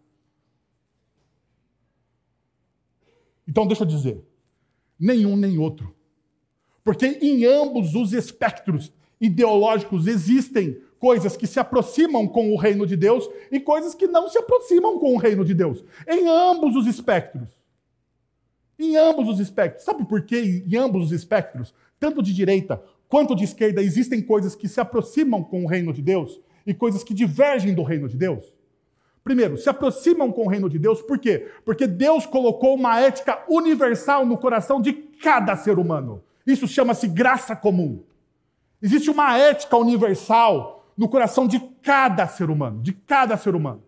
Então, 3.46 3.66
deixa 3.66 3.82
eu 3.82 3.86
dizer, 3.86 4.26
nenhum 4.98 5.36
nem 5.36 5.58
outro. 5.58 5.94
Porque 6.82 7.06
em 7.06 7.44
ambos 7.44 7.94
os 7.94 8.14
espectros 8.14 8.90
ideológicos 9.20 10.06
existem 10.06 10.80
coisas 10.98 11.36
que 11.36 11.46
se 11.46 11.60
aproximam 11.60 12.26
com 12.26 12.50
o 12.50 12.56
reino 12.56 12.86
de 12.86 12.96
Deus 12.96 13.28
e 13.52 13.60
coisas 13.60 13.94
que 13.94 14.06
não 14.06 14.26
se 14.30 14.38
aproximam 14.38 14.98
com 14.98 15.14
o 15.14 15.18
reino 15.18 15.44
de 15.44 15.52
Deus. 15.52 15.84
Em 16.06 16.26
ambos 16.28 16.76
os 16.76 16.86
espectros. 16.86 17.50
Em 18.78 18.96
ambos 18.96 19.28
os 19.28 19.38
espectros. 19.38 19.84
Sabe 19.84 20.06
por 20.06 20.22
quê 20.22 20.64
em 20.66 20.76
ambos 20.76 21.04
os 21.04 21.12
espectros? 21.12 21.74
Tanto 22.00 22.22
de 22.22 22.32
direita 22.32 22.82
quanto 23.08 23.34
de 23.34 23.44
esquerda, 23.44 23.82
existem 23.82 24.20
coisas 24.20 24.54
que 24.54 24.68
se 24.68 24.80
aproximam 24.80 25.42
com 25.42 25.64
o 25.64 25.66
reino 25.66 25.92
de 25.92 26.02
Deus 26.02 26.40
e 26.66 26.74
coisas 26.74 27.02
que 27.02 27.14
divergem 27.14 27.74
do 27.74 27.82
reino 27.82 28.08
de 28.08 28.16
Deus? 28.16 28.44
Primeiro, 29.24 29.58
se 29.58 29.68
aproximam 29.68 30.32
com 30.32 30.44
o 30.44 30.48
reino 30.48 30.68
de 30.68 30.78
Deus, 30.78 31.02
por 31.02 31.18
quê? 31.18 31.48
Porque 31.64 31.86
Deus 31.86 32.24
colocou 32.24 32.74
uma 32.74 32.98
ética 33.00 33.44
universal 33.48 34.24
no 34.24 34.38
coração 34.38 34.80
de 34.80 34.92
cada 34.92 35.54
ser 35.56 35.78
humano. 35.78 36.22
Isso 36.46 36.66
chama-se 36.66 37.06
graça 37.06 37.54
comum. 37.54 38.02
Existe 38.80 39.10
uma 39.10 39.36
ética 39.36 39.76
universal 39.76 40.92
no 40.96 41.08
coração 41.08 41.46
de 41.46 41.60
cada 41.82 42.26
ser 42.26 42.48
humano, 42.48 42.80
de 42.80 42.92
cada 42.92 43.36
ser 43.36 43.54
humano. 43.54 43.82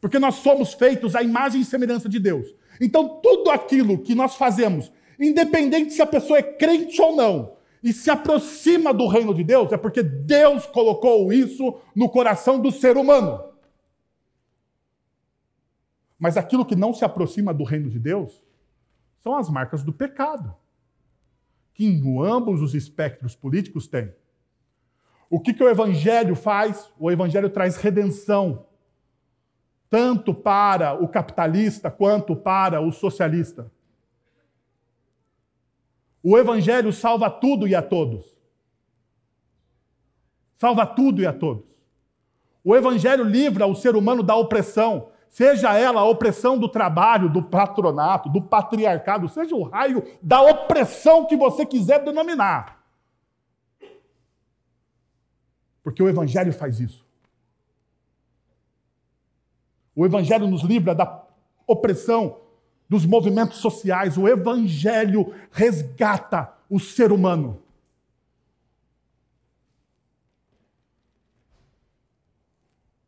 Porque 0.00 0.18
nós 0.18 0.36
somos 0.36 0.72
feitos 0.74 1.14
à 1.14 1.22
imagem 1.22 1.60
e 1.60 1.64
semelhança 1.64 2.08
de 2.08 2.18
Deus. 2.18 2.54
Então, 2.80 3.20
tudo 3.22 3.50
aquilo 3.50 3.98
que 3.98 4.14
nós 4.14 4.34
fazemos, 4.34 4.90
independente 5.18 5.92
se 5.92 6.02
a 6.02 6.06
pessoa 6.06 6.38
é 6.38 6.42
crente 6.42 7.00
ou 7.00 7.14
não, 7.14 7.52
e 7.84 7.92
se 7.92 8.10
aproxima 8.10 8.94
do 8.94 9.06
reino 9.06 9.34
de 9.34 9.44
Deus, 9.44 9.70
é 9.70 9.76
porque 9.76 10.02
Deus 10.02 10.64
colocou 10.64 11.30
isso 11.30 11.78
no 11.94 12.08
coração 12.08 12.58
do 12.58 12.72
ser 12.72 12.96
humano. 12.96 13.44
Mas 16.18 16.38
aquilo 16.38 16.64
que 16.64 16.74
não 16.74 16.94
se 16.94 17.04
aproxima 17.04 17.52
do 17.52 17.62
reino 17.62 17.90
de 17.90 17.98
Deus 17.98 18.42
são 19.18 19.36
as 19.36 19.50
marcas 19.50 19.82
do 19.82 19.92
pecado, 19.92 20.56
que 21.74 21.84
em 21.84 22.02
ambos 22.26 22.62
os 22.62 22.74
espectros 22.74 23.36
políticos 23.36 23.86
tem. 23.86 24.14
O 25.28 25.38
que, 25.38 25.52
que 25.52 25.62
o 25.62 25.68
Evangelho 25.68 26.34
faz? 26.34 26.90
O 26.98 27.10
Evangelho 27.10 27.50
traz 27.50 27.76
redenção, 27.76 28.64
tanto 29.90 30.32
para 30.32 30.94
o 30.94 31.06
capitalista 31.06 31.90
quanto 31.90 32.34
para 32.34 32.80
o 32.80 32.90
socialista. 32.90 33.70
O 36.26 36.38
Evangelho 36.38 36.90
salva 36.90 37.28
tudo 37.28 37.68
e 37.68 37.74
a 37.74 37.82
todos. 37.82 38.34
Salva 40.56 40.86
tudo 40.86 41.20
e 41.20 41.26
a 41.26 41.34
todos. 41.34 41.66
O 42.64 42.74
Evangelho 42.74 43.22
livra 43.22 43.66
o 43.66 43.74
ser 43.74 43.94
humano 43.94 44.22
da 44.22 44.34
opressão, 44.34 45.10
seja 45.28 45.78
ela 45.78 46.00
a 46.00 46.08
opressão 46.08 46.58
do 46.58 46.66
trabalho, 46.66 47.28
do 47.28 47.42
patronato, 47.42 48.30
do 48.30 48.40
patriarcado, 48.40 49.28
seja 49.28 49.54
o 49.54 49.64
raio 49.64 50.02
da 50.22 50.40
opressão 50.40 51.26
que 51.26 51.36
você 51.36 51.66
quiser 51.66 52.02
denominar. 52.02 52.82
Porque 55.82 56.02
o 56.02 56.08
Evangelho 56.08 56.54
faz 56.54 56.80
isso. 56.80 57.04
O 59.94 60.06
Evangelho 60.06 60.46
nos 60.46 60.62
livra 60.62 60.94
da 60.94 61.22
opressão 61.66 62.43
dos 62.88 63.06
movimentos 63.06 63.58
sociais. 63.58 64.16
O 64.16 64.28
Evangelho 64.28 65.34
resgata 65.50 66.52
o 66.68 66.78
ser 66.78 67.12
humano. 67.12 67.62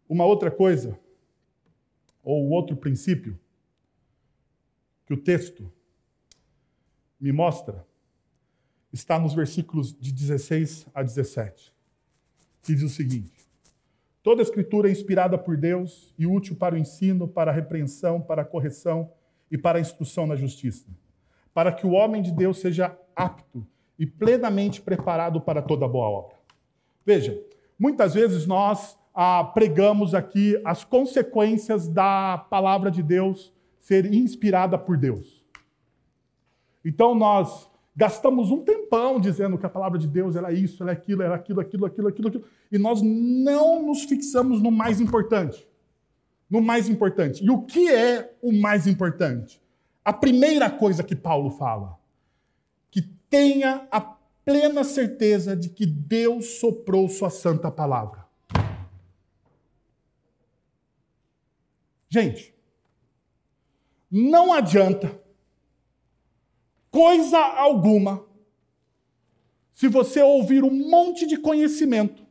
Uma 0.08 0.24
outra 0.24 0.50
coisa, 0.50 0.98
ou 2.22 2.46
um 2.46 2.50
outro 2.52 2.76
princípio, 2.76 3.38
que 5.04 5.14
o 5.14 5.16
texto 5.16 5.70
me 7.20 7.32
mostra, 7.32 7.86
está 8.92 9.18
nos 9.18 9.34
versículos 9.34 9.92
de 9.98 10.12
16 10.12 10.86
a 10.94 11.02
17, 11.02 11.72
que 12.62 12.74
diz 12.74 12.82
o 12.82 12.88
seguinte: 12.88 13.36
Toda 14.22 14.42
a 14.42 14.44
escritura 14.44 14.88
é 14.88 14.92
inspirada 14.92 15.36
por 15.36 15.56
Deus 15.56 16.14
e 16.18 16.26
útil 16.26 16.56
para 16.56 16.74
o 16.74 16.78
ensino, 16.78 17.28
para 17.28 17.50
a 17.50 17.54
repreensão, 17.54 18.20
para 18.20 18.42
a 18.42 18.44
correção 18.44 19.12
e 19.50 19.56
para 19.56 19.78
a 19.78 19.80
instrução 19.80 20.26
na 20.26 20.36
justiça, 20.36 20.86
para 21.54 21.72
que 21.72 21.86
o 21.86 21.92
homem 21.92 22.22
de 22.22 22.32
Deus 22.32 22.58
seja 22.58 22.96
apto 23.14 23.66
e 23.98 24.06
plenamente 24.06 24.80
preparado 24.80 25.40
para 25.40 25.62
toda 25.62 25.88
boa 25.88 26.08
obra. 26.08 26.36
Veja, 27.04 27.40
muitas 27.78 28.14
vezes 28.14 28.46
nós 28.46 28.98
ah, 29.14 29.44
pregamos 29.44 30.14
aqui 30.14 30.60
as 30.64 30.84
consequências 30.84 31.88
da 31.88 32.38
palavra 32.50 32.90
de 32.90 33.02
Deus 33.02 33.52
ser 33.80 34.12
inspirada 34.12 34.76
por 34.76 34.96
Deus. 34.96 35.44
Então 36.84 37.14
nós 37.14 37.70
gastamos 37.94 38.50
um 38.50 38.62
tempão 38.62 39.18
dizendo 39.18 39.56
que 39.56 39.64
a 39.64 39.70
palavra 39.70 39.98
de 39.98 40.06
Deus 40.06 40.36
era 40.36 40.52
isso, 40.52 40.82
era 40.82 40.92
aquilo, 40.92 41.22
era 41.22 41.34
aquilo, 41.34 41.60
aquilo, 41.60 41.86
aquilo, 41.86 42.08
aquilo, 42.08 42.28
aquilo, 42.28 42.44
e 42.70 42.76
nós 42.76 43.00
não 43.00 43.86
nos 43.86 44.04
fixamos 44.04 44.60
no 44.60 44.70
mais 44.70 45.00
importante 45.00 45.66
no 46.48 46.60
mais 46.60 46.88
importante. 46.88 47.44
E 47.44 47.50
o 47.50 47.62
que 47.62 47.88
é 47.88 48.34
o 48.40 48.52
mais 48.52 48.86
importante? 48.86 49.60
A 50.04 50.12
primeira 50.12 50.70
coisa 50.70 51.02
que 51.02 51.16
Paulo 51.16 51.50
fala, 51.50 51.98
que 52.90 53.02
tenha 53.28 53.86
a 53.90 54.00
plena 54.00 54.84
certeza 54.84 55.56
de 55.56 55.68
que 55.68 55.84
Deus 55.84 56.60
soprou 56.60 57.08
sua 57.08 57.30
santa 57.30 57.70
palavra. 57.70 58.24
Gente, 62.08 62.54
não 64.10 64.52
adianta 64.52 65.20
coisa 66.90 67.38
alguma 67.38 68.24
se 69.74 69.88
você 69.88 70.22
ouvir 70.22 70.64
um 70.64 70.88
monte 70.88 71.26
de 71.26 71.36
conhecimento, 71.36 72.24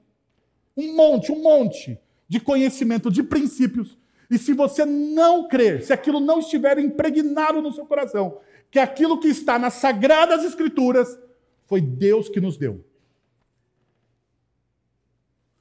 um 0.75 0.95
monte, 0.95 1.31
um 1.31 1.43
monte 1.43 1.99
de 2.27 2.39
conhecimento 2.39 3.11
de 3.11 3.21
princípios, 3.21 3.95
e 4.29 4.37
se 4.37 4.53
você 4.53 4.85
não 4.85 5.47
crer, 5.47 5.83
se 5.83 5.93
aquilo 5.93 6.19
não 6.19 6.39
estiver 6.39 6.77
impregnado 6.79 7.61
no 7.61 7.71
seu 7.71 7.85
coração, 7.85 8.39
que 8.71 8.79
aquilo 8.79 9.19
que 9.19 9.27
está 9.27 9.59
nas 9.59 9.75
sagradas 9.75 10.43
escrituras 10.43 11.17
foi 11.65 11.81
Deus 11.81 12.29
que 12.29 12.41
nos 12.41 12.57
deu. 12.57 12.83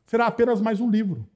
Será 0.07 0.27
apenas 0.27 0.61
mais 0.61 0.81
um 0.81 0.91
livro. 0.91 1.27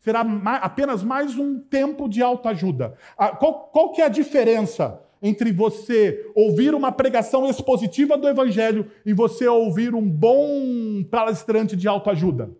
Será 0.00 0.20
apenas 0.60 1.02
mais 1.04 1.38
um 1.38 1.60
tempo 1.60 2.08
de 2.08 2.22
autoajuda. 2.22 2.96
Qual, 3.38 3.70
qual 3.72 3.92
que 3.92 4.02
é 4.02 4.06
a 4.06 4.08
diferença 4.08 5.00
entre 5.22 5.52
você 5.52 6.28
ouvir 6.34 6.74
uma 6.74 6.90
pregação 6.90 7.48
expositiva 7.48 8.18
do 8.18 8.28
Evangelho 8.28 8.90
e 9.06 9.12
você 9.12 9.46
ouvir 9.46 9.94
um 9.94 10.08
bom 10.08 11.04
palestrante 11.08 11.76
de 11.76 11.86
autoajuda? 11.86 12.50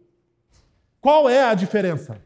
Qual 1.01 1.29
é 1.29 1.43
a 1.43 1.55
diferença? 1.55 2.23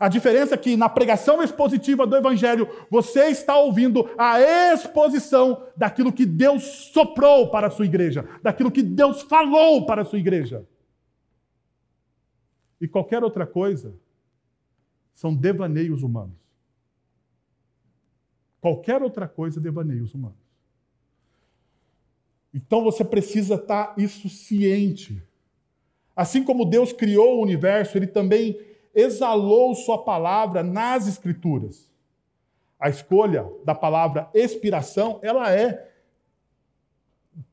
A 0.00 0.08
diferença 0.08 0.54
é 0.54 0.58
que 0.58 0.78
na 0.78 0.88
pregação 0.88 1.42
expositiva 1.42 2.06
do 2.06 2.16
Evangelho, 2.16 2.66
você 2.90 3.26
está 3.26 3.58
ouvindo 3.58 4.08
a 4.16 4.40
exposição 4.72 5.66
daquilo 5.76 6.10
que 6.10 6.24
Deus 6.24 6.62
soprou 6.90 7.50
para 7.50 7.66
a 7.66 7.70
sua 7.70 7.84
igreja, 7.84 8.26
daquilo 8.42 8.70
que 8.70 8.82
Deus 8.82 9.20
falou 9.20 9.84
para 9.84 10.00
a 10.00 10.04
sua 10.06 10.18
igreja. 10.18 10.66
E 12.80 12.88
qualquer 12.88 13.22
outra 13.22 13.46
coisa 13.46 13.94
são 15.14 15.34
devaneios 15.34 16.02
humanos. 16.02 16.40
Qualquer 18.58 19.02
outra 19.02 19.28
coisa, 19.28 19.60
devaneios 19.60 20.14
humanos. 20.14 20.38
Então 22.54 22.82
você 22.82 23.04
precisa 23.04 23.56
estar 23.56 23.92
isso 23.98 24.30
ciente. 24.30 25.22
Assim 26.16 26.42
como 26.42 26.64
Deus 26.64 26.90
criou 26.90 27.36
o 27.38 27.42
universo, 27.42 27.98
ele 27.98 28.06
também 28.06 28.69
exalou 28.94 29.74
Sua 29.74 29.98
palavra 29.98 30.62
nas 30.62 31.06
Escrituras. 31.06 31.90
A 32.78 32.88
escolha 32.88 33.46
da 33.64 33.74
palavra 33.74 34.28
expiração, 34.32 35.18
ela 35.22 35.52
é 35.52 35.88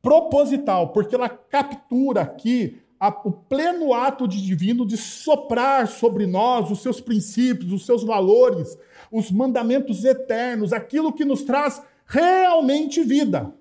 proposital, 0.01 0.89
porque 0.89 1.15
ela 1.15 1.29
captura 1.29 2.21
aqui 2.21 2.81
a, 2.99 3.09
o 3.09 3.31
pleno 3.31 3.93
ato 3.93 4.27
de 4.27 4.41
divino 4.41 4.85
de 4.85 4.97
soprar 4.97 5.87
sobre 5.87 6.25
nós 6.25 6.71
os 6.71 6.81
seus 6.81 6.99
princípios, 7.01 7.71
os 7.71 7.85
seus 7.85 8.03
valores, 8.03 8.77
os 9.11 9.29
mandamentos 9.29 10.03
eternos, 10.03 10.73
aquilo 10.73 11.13
que 11.13 11.25
nos 11.25 11.43
traz 11.43 11.81
realmente 12.05 13.03
vida. 13.03 13.53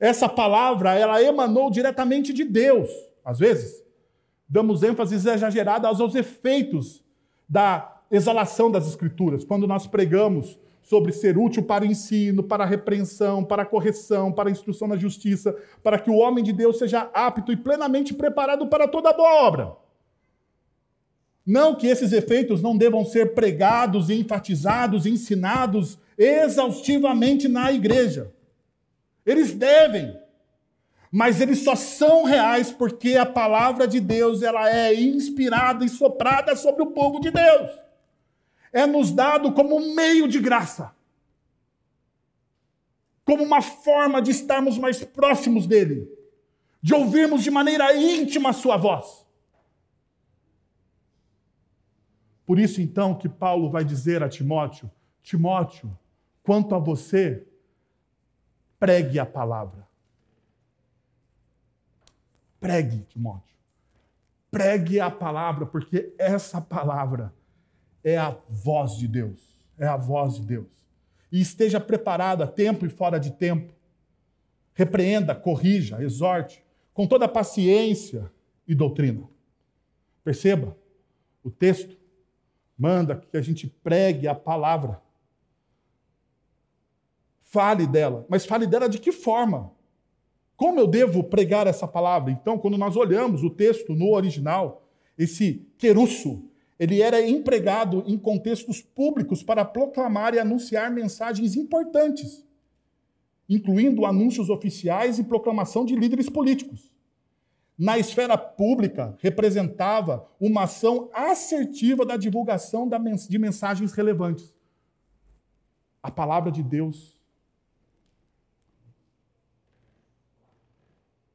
Essa 0.00 0.28
palavra, 0.28 0.94
ela 0.94 1.22
emanou 1.22 1.70
diretamente 1.70 2.32
de 2.32 2.44
Deus, 2.44 2.90
às 3.24 3.38
vezes 3.38 3.81
damos 4.52 4.82
ênfase 4.82 5.14
exagerada 5.14 5.88
aos 5.88 6.14
efeitos 6.14 7.02
da 7.48 8.02
exalação 8.10 8.70
das 8.70 8.86
Escrituras, 8.86 9.44
quando 9.46 9.66
nós 9.66 9.86
pregamos 9.86 10.58
sobre 10.82 11.10
ser 11.10 11.38
útil 11.38 11.62
para 11.62 11.84
o 11.84 11.86
ensino, 11.86 12.42
para 12.42 12.64
a 12.64 12.66
repreensão, 12.66 13.42
para 13.42 13.62
a 13.62 13.66
correção, 13.66 14.30
para 14.30 14.50
a 14.50 14.52
instrução 14.52 14.86
na 14.86 14.96
justiça, 14.96 15.56
para 15.82 15.98
que 15.98 16.10
o 16.10 16.16
homem 16.16 16.44
de 16.44 16.52
Deus 16.52 16.78
seja 16.78 17.10
apto 17.14 17.50
e 17.50 17.56
plenamente 17.56 18.12
preparado 18.12 18.66
para 18.66 18.86
toda 18.86 19.14
boa 19.14 19.42
obra. 19.42 19.72
Não 21.46 21.74
que 21.74 21.86
esses 21.86 22.12
efeitos 22.12 22.60
não 22.60 22.76
devam 22.76 23.06
ser 23.06 23.32
pregados 23.32 24.10
e 24.10 24.20
enfatizados, 24.20 25.06
ensinados 25.06 25.98
exaustivamente 26.18 27.48
na 27.48 27.72
igreja. 27.72 28.30
Eles 29.24 29.54
devem 29.54 30.14
mas 31.12 31.42
eles 31.42 31.58
só 31.58 31.76
são 31.76 32.24
reais 32.24 32.72
porque 32.72 33.18
a 33.18 33.26
palavra 33.26 33.86
de 33.86 34.00
Deus 34.00 34.42
ela 34.42 34.70
é 34.74 34.94
inspirada 34.94 35.84
e 35.84 35.88
soprada 35.90 36.56
sobre 36.56 36.82
o 36.82 36.86
povo 36.86 37.20
de 37.20 37.30
Deus. 37.30 37.70
É 38.72 38.86
nos 38.86 39.12
dado 39.12 39.52
como 39.52 39.76
um 39.76 39.94
meio 39.94 40.26
de 40.26 40.40
graça. 40.40 40.96
Como 43.26 43.44
uma 43.44 43.60
forma 43.60 44.22
de 44.22 44.30
estarmos 44.30 44.78
mais 44.78 45.04
próximos 45.04 45.66
dele. 45.66 46.10
de 46.84 46.94
ouvirmos 46.94 47.44
de 47.44 47.50
maneira 47.50 47.94
íntima 47.94 48.50
a 48.50 48.52
sua 48.52 48.76
voz. 48.76 49.24
Por 52.44 52.58
isso, 52.58 52.80
então, 52.80 53.14
que 53.14 53.28
Paulo 53.28 53.70
vai 53.70 53.84
dizer 53.84 54.20
a 54.20 54.28
Timóteo: 54.28 54.90
Timóteo, 55.22 55.96
quanto 56.42 56.74
a 56.74 56.78
você, 56.80 57.46
pregue 58.80 59.20
a 59.20 59.24
palavra. 59.24 59.91
Pregue, 62.62 63.00
Timóteo. 63.08 63.56
Pregue 64.48 65.00
a 65.00 65.10
palavra, 65.10 65.66
porque 65.66 66.14
essa 66.16 66.60
palavra 66.60 67.34
é 68.04 68.16
a 68.16 68.38
voz 68.48 68.96
de 68.96 69.08
Deus. 69.08 69.60
É 69.76 69.84
a 69.84 69.96
voz 69.96 70.36
de 70.36 70.46
Deus. 70.46 70.68
E 71.32 71.40
esteja 71.40 71.80
preparado 71.80 72.44
a 72.44 72.46
tempo 72.46 72.86
e 72.86 72.88
fora 72.88 73.18
de 73.18 73.32
tempo. 73.32 73.74
Repreenda, 74.74 75.34
corrija, 75.34 76.00
exorte, 76.04 76.64
com 76.94 77.04
toda 77.04 77.26
paciência 77.26 78.30
e 78.66 78.76
doutrina. 78.76 79.28
Perceba, 80.22 80.76
o 81.42 81.50
texto 81.50 81.96
manda 82.78 83.16
que 83.16 83.36
a 83.36 83.42
gente 83.42 83.66
pregue 83.66 84.28
a 84.28 84.36
palavra. 84.36 85.02
Fale 87.42 87.88
dela, 87.88 88.24
mas 88.28 88.46
fale 88.46 88.68
dela 88.68 88.88
de 88.88 89.00
que 89.00 89.10
forma? 89.10 89.72
Como 90.56 90.78
eu 90.78 90.86
devo 90.86 91.24
pregar 91.24 91.66
essa 91.66 91.88
palavra? 91.88 92.30
Então, 92.30 92.58
quando 92.58 92.78
nós 92.78 92.96
olhamos 92.96 93.42
o 93.42 93.50
texto 93.50 93.94
no 93.94 94.10
original, 94.10 94.86
esse 95.18 95.66
querusso, 95.78 96.44
ele 96.78 97.00
era 97.00 97.20
empregado 97.26 98.02
em 98.06 98.18
contextos 98.18 98.80
públicos 98.80 99.42
para 99.42 99.64
proclamar 99.64 100.34
e 100.34 100.38
anunciar 100.38 100.90
mensagens 100.90 101.56
importantes, 101.56 102.44
incluindo 103.48 104.06
anúncios 104.06 104.50
oficiais 104.50 105.18
e 105.18 105.24
proclamação 105.24 105.84
de 105.84 105.94
líderes 105.94 106.28
políticos. 106.28 106.90
Na 107.78 107.98
esfera 107.98 108.36
pública, 108.36 109.16
representava 109.20 110.28
uma 110.38 110.64
ação 110.64 111.08
assertiva 111.12 112.04
da 112.04 112.16
divulgação 112.16 112.88
de 113.28 113.38
mensagens 113.38 113.92
relevantes. 113.92 114.54
A 116.02 116.10
palavra 116.10 116.50
de 116.50 116.62
Deus 116.62 117.21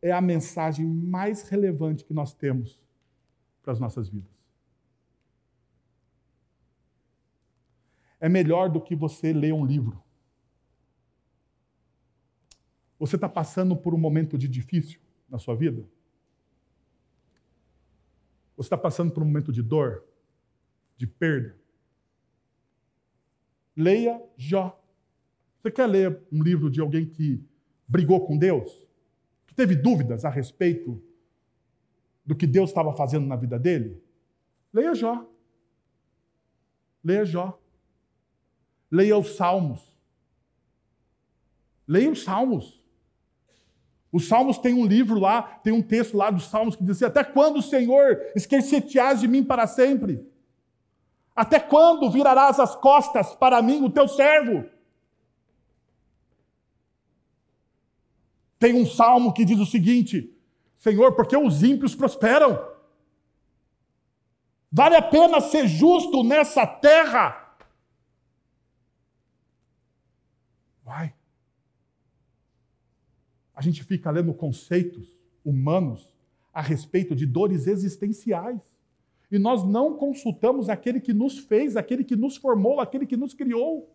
é 0.02 0.12
a 0.12 0.22
mensagem 0.22 0.86
mais 0.86 1.48
relevante 1.50 2.04
que 2.04 2.14
nós 2.14 2.34
temos 2.34 2.80
para 3.62 3.74
as 3.74 3.80
nossas 3.80 4.10
vidas. 4.10 4.32
É 8.20 8.28
melhor 8.28 8.70
do 8.70 8.82
que 8.82 8.96
você 8.96 9.32
ler 9.32 9.54
um 9.54 9.66
livro. 9.66 10.02
Você 13.00 13.16
está 13.16 13.30
passando 13.30 13.76
por 13.76 13.94
um 13.94 13.98
momento 13.98 14.38
de 14.38 14.48
difícil 14.48 15.00
na 15.30 15.38
sua 15.38 15.56
vida? 15.56 15.88
Você 18.56 18.68
está 18.68 18.78
passando 18.78 19.12
por 19.12 19.22
um 19.22 19.26
momento 19.28 19.52
de 19.52 19.62
dor, 19.62 20.04
de 20.96 21.06
perda? 21.06 21.56
Leia 23.76 24.20
Jó. 24.36 24.84
Você 25.62 25.70
quer 25.70 25.86
ler 25.86 26.20
um 26.32 26.42
livro 26.42 26.72
de 26.72 26.82
alguém 26.82 27.06
que 27.06 27.44
brigou 27.88 28.26
com 28.26 28.36
Deus? 28.36 28.87
Teve 29.58 29.76
dúvidas 29.76 30.24
a 30.24 30.30
respeito 30.30 31.02
do 32.24 32.36
que 32.36 32.46
Deus 32.46 32.70
estava 32.70 32.96
fazendo 32.96 33.26
na 33.26 33.36
vida 33.36 33.58
dele? 33.58 34.00
Leia 34.72 34.94
Jó. 34.94 35.26
Leia 37.04 37.26
Jó. 37.26 37.60
Leia 38.92 39.18
os 39.18 39.36
Salmos. 39.36 39.98
Leia 41.88 42.12
os 42.12 42.24
Salmos. 42.24 42.86
Os 44.12 44.28
Salmos 44.28 44.60
tem 44.60 44.76
um 44.76 44.86
livro 44.86 45.20
lá, 45.20 45.42
tem 45.42 45.74
um 45.74 45.82
texto 45.82 46.16
lá 46.16 46.30
dos 46.30 46.46
Salmos 46.46 46.76
que 46.76 46.84
diz 46.84 46.98
assim: 46.98 47.06
Até 47.06 47.24
quando, 47.24 47.62
Senhor, 47.62 48.22
esquecerás 48.36 49.20
de 49.20 49.28
mim 49.28 49.44
para 49.44 49.66
sempre? 49.66 50.24
Até 51.36 51.60
quando 51.60 52.12
virarás 52.12 52.60
as 52.60 52.76
costas 52.76 53.34
para 53.36 53.62
mim, 53.62 53.84
o 53.84 53.90
teu 53.90 54.08
servo? 54.08 54.70
Tem 58.60 58.74
um 58.74 58.86
salmo 58.86 59.34
que 59.34 59.46
diz 59.46 59.60
o 59.60 59.66
seguinte: 59.66 60.34
Senhor, 60.78 61.16
porque 61.16 61.36
os 61.36 61.64
ímpios 61.64 61.96
prosperam? 61.96 62.60
Vale 64.72 64.96
a 64.96 65.02
pena 65.02 65.40
ser 65.42 65.68
justo 65.68 66.24
nessa 66.24 66.66
terra? 66.66 67.56
Vai. 70.84 71.14
A 73.54 73.62
gente 73.62 73.84
fica 73.84 74.12
lendo 74.12 74.34
conceitos 74.34 75.18
humanos 75.44 76.16
a 76.54 76.62
respeito 76.62 77.16
de 77.16 77.26
dores 77.26 77.68
existenciais. 77.68 78.62
E 79.32 79.38
nós 79.38 79.64
não 79.64 79.96
consultamos 79.98 80.70
aquele 80.70 81.00
que 81.00 81.14
nos 81.14 81.40
fez, 81.40 81.76
aquele 81.76 82.04
que 82.04 82.16
nos 82.16 82.38
formou, 82.38 82.80
aquele 82.80 83.06
que 83.06 83.18
nos 83.18 83.34
criou. 83.34 83.94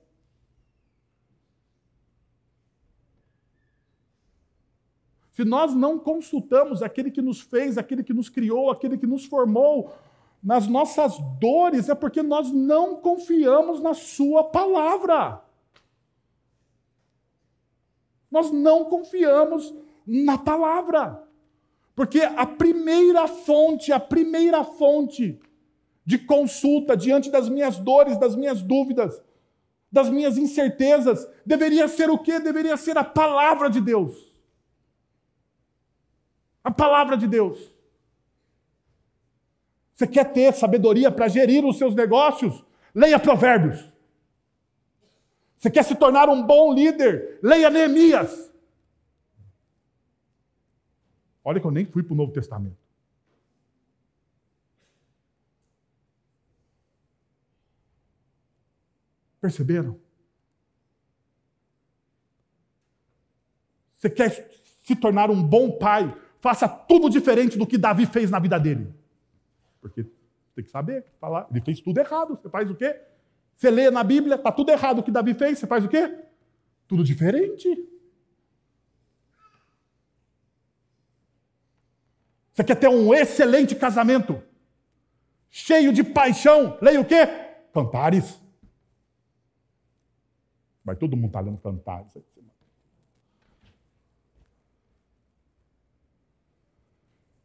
Se 5.33 5.45
nós 5.45 5.75
não 5.75 5.99
consultamos 5.99 6.83
aquele 6.83 7.11
que 7.11 7.23
nos 7.23 7.41
fez, 7.41 7.79
aquele 7.79 8.05
que 8.05 8.13
nos 8.13 8.29
criou, 8.29 8.71
aquele 8.71 8.99
que 8.99 9.07
nos 9.07 9.25
formou, 9.25 9.93
nas 10.43 10.67
nossas 10.67 11.19
dores, 11.41 11.89
é 11.89 11.95
porque 11.95 12.23
nós 12.23 12.53
não 12.53 12.97
confiamos 12.97 13.81
na 13.81 13.95
Sua 13.95 14.45
palavra. 14.45 15.43
Nós 18.31 18.51
não 18.51 18.87
confiamos 18.87 19.75
na 20.07 20.37
palavra. 20.37 21.23
Porque 21.95 22.21
a 22.21 22.47
primeira 22.47 23.27
fonte, 23.27 23.93
a 23.93 24.01
primeira 24.01 24.65
fonte 24.65 25.41
de 26.05 26.19
consulta 26.19 26.97
diante 26.97 27.31
das 27.31 27.49
minhas 27.49 27.79
dores, 27.79 28.19
das 28.19 28.35
minhas 28.35 28.61
dúvidas, 28.61 29.23
das 29.91 30.11
minhas 30.11 30.37
incertezas, 30.37 31.29
deveria 31.45 31.87
ser 31.87 32.11
o 32.11 32.19
quê? 32.19 32.41
Deveria 32.41 32.77
ser 32.77 32.99
a 32.99 33.05
palavra 33.05 33.71
de 33.71 33.81
Deus. 33.81 34.32
A 36.63 36.71
palavra 36.71 37.17
de 37.17 37.27
Deus. 37.27 37.73
Você 39.95 40.07
quer 40.07 40.33
ter 40.33 40.53
sabedoria 40.53 41.11
para 41.11 41.29
gerir 41.29 41.65
os 41.65 41.79
seus 41.79 41.95
negócios? 41.95 42.65
Leia 42.95 43.19
Provérbios. 43.19 43.93
Você 45.59 45.71
quer 45.71 45.85
se 45.85 45.95
tornar 45.95 46.29
um 46.29 46.45
bom 46.45 46.73
líder? 46.75 47.39
Leia 47.43 47.71
Neemias. 47.71 48.51
Olha 51.45 51.61
que 51.61 51.67
eu 51.67 51.71
nem 51.71 51.85
fui 51.85 52.03
para 52.03 52.15
o 52.15 52.17
Novo 52.17 52.33
Testamento. 52.33 52.77
Perceberam? 59.41 59.99
Você 63.99 64.11
quer 64.11 64.31
se 64.85 64.97
tornar 64.97 65.31
um 65.31 65.43
bom 65.43 65.79
pai? 65.79 66.13
Faça 66.43 66.69
tudo 66.69 67.09
diferente 67.09 67.57
do 67.57 67.67
que 67.67 67.79
Davi 67.79 68.05
fez 68.05 68.29
na 68.29 68.41
vida 68.41 68.59
dele. 68.59 68.93
Porque 69.81 70.05
tem 70.55 70.65
que 70.65 70.71
saber, 70.71 71.07
falar. 71.21 71.47
Ele 71.49 71.61
fez 71.61 71.81
tudo 71.81 71.99
errado. 71.99 72.37
Você 72.37 72.51
faz 72.51 72.69
o 72.69 72.75
quê? 72.75 73.01
Você 73.57 73.71
lê 73.71 73.91
na 73.93 74.03
Bíblia, 74.03 74.35
está 74.35 74.51
tudo 74.51 74.73
errado 74.73 74.99
o 74.99 75.03
que 75.05 75.11
Davi 75.13 75.35
fez, 75.35 75.61
você 75.61 75.69
faz 75.69 75.85
o 75.85 75.89
quê? 75.89 76.19
Tudo 76.89 77.05
diferente. 77.05 77.89
Você 82.53 82.65
quer 82.65 82.75
ter 82.75 82.89
um 82.89 83.15
excelente 83.15 83.75
casamento, 83.77 84.43
cheio 85.49 85.93
de 85.93 86.03
paixão, 86.03 86.77
leia 86.83 87.01
o 87.01 87.05
quê? 87.05 87.25
Cantares. 87.73 88.43
Vai 90.85 90.97
todo 90.97 91.17
mundo 91.17 91.31
tá 91.31 91.41
lendo 91.41 91.59
cantares. 91.59 92.13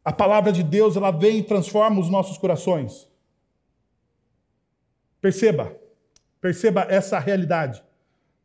A 0.08 0.12
palavra 0.12 0.50
de 0.50 0.62
Deus, 0.62 0.96
ela 0.96 1.10
vem 1.10 1.36
e 1.36 1.42
transforma 1.42 2.00
os 2.00 2.08
nossos 2.08 2.38
corações. 2.38 3.06
Perceba, 5.20 5.76
perceba 6.40 6.86
essa 6.88 7.18
realidade. 7.18 7.84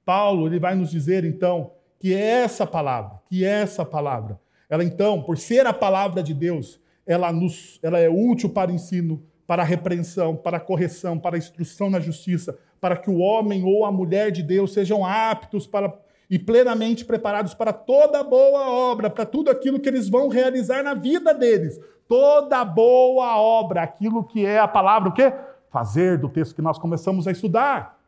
Paulo, 0.04 0.46
ele 0.46 0.60
vai 0.60 0.76
nos 0.76 0.92
dizer 0.92 1.24
então 1.24 1.72
que 2.02 2.14
essa 2.14 2.68
palavra, 2.68 3.18
que 3.30 3.46
essa 3.46 3.86
palavra, 3.86 4.38
ela 4.70 4.84
então, 4.84 5.24
por 5.24 5.38
ser 5.38 5.66
a 5.66 5.72
palavra 5.72 6.22
de 6.22 6.34
Deus, 6.34 6.82
ela, 7.08 7.32
nos, 7.32 7.80
ela 7.82 7.98
é 7.98 8.10
útil 8.10 8.50
para 8.50 8.70
o 8.70 8.74
ensino, 8.74 9.26
para 9.48 9.64
a 9.64 9.66
repreensão, 9.66 10.36
para 10.36 10.58
a 10.58 10.60
correção, 10.60 11.18
para 11.18 11.38
a 11.38 11.40
instrução 11.40 11.90
na 11.90 12.02
justiça, 12.02 12.60
para 12.82 12.98
que 12.98 13.10
o 13.10 13.20
homem 13.20 13.64
ou 13.64 13.86
a 13.86 13.92
mulher 13.92 14.32
de 14.32 14.44
Deus 14.44 14.74
sejam 14.74 15.06
aptos 15.06 15.66
para 15.66 15.98
e 16.30 16.40
plenamente 16.40 17.06
preparados 17.06 17.54
para 17.54 17.74
toda 17.74 18.24
boa 18.24 18.70
obra, 18.70 19.10
para 19.10 19.26
tudo 19.26 19.52
aquilo 19.52 19.80
que 19.80 19.90
eles 19.90 20.10
vão 20.10 20.28
realizar 20.30 20.84
na 20.84 20.94
vida 20.94 21.34
deles. 21.34 21.80
Toda 22.08 22.64
boa 22.64 23.38
obra, 23.38 23.84
aquilo 23.84 24.24
que 24.24 24.46
é 24.46 24.60
a 24.60 24.68
palavra, 24.68 25.10
o 25.10 25.14
quê? 25.14 25.34
Fazer 25.70 26.18
do 26.18 26.30
texto 26.30 26.56
que 26.56 26.62
nós 26.62 26.78
começamos 26.78 27.28
a 27.28 27.32
estudar. 27.32 28.00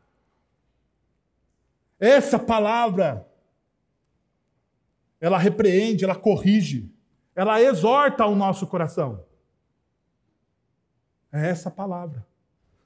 Essa 2.00 2.38
palavra, 2.38 3.28
ela 5.20 5.38
repreende, 5.38 6.04
ela 6.04 6.16
corrige, 6.16 6.92
ela 7.36 7.62
exorta 7.62 8.26
o 8.26 8.36
nosso 8.36 8.68
coração. 8.68 9.24
É 11.32 11.50
essa 11.50 11.70
palavra. 11.70 12.26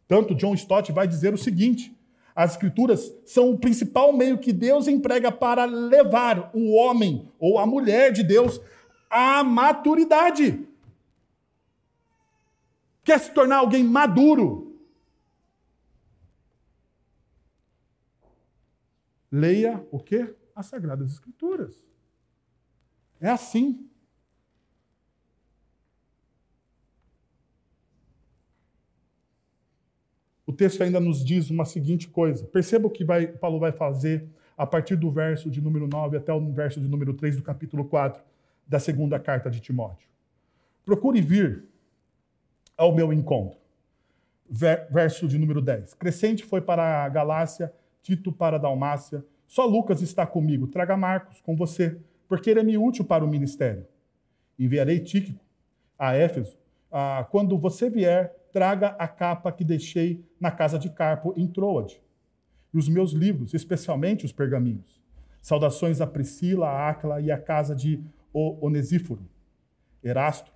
Tanto 0.07 0.33
John 0.33 0.55
Stott 0.55 0.91
vai 0.91 1.07
dizer 1.07 1.33
o 1.33 1.37
seguinte: 1.37 1.95
as 2.39 2.51
escrituras 2.51 3.13
são 3.25 3.51
o 3.51 3.59
principal 3.59 4.13
meio 4.13 4.37
que 4.37 4.53
Deus 4.53 4.87
emprega 4.87 5.29
para 5.29 5.65
levar 5.65 6.49
o 6.55 6.71
homem 6.73 7.29
ou 7.37 7.59
a 7.59 7.65
mulher 7.65 8.13
de 8.13 8.23
Deus 8.23 8.61
à 9.09 9.43
maturidade. 9.43 10.65
Quer 13.03 13.19
se 13.19 13.33
tornar 13.33 13.57
alguém 13.57 13.83
maduro? 13.83 14.79
Leia 19.29 19.85
o 19.91 19.99
quê? 19.99 20.33
As 20.55 20.67
Sagradas 20.67 21.11
Escrituras. 21.11 21.75
É 23.19 23.29
assim. 23.29 23.88
O 30.49 30.51
texto 30.51 30.81
ainda 30.81 30.99
nos 30.99 31.23
diz 31.23 31.51
uma 31.51 31.63
seguinte 31.63 32.07
coisa. 32.07 32.43
Perceba 32.43 32.87
o 32.87 32.89
que 32.89 33.05
vai, 33.05 33.27
Paulo 33.27 33.59
vai 33.59 33.71
fazer 33.71 34.27
a 34.57 34.65
partir 34.65 34.95
do 34.95 35.11
verso 35.11 35.47
de 35.47 35.61
número 35.61 35.87
9 35.87 36.17
até 36.17 36.33
o 36.33 36.51
verso 36.51 36.81
de 36.81 36.87
número 36.87 37.13
3 37.13 37.35
do 37.35 37.43
capítulo 37.43 37.85
4 37.85 38.19
da 38.67 38.79
segunda 38.79 39.19
carta 39.19 39.47
de 39.51 39.59
Timóteo. 39.59 40.09
Procure 40.83 41.21
vir 41.21 41.65
ao 42.75 42.95
meu 42.95 43.13
encontro. 43.13 43.59
Verso 44.49 45.27
de 45.27 45.37
número 45.37 45.61
10. 45.61 45.93
Crescente 45.93 46.43
foi 46.43 46.61
para 46.61 47.03
a 47.05 47.09
Galácia, 47.09 47.71
Tito 48.01 48.31
para 48.31 48.55
a 48.55 48.59
Dalmácia. 48.59 49.23
Só 49.45 49.67
Lucas 49.67 50.01
está 50.01 50.25
comigo. 50.25 50.65
Traga 50.65 50.97
Marcos 50.97 51.39
com 51.41 51.55
você 51.55 51.95
porque 52.27 52.49
ele 52.49 52.61
é 52.61 52.63
me 52.63 52.75
útil 52.75 53.05
para 53.05 53.23
o 53.23 53.27
ministério. 53.27 53.85
Enviarei 54.57 54.97
Tíquico 54.97 55.45
a 55.95 56.15
Éfeso. 56.15 56.57
Ah, 56.91 57.27
quando 57.29 57.57
você 57.57 57.89
vier, 57.89 58.35
traga 58.51 58.89
a 58.99 59.07
capa 59.07 59.51
que 59.51 59.63
deixei 59.63 60.25
na 60.39 60.51
casa 60.51 60.79
de 60.79 60.89
Carpo, 60.89 61.33
em 61.37 61.47
Troade. 61.47 62.01
E 62.73 62.77
os 62.77 62.87
meus 62.87 63.11
livros, 63.11 63.53
especialmente 63.53 64.25
os 64.25 64.31
pergaminhos. 64.31 64.99
Saudações 65.41 66.01
a 66.01 66.07
Priscila, 66.07 66.67
a 66.67 66.89
Áquila 66.89 67.21
e 67.21 67.31
a 67.31 67.37
casa 67.37 67.75
de 67.75 68.03
Onesíforo. 68.33 69.27
Erasto 70.03 70.51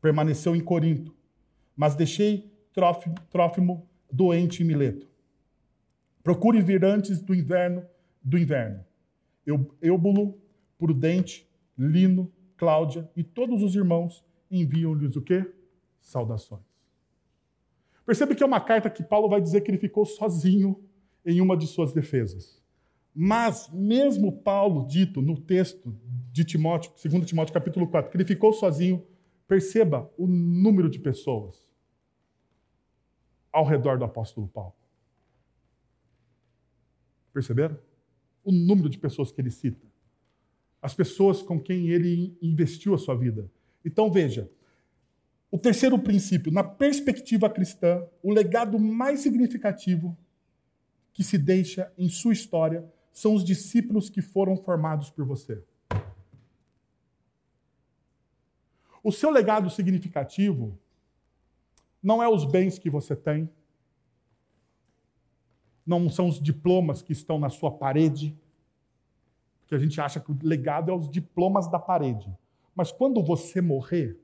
permaneceu 0.00 0.54
em 0.54 0.60
Corinto, 0.60 1.14
mas 1.76 1.94
deixei 1.94 2.50
Trófimo 3.30 3.86
doente 4.10 4.62
em 4.62 4.66
Mileto. 4.66 5.06
Procure 6.22 6.60
vir 6.60 6.84
antes 6.84 7.20
do 7.20 7.34
inverno 7.34 7.84
do 8.22 8.38
inverno. 8.38 8.84
Eubulo 9.80 10.38
Prudente, 10.78 11.48
Lino, 11.76 12.32
Cláudia 12.56 13.10
e 13.16 13.22
todos 13.24 13.62
os 13.62 13.74
irmãos 13.74 14.24
enviam-lhes 14.52 15.16
o 15.16 15.22
quê? 15.22 15.50
Saudações. 16.00 16.62
Percebe 18.04 18.34
que 18.34 18.42
é 18.42 18.46
uma 18.46 18.60
carta 18.60 18.90
que 18.90 19.02
Paulo 19.02 19.28
vai 19.28 19.40
dizer 19.40 19.62
que 19.62 19.70
ele 19.70 19.78
ficou 19.78 20.04
sozinho 20.04 20.80
em 21.24 21.40
uma 21.40 21.56
de 21.56 21.66
suas 21.66 21.92
defesas. 21.92 22.60
Mas, 23.14 23.68
mesmo 23.72 24.32
Paulo 24.32 24.86
dito 24.86 25.20
no 25.20 25.40
texto 25.40 25.94
de 26.30 26.44
Timóteo, 26.44 26.92
2 27.02 27.26
Timóteo 27.26 27.52
capítulo 27.52 27.86
4, 27.86 28.10
que 28.10 28.16
ele 28.16 28.24
ficou 28.24 28.52
sozinho, 28.52 29.04
perceba 29.46 30.10
o 30.16 30.26
número 30.26 30.88
de 30.88 30.98
pessoas 30.98 31.68
ao 33.52 33.64
redor 33.64 33.98
do 33.98 34.04
apóstolo 34.04 34.48
Paulo. 34.48 34.74
Perceberam? 37.32 37.78
O 38.44 38.50
número 38.50 38.88
de 38.88 38.98
pessoas 38.98 39.30
que 39.30 39.40
ele 39.40 39.50
cita 39.50 39.92
as 40.82 40.92
pessoas 40.92 41.40
com 41.40 41.60
quem 41.60 41.88
ele 41.88 42.36
investiu 42.42 42.92
a 42.92 42.98
sua 42.98 43.14
vida. 43.14 43.48
Então 43.84 44.10
veja, 44.10 44.50
o 45.50 45.58
terceiro 45.58 45.98
princípio, 45.98 46.50
na 46.50 46.64
perspectiva 46.64 47.50
cristã, 47.50 48.02
o 48.22 48.32
legado 48.32 48.78
mais 48.78 49.20
significativo 49.20 50.16
que 51.12 51.22
se 51.22 51.36
deixa 51.36 51.92
em 51.98 52.08
sua 52.08 52.32
história 52.32 52.90
são 53.12 53.34
os 53.34 53.44
discípulos 53.44 54.08
que 54.08 54.22
foram 54.22 54.56
formados 54.56 55.10
por 55.10 55.26
você. 55.26 55.62
O 59.04 59.12
seu 59.12 59.30
legado 59.30 59.68
significativo 59.68 60.78
não 62.02 62.22
é 62.22 62.28
os 62.28 62.44
bens 62.44 62.78
que 62.78 62.88
você 62.88 63.14
tem, 63.14 63.50
não 65.84 66.08
são 66.08 66.28
os 66.28 66.40
diplomas 66.40 67.02
que 67.02 67.12
estão 67.12 67.38
na 67.38 67.50
sua 67.50 67.70
parede, 67.70 68.34
que 69.66 69.74
a 69.74 69.78
gente 69.78 70.00
acha 70.00 70.20
que 70.20 70.30
o 70.30 70.38
legado 70.42 70.90
é 70.90 70.94
os 70.94 71.10
diplomas 71.10 71.68
da 71.68 71.78
parede. 71.78 72.32
Mas 72.74 72.90
quando 72.90 73.22
você 73.22 73.60
morrer, 73.60 74.18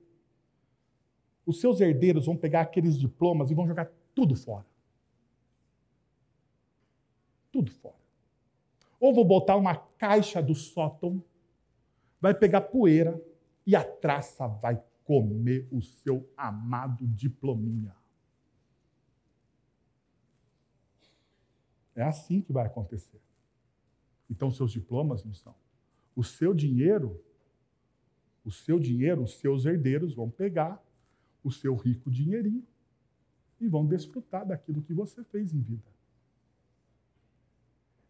os 1.44 1.60
seus 1.60 1.80
herdeiros 1.80 2.26
vão 2.26 2.36
pegar 2.36 2.62
aqueles 2.62 2.98
diplomas 2.98 3.50
e 3.50 3.54
vão 3.54 3.66
jogar 3.66 3.90
tudo 4.14 4.34
fora. 4.34 4.66
Tudo 7.50 7.70
fora. 7.70 7.96
Ou 9.00 9.14
vou 9.14 9.24
botar 9.24 9.56
uma 9.56 9.76
caixa 9.76 10.42
do 10.42 10.54
sótão, 10.54 11.22
vai 12.20 12.34
pegar 12.34 12.62
poeira 12.62 13.22
e 13.66 13.76
a 13.76 13.84
traça 13.84 14.46
vai 14.46 14.82
comer 15.04 15.66
o 15.70 15.80
seu 15.80 16.28
amado 16.36 17.06
diplominha. 17.06 17.94
É 21.94 22.02
assim 22.02 22.40
que 22.40 22.52
vai 22.52 22.66
acontecer. 22.66 23.20
Então, 24.30 24.50
seus 24.50 24.70
diplomas 24.70 25.24
não 25.24 25.32
são. 25.32 25.54
O 26.14 26.22
seu 26.22 26.52
dinheiro, 26.52 27.20
o 28.48 28.50
seu 28.50 28.78
dinheiro, 28.78 29.22
os 29.22 29.38
seus 29.38 29.66
herdeiros 29.66 30.14
vão 30.14 30.30
pegar 30.30 30.82
o 31.44 31.50
seu 31.50 31.76
rico 31.76 32.10
dinheirinho 32.10 32.66
e 33.60 33.68
vão 33.68 33.86
desfrutar 33.86 34.46
daquilo 34.46 34.82
que 34.82 34.94
você 34.94 35.22
fez 35.24 35.52
em 35.52 35.60
vida. 35.60 35.84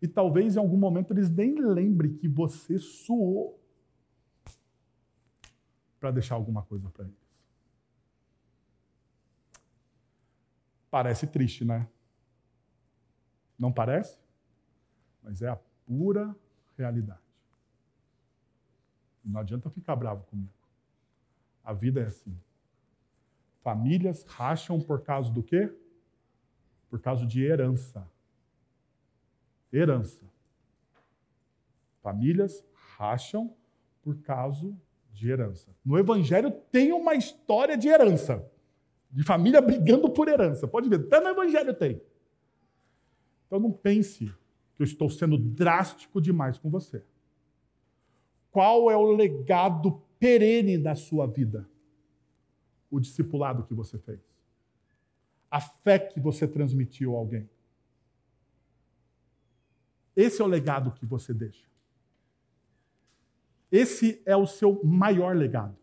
E 0.00 0.06
talvez 0.06 0.54
em 0.54 0.60
algum 0.60 0.76
momento 0.76 1.12
eles 1.12 1.28
nem 1.28 1.60
lembrem 1.60 2.14
que 2.14 2.28
você 2.28 2.78
suou 2.78 3.60
para 5.98 6.12
deixar 6.12 6.36
alguma 6.36 6.62
coisa 6.62 6.88
para 6.88 7.04
eles. 7.04 7.28
Parece 10.88 11.26
triste, 11.26 11.64
né? 11.64 11.88
Não 13.58 13.72
parece? 13.72 14.16
Mas 15.20 15.42
é 15.42 15.48
a 15.48 15.56
pura 15.84 16.34
realidade. 16.76 17.27
Não 19.28 19.40
adianta 19.40 19.68
ficar 19.68 19.94
bravo 19.94 20.24
comigo. 20.24 20.52
A 21.62 21.74
vida 21.74 22.00
é 22.00 22.04
assim. 22.04 22.34
Famílias 23.62 24.24
racham 24.24 24.80
por 24.80 25.02
causa 25.02 25.30
do 25.30 25.42
quê? 25.42 25.70
Por 26.88 26.98
causa 26.98 27.26
de 27.26 27.44
herança. 27.44 28.08
Herança. 29.70 30.24
Famílias 32.02 32.64
racham 32.96 33.54
por 34.00 34.16
causa 34.22 34.74
de 35.12 35.28
herança. 35.28 35.70
No 35.84 35.98
Evangelho 35.98 36.50
tem 36.72 36.92
uma 36.92 37.14
história 37.14 37.76
de 37.76 37.88
herança. 37.88 38.50
De 39.10 39.22
família 39.22 39.60
brigando 39.60 40.08
por 40.08 40.28
herança. 40.28 40.66
Pode 40.66 40.88
ver, 40.88 41.00
até 41.00 41.20
no 41.20 41.28
Evangelho 41.28 41.74
tem. 41.74 42.00
Então 43.46 43.60
não 43.60 43.72
pense 43.72 44.26
que 44.74 44.82
eu 44.82 44.84
estou 44.84 45.10
sendo 45.10 45.36
drástico 45.36 46.18
demais 46.18 46.56
com 46.56 46.70
você. 46.70 47.04
Qual 48.50 48.90
é 48.90 48.96
o 48.96 49.12
legado 49.12 50.02
perene 50.18 50.78
da 50.78 50.94
sua 50.94 51.26
vida? 51.26 51.68
O 52.90 52.98
discipulado 52.98 53.64
que 53.64 53.74
você 53.74 53.98
fez. 53.98 54.20
A 55.50 55.60
fé 55.60 55.98
que 55.98 56.20
você 56.20 56.46
transmitiu 56.46 57.14
a 57.14 57.18
alguém. 57.18 57.48
Esse 60.16 60.42
é 60.42 60.44
o 60.44 60.48
legado 60.48 60.92
que 60.92 61.06
você 61.06 61.32
deixa. 61.32 61.68
Esse 63.70 64.22
é 64.24 64.36
o 64.36 64.46
seu 64.46 64.82
maior 64.82 65.36
legado. 65.36 65.76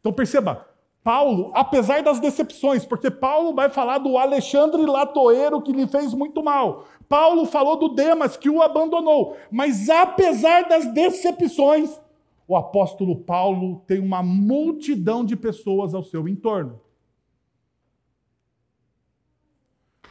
Então 0.00 0.12
perceba, 0.12 0.67
Paulo, 1.08 1.50
apesar 1.54 2.02
das 2.02 2.20
decepções, 2.20 2.84
porque 2.84 3.10
Paulo 3.10 3.54
vai 3.54 3.70
falar 3.70 3.96
do 3.96 4.18
Alexandre 4.18 4.84
Latoeiro 4.84 5.62
que 5.62 5.72
lhe 5.72 5.86
fez 5.86 6.12
muito 6.12 6.44
mal. 6.44 6.86
Paulo 7.08 7.46
falou 7.46 7.78
do 7.78 7.88
Demas 7.94 8.36
que 8.36 8.50
o 8.50 8.60
abandonou. 8.60 9.34
Mas 9.50 9.88
apesar 9.88 10.68
das 10.68 10.92
decepções, 10.92 11.98
o 12.46 12.54
apóstolo 12.54 13.16
Paulo 13.16 13.82
tem 13.86 14.00
uma 14.00 14.22
multidão 14.22 15.24
de 15.24 15.34
pessoas 15.34 15.94
ao 15.94 16.02
seu 16.02 16.28
entorno. 16.28 16.78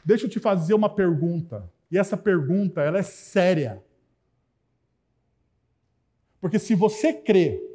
Deixa 0.03 0.25
eu 0.25 0.29
te 0.31 0.39
fazer 0.39 0.73
uma 0.73 0.89
pergunta. 0.89 1.71
E 1.91 1.97
essa 1.99 2.17
pergunta, 2.17 2.81
ela 2.81 2.97
é 2.97 3.03
séria. 3.03 3.83
Porque 6.41 6.57
se 6.57 6.73
você 6.73 7.13
crê 7.13 7.66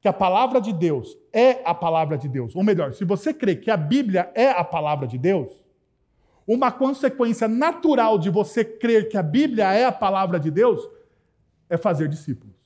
que 0.00 0.08
a 0.08 0.12
palavra 0.12 0.60
de 0.60 0.72
Deus 0.72 1.16
é 1.32 1.62
a 1.64 1.74
palavra 1.74 2.16
de 2.16 2.28
Deus, 2.28 2.54
ou 2.54 2.62
melhor, 2.62 2.92
se 2.92 3.04
você 3.04 3.34
crê 3.34 3.56
que 3.56 3.70
a 3.70 3.76
Bíblia 3.76 4.30
é 4.34 4.50
a 4.50 4.62
palavra 4.64 5.06
de 5.06 5.18
Deus, 5.18 5.52
uma 6.46 6.72
consequência 6.72 7.46
natural 7.46 8.18
de 8.18 8.30
você 8.30 8.64
crer 8.64 9.08
que 9.08 9.18
a 9.18 9.22
Bíblia 9.22 9.72
é 9.72 9.84
a 9.84 9.92
palavra 9.92 10.40
de 10.40 10.50
Deus 10.50 10.88
é 11.68 11.76
fazer 11.76 12.08
discípulos. 12.08 12.56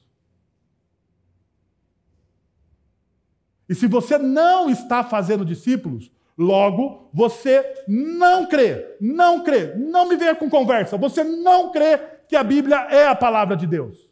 E 3.69 3.75
se 3.75 3.87
você 3.87 4.19
não 4.19 4.69
está 4.69 5.03
fazendo 5.03 5.45
discípulos, 5.45 6.13
logo 6.37 7.09
você 7.13 7.85
não 7.89 8.47
crê, 8.47 8.97
não 9.01 9.43
crê, 9.43 9.75
não 9.77 10.09
me 10.09 10.17
venha 10.17 10.37
com 10.37 10.49
conversa, 10.49 10.97
você 10.97 11.25
não 11.25 11.73
crê 11.73 11.99
que 12.29 12.37
a 12.37 12.45
Bíblia 12.45 12.77
é 12.91 13.07
a 13.07 13.15
palavra 13.15 13.57
de 13.57 13.67
Deus. 13.67 14.12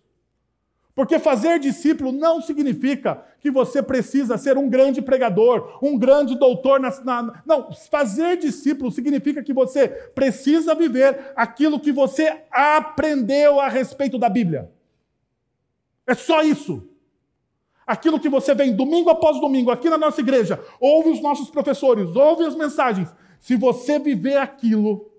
Porque 0.95 1.19
fazer 1.19 1.59
discípulo 1.59 2.13
não 2.13 2.43
significa 2.43 3.25
que 3.41 3.51
você 3.51 3.83
precisa 3.83 4.37
ser 4.37 4.59
um 4.59 4.69
grande 4.69 5.01
pregador, 5.01 5.79
um 5.83 5.99
grande 5.99 6.37
doutor. 6.37 6.81
Na, 6.81 6.91
na, 7.05 7.43
não, 7.47 7.73
fazer 7.73 8.37
discípulo 8.37 8.91
significa 8.91 9.43
que 9.43 9.53
você 9.53 9.89
precisa 9.89 10.75
viver 10.75 11.33
aquilo 11.37 11.81
que 11.81 11.93
você 11.93 12.43
aprendeu 12.51 13.61
a 13.61 13.69
respeito 13.69 14.19
da 14.19 14.29
Bíblia. 14.29 14.71
É 16.07 16.15
só 16.15 16.43
isso. 16.43 16.87
Aquilo 17.87 18.21
que 18.21 18.29
você 18.29 18.55
vem 18.55 18.75
domingo 18.75 19.11
após 19.11 19.41
domingo 19.41 19.71
aqui 19.71 19.89
na 19.89 19.99
nossa 19.99 20.21
igreja, 20.21 20.63
ouve 20.81 21.11
os 21.11 21.23
nossos 21.23 21.51
professores, 21.51 22.15
ouve 22.15 22.45
as 22.45 22.55
mensagens. 22.55 23.13
Se 23.39 23.57
você 23.57 23.99
viver 23.99 24.37
aquilo, 24.37 25.11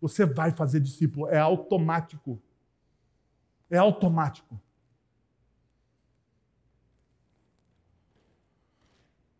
você 0.00 0.26
vai 0.26 0.50
fazer 0.50 0.80
discípulo. 0.80 1.28
É 1.28 1.38
automático. 1.38 2.40
É 3.70 3.78
automático. 3.78 4.60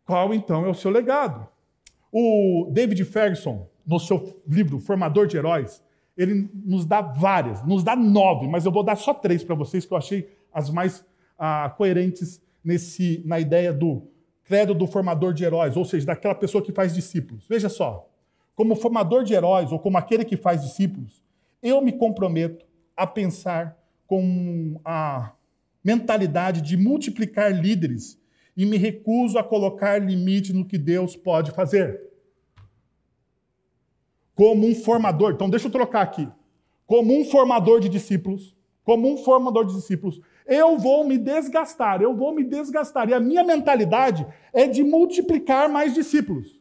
Qual 0.05 0.33
então 0.33 0.65
é 0.65 0.69
o 0.69 0.73
seu 0.73 0.91
legado? 0.91 1.47
O 2.11 2.69
David 2.71 3.03
Ferguson, 3.05 3.67
no 3.85 3.99
seu 3.99 4.41
livro 4.47 4.79
Formador 4.79 5.27
de 5.27 5.37
Heróis, 5.37 5.81
ele 6.15 6.49
nos 6.53 6.85
dá 6.85 7.01
várias, 7.01 7.65
nos 7.65 7.83
dá 7.83 7.95
nove, 7.95 8.47
mas 8.47 8.65
eu 8.65 8.71
vou 8.71 8.83
dar 8.83 8.95
só 8.95 9.13
três 9.13 9.43
para 9.43 9.55
vocês 9.55 9.85
que 9.85 9.93
eu 9.93 9.97
achei 9.97 10.29
as 10.53 10.69
mais 10.69 11.03
ah, 11.37 11.73
coerentes 11.75 12.41
nesse, 12.63 13.21
na 13.25 13.39
ideia 13.39 13.73
do 13.73 14.07
credo 14.43 14.73
do 14.73 14.85
formador 14.85 15.33
de 15.33 15.43
heróis, 15.43 15.75
ou 15.75 15.85
seja, 15.85 16.05
daquela 16.05 16.35
pessoa 16.35 16.63
que 16.63 16.71
faz 16.71 16.93
discípulos. 16.93 17.47
Veja 17.47 17.69
só, 17.69 18.09
como 18.55 18.75
formador 18.75 19.23
de 19.23 19.33
heróis 19.33 19.71
ou 19.71 19.79
como 19.79 19.97
aquele 19.97 20.23
que 20.23 20.37
faz 20.37 20.61
discípulos, 20.61 21.23
eu 21.61 21.81
me 21.81 21.91
comprometo 21.91 22.65
a 22.95 23.07
pensar 23.07 23.77
com 24.05 24.79
a 24.85 25.31
mentalidade 25.83 26.61
de 26.61 26.77
multiplicar 26.77 27.51
líderes 27.51 28.19
e 28.55 28.65
me 28.65 28.77
recuso 28.77 29.37
a 29.37 29.43
colocar 29.43 29.99
limite 29.99 30.53
no 30.53 30.65
que 30.65 30.77
Deus 30.77 31.15
pode 31.15 31.51
fazer. 31.51 32.01
Como 34.35 34.67
um 34.67 34.75
formador, 34.75 35.33
então 35.33 35.49
deixa 35.49 35.67
eu 35.67 35.71
trocar 35.71 36.01
aqui. 36.01 36.27
Como 36.85 37.17
um 37.17 37.25
formador 37.25 37.79
de 37.79 37.89
discípulos, 37.89 38.55
como 38.83 39.11
um 39.11 39.17
formador 39.17 39.65
de 39.65 39.73
discípulos, 39.73 40.19
eu 40.45 40.77
vou 40.77 41.05
me 41.05 41.17
desgastar, 41.17 42.01
eu 42.01 42.15
vou 42.15 42.33
me 42.33 42.43
desgastar. 42.43 43.09
E 43.09 43.13
a 43.13 43.19
minha 43.19 43.43
mentalidade 43.43 44.25
é 44.51 44.67
de 44.67 44.83
multiplicar 44.83 45.69
mais 45.69 45.93
discípulos. 45.93 46.59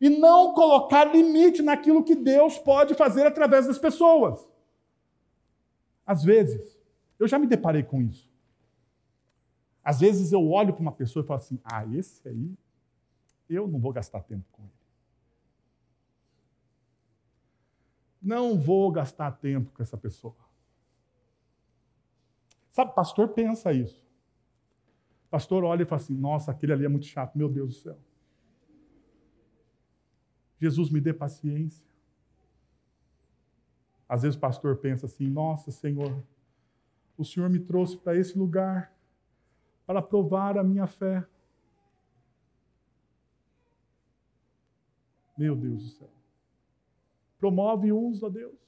E 0.00 0.10
não 0.10 0.52
colocar 0.52 1.04
limite 1.04 1.62
naquilo 1.62 2.04
que 2.04 2.14
Deus 2.14 2.58
pode 2.58 2.94
fazer 2.94 3.26
através 3.26 3.66
das 3.66 3.78
pessoas. 3.78 4.46
Às 6.06 6.22
vezes, 6.22 6.76
eu 7.18 7.26
já 7.26 7.38
me 7.38 7.46
deparei 7.46 7.82
com 7.82 8.02
isso. 8.02 8.33
Às 9.84 10.00
vezes 10.00 10.32
eu 10.32 10.50
olho 10.50 10.72
para 10.72 10.80
uma 10.80 10.92
pessoa 10.92 11.22
e 11.22 11.26
falo 11.26 11.40
assim: 11.40 11.60
ah, 11.62 11.84
esse 11.94 12.26
aí, 12.26 12.56
eu 13.48 13.68
não 13.68 13.78
vou 13.78 13.92
gastar 13.92 14.22
tempo 14.22 14.46
com 14.50 14.62
ele. 14.62 14.72
Não 18.22 18.58
vou 18.58 18.90
gastar 18.90 19.30
tempo 19.32 19.70
com 19.72 19.82
essa 19.82 19.98
pessoa. 19.98 20.34
Sabe, 22.72 22.94
pastor 22.94 23.28
pensa 23.28 23.72
isso. 23.74 24.02
Pastor 25.30 25.62
olha 25.62 25.82
e 25.82 25.86
fala 25.86 26.00
assim: 26.00 26.16
nossa, 26.16 26.50
aquele 26.50 26.72
ali 26.72 26.86
é 26.86 26.88
muito 26.88 27.04
chato, 27.04 27.36
meu 27.36 27.50
Deus 27.50 27.74
do 27.74 27.80
céu. 27.80 27.98
Jesus 30.58 30.88
me 30.88 31.00
dê 31.00 31.12
paciência. 31.12 31.84
Às 34.08 34.22
vezes 34.22 34.36
o 34.36 34.40
pastor 34.40 34.76
pensa 34.76 35.04
assim: 35.04 35.28
nossa, 35.28 35.70
Senhor, 35.70 36.24
o 37.18 37.24
Senhor 37.24 37.50
me 37.50 37.60
trouxe 37.60 37.98
para 37.98 38.16
esse 38.16 38.38
lugar 38.38 38.93
para 39.86 40.00
provar 40.00 40.56
a 40.58 40.64
minha 40.64 40.86
fé. 40.86 41.26
Meu 45.36 45.54
Deus 45.56 45.82
do 45.82 45.88
céu. 45.90 46.10
Promove 47.38 47.92
uns 47.92 48.22
a 48.22 48.28
Deus. 48.28 48.64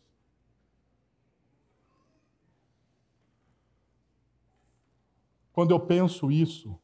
Quando 5.53 5.71
eu 5.71 5.81
penso 5.81 6.31
isso, 6.31 6.79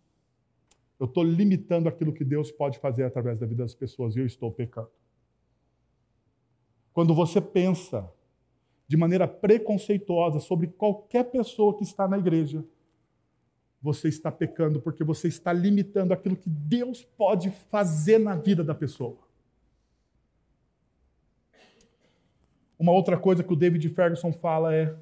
eu 0.99 1.07
estou 1.07 1.22
limitando 1.22 1.89
aquilo 1.89 2.12
que 2.12 2.24
Deus 2.24 2.51
pode 2.51 2.78
fazer 2.78 3.05
através 3.05 3.39
da 3.39 3.47
vida 3.47 3.64
das 3.64 3.74
pessoas 3.74 4.16
e 4.16 4.20
eu 4.20 4.26
estou 4.26 4.51
pecando. 4.51 4.91
Quando 6.93 7.14
você 7.14 7.41
pensa 7.41 8.11
de 8.87 8.97
maneira 8.97 9.26
preconceituosa 9.26 10.39
sobre 10.39 10.68
qualquer 10.68 11.24
pessoa 11.24 11.76
que 11.76 11.83
está 11.83 12.07
na 12.07 12.18
igreja, 12.18 12.64
você 13.83 14.09
está 14.09 14.30
pecando 14.30 14.80
porque 14.80 15.03
você 15.03 15.26
está 15.26 15.53
limitando 15.53 16.14
aquilo 16.14 16.37
que 16.37 16.49
Deus 16.49 17.03
pode 17.03 17.51
fazer 17.68 18.18
na 18.18 18.37
vida 18.37 18.62
da 18.62 18.74
pessoa. 18.74 19.18
Uma 22.78 22.93
outra 22.93 23.18
coisa 23.18 23.43
que 23.43 23.53
o 23.53 23.57
David 23.57 23.89
Ferguson 23.89 24.33
fala 24.33 24.72
é: 24.74 24.95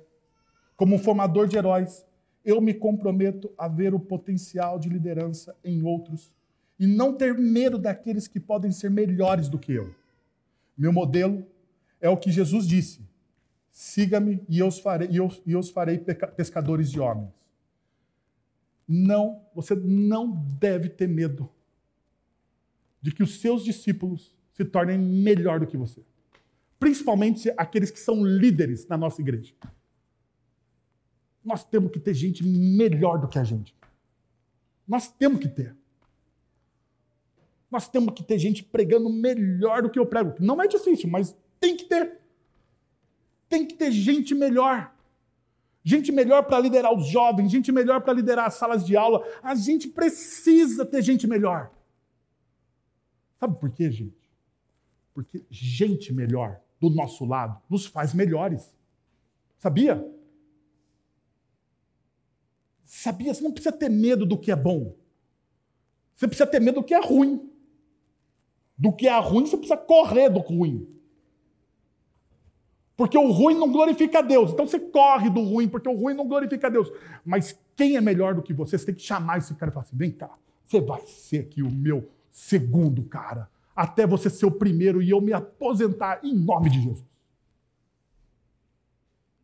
como 0.76 0.96
um 0.96 0.98
formador 0.98 1.46
de 1.46 1.58
heróis, 1.58 2.06
eu 2.42 2.60
me 2.60 2.72
comprometo 2.72 3.52
a 3.56 3.68
ver 3.68 3.92
o 3.92 4.00
potencial 4.00 4.78
de 4.78 4.88
liderança 4.88 5.54
em 5.62 5.82
outros 5.82 6.32
e 6.78 6.86
não 6.86 7.12
ter 7.12 7.36
medo 7.36 7.78
daqueles 7.78 8.26
que 8.26 8.40
podem 8.40 8.72
ser 8.72 8.90
melhores 8.90 9.48
do 9.48 9.58
que 9.58 9.72
eu. 9.72 9.94
Meu 10.76 10.92
modelo 10.92 11.46
é 12.00 12.08
o 12.08 12.16
que 12.16 12.32
Jesus 12.32 12.66
disse: 12.66 13.06
siga-me 13.70 14.42
e 14.48 14.58
eu 14.58 14.68
os 14.68 14.78
farei, 14.78 15.08
e 15.10 15.16
eu, 15.16 15.30
e 15.44 15.52
eu 15.52 15.58
os 15.58 15.68
farei 15.68 15.98
pescadores 15.98 16.90
de 16.90 16.98
homens 16.98 17.39
não, 18.92 19.46
você 19.54 19.72
não 19.76 20.32
deve 20.58 20.88
ter 20.88 21.06
medo 21.06 21.48
de 23.00 23.12
que 23.12 23.22
os 23.22 23.40
seus 23.40 23.62
discípulos 23.62 24.36
se 24.52 24.64
tornem 24.64 24.98
melhor 24.98 25.60
do 25.60 25.66
que 25.66 25.76
você. 25.76 26.04
Principalmente 26.76 27.52
aqueles 27.56 27.92
que 27.92 28.00
são 28.00 28.24
líderes 28.24 28.88
na 28.88 28.96
nossa 28.96 29.20
igreja. 29.20 29.54
Nós 31.44 31.62
temos 31.62 31.92
que 31.92 32.00
ter 32.00 32.14
gente 32.14 32.44
melhor 32.44 33.20
do 33.20 33.28
que 33.28 33.38
a 33.38 33.44
gente. 33.44 33.76
Nós 34.88 35.08
temos 35.08 35.38
que 35.38 35.48
ter. 35.48 35.76
Nós 37.70 37.88
temos 37.88 38.12
que 38.12 38.24
ter 38.24 38.40
gente 38.40 38.64
pregando 38.64 39.08
melhor 39.08 39.82
do 39.82 39.90
que 39.90 40.00
eu 40.00 40.06
prego. 40.06 40.34
Não 40.40 40.60
é 40.60 40.66
difícil, 40.66 41.08
mas 41.08 41.36
tem 41.60 41.76
que 41.76 41.84
ter. 41.84 42.18
Tem 43.48 43.64
que 43.64 43.74
ter 43.74 43.92
gente 43.92 44.34
melhor 44.34 44.92
gente 45.82 46.12
melhor 46.12 46.44
para 46.44 46.58
liderar 46.60 46.94
os 46.94 47.06
jovens, 47.06 47.50
gente 47.50 47.72
melhor 47.72 48.00
para 48.00 48.12
liderar 48.12 48.46
as 48.46 48.54
salas 48.54 48.84
de 48.84 48.96
aula. 48.96 49.26
A 49.42 49.54
gente 49.54 49.88
precisa 49.88 50.84
ter 50.84 51.02
gente 51.02 51.26
melhor. 51.26 51.70
Sabe 53.38 53.58
por 53.58 53.70
quê, 53.70 53.90
gente? 53.90 54.30
Porque 55.14 55.44
gente 55.50 56.12
melhor 56.12 56.60
do 56.80 56.90
nosso 56.90 57.24
lado 57.24 57.60
nos 57.68 57.86
faz 57.86 58.12
melhores. 58.14 58.74
Sabia? 59.58 60.06
Sabia? 62.84 63.32
Você 63.32 63.42
não 63.42 63.52
precisa 63.52 63.72
ter 63.72 63.88
medo 63.88 64.26
do 64.26 64.38
que 64.38 64.50
é 64.50 64.56
bom. 64.56 64.94
Você 66.14 66.26
precisa 66.26 66.46
ter 66.46 66.60
medo 66.60 66.80
do 66.80 66.84
que 66.84 66.94
é 66.94 67.00
ruim. 67.00 67.50
Do 68.76 68.92
que 68.92 69.06
é 69.06 69.18
ruim, 69.18 69.46
você 69.46 69.56
precisa 69.56 69.76
correr 69.76 70.28
do 70.28 70.38
ruim. 70.38 70.86
Porque 73.00 73.16
o 73.16 73.32
ruim 73.32 73.54
não 73.54 73.72
glorifica 73.72 74.18
a 74.18 74.20
Deus. 74.20 74.52
Então 74.52 74.66
você 74.66 74.78
corre 74.78 75.30
do 75.30 75.40
ruim, 75.40 75.66
porque 75.66 75.88
o 75.88 75.96
ruim 75.96 76.12
não 76.12 76.28
glorifica 76.28 76.66
a 76.66 76.70
Deus. 76.70 76.92
Mas 77.24 77.58
quem 77.74 77.96
é 77.96 78.00
melhor 78.00 78.34
do 78.34 78.42
que 78.42 78.52
você? 78.52 78.76
Você 78.76 78.84
tem 78.84 78.94
que 78.94 79.00
chamar 79.00 79.38
esse 79.38 79.54
cara 79.54 79.70
e 79.70 79.72
falar 79.72 79.86
assim: 79.86 79.96
vem 79.96 80.12
cá, 80.12 80.28
você 80.66 80.82
vai 80.82 81.00
ser 81.06 81.38
aqui 81.38 81.62
o 81.62 81.70
meu 81.70 82.10
segundo 82.30 83.02
cara. 83.04 83.48
Até 83.74 84.06
você 84.06 84.28
ser 84.28 84.44
o 84.44 84.52
primeiro 84.52 85.00
e 85.00 85.08
eu 85.08 85.18
me 85.18 85.32
aposentar 85.32 86.20
em 86.22 86.34
nome 86.34 86.68
de 86.68 86.78
Jesus. 86.82 87.02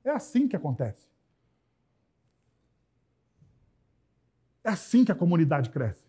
É 0.04 0.10
assim 0.10 0.46
que 0.46 0.54
acontece. 0.54 1.08
É 4.62 4.68
assim 4.68 5.02
que 5.02 5.12
a 5.12 5.14
comunidade 5.14 5.70
cresce. 5.70 6.04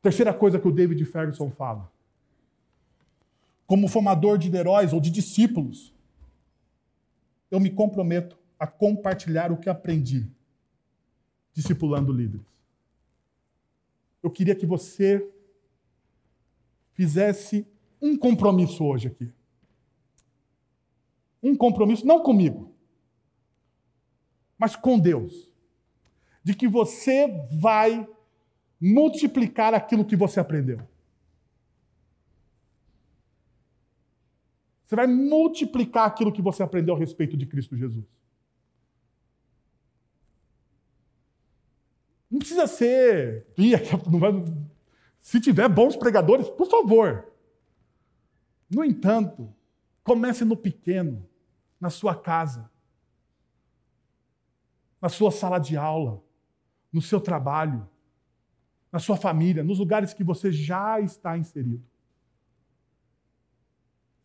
Terceira 0.00 0.32
coisa 0.32 0.58
que 0.58 0.66
o 0.66 0.72
David 0.72 1.04
Ferguson 1.04 1.50
fala 1.50 1.92
como 3.70 3.86
formador 3.86 4.36
de 4.36 4.52
heróis 4.52 4.92
ou 4.92 5.00
de 5.00 5.12
discípulos, 5.12 5.94
eu 7.52 7.60
me 7.60 7.70
comprometo 7.70 8.36
a 8.58 8.66
compartilhar 8.66 9.52
o 9.52 9.58
que 9.58 9.70
aprendi 9.70 10.28
discipulando 11.52 12.12
líderes. 12.12 12.48
Eu 14.20 14.28
queria 14.28 14.56
que 14.56 14.66
você 14.66 15.24
fizesse 16.94 17.64
um 18.02 18.18
compromisso 18.18 18.84
hoje 18.84 19.06
aqui. 19.06 19.32
Um 21.40 21.54
compromisso, 21.54 22.04
não 22.04 22.24
comigo, 22.24 22.74
mas 24.58 24.74
com 24.74 24.98
Deus. 24.98 25.48
De 26.42 26.56
que 26.56 26.66
você 26.66 27.28
vai 27.52 28.04
multiplicar 28.80 29.74
aquilo 29.74 30.04
que 30.04 30.16
você 30.16 30.40
aprendeu. 30.40 30.89
Você 34.90 34.96
vai 34.96 35.06
multiplicar 35.06 36.04
aquilo 36.04 36.32
que 36.32 36.42
você 36.42 36.64
aprendeu 36.64 36.96
a 36.96 36.98
respeito 36.98 37.36
de 37.36 37.46
Cristo 37.46 37.76
Jesus. 37.76 38.04
Não 42.28 42.40
precisa 42.40 42.66
ser. 42.66 43.46
Se 45.20 45.40
tiver 45.40 45.68
bons 45.68 45.94
pregadores, 45.94 46.48
por 46.48 46.68
favor. 46.68 47.32
No 48.68 48.84
entanto, 48.84 49.54
comece 50.02 50.44
no 50.44 50.56
pequeno, 50.56 51.24
na 51.80 51.88
sua 51.88 52.16
casa, 52.16 52.68
na 55.00 55.08
sua 55.08 55.30
sala 55.30 55.60
de 55.60 55.76
aula, 55.76 56.20
no 56.92 57.00
seu 57.00 57.20
trabalho, 57.20 57.88
na 58.90 58.98
sua 58.98 59.16
família, 59.16 59.62
nos 59.62 59.78
lugares 59.78 60.12
que 60.12 60.24
você 60.24 60.50
já 60.50 61.00
está 61.00 61.38
inserido. 61.38 61.88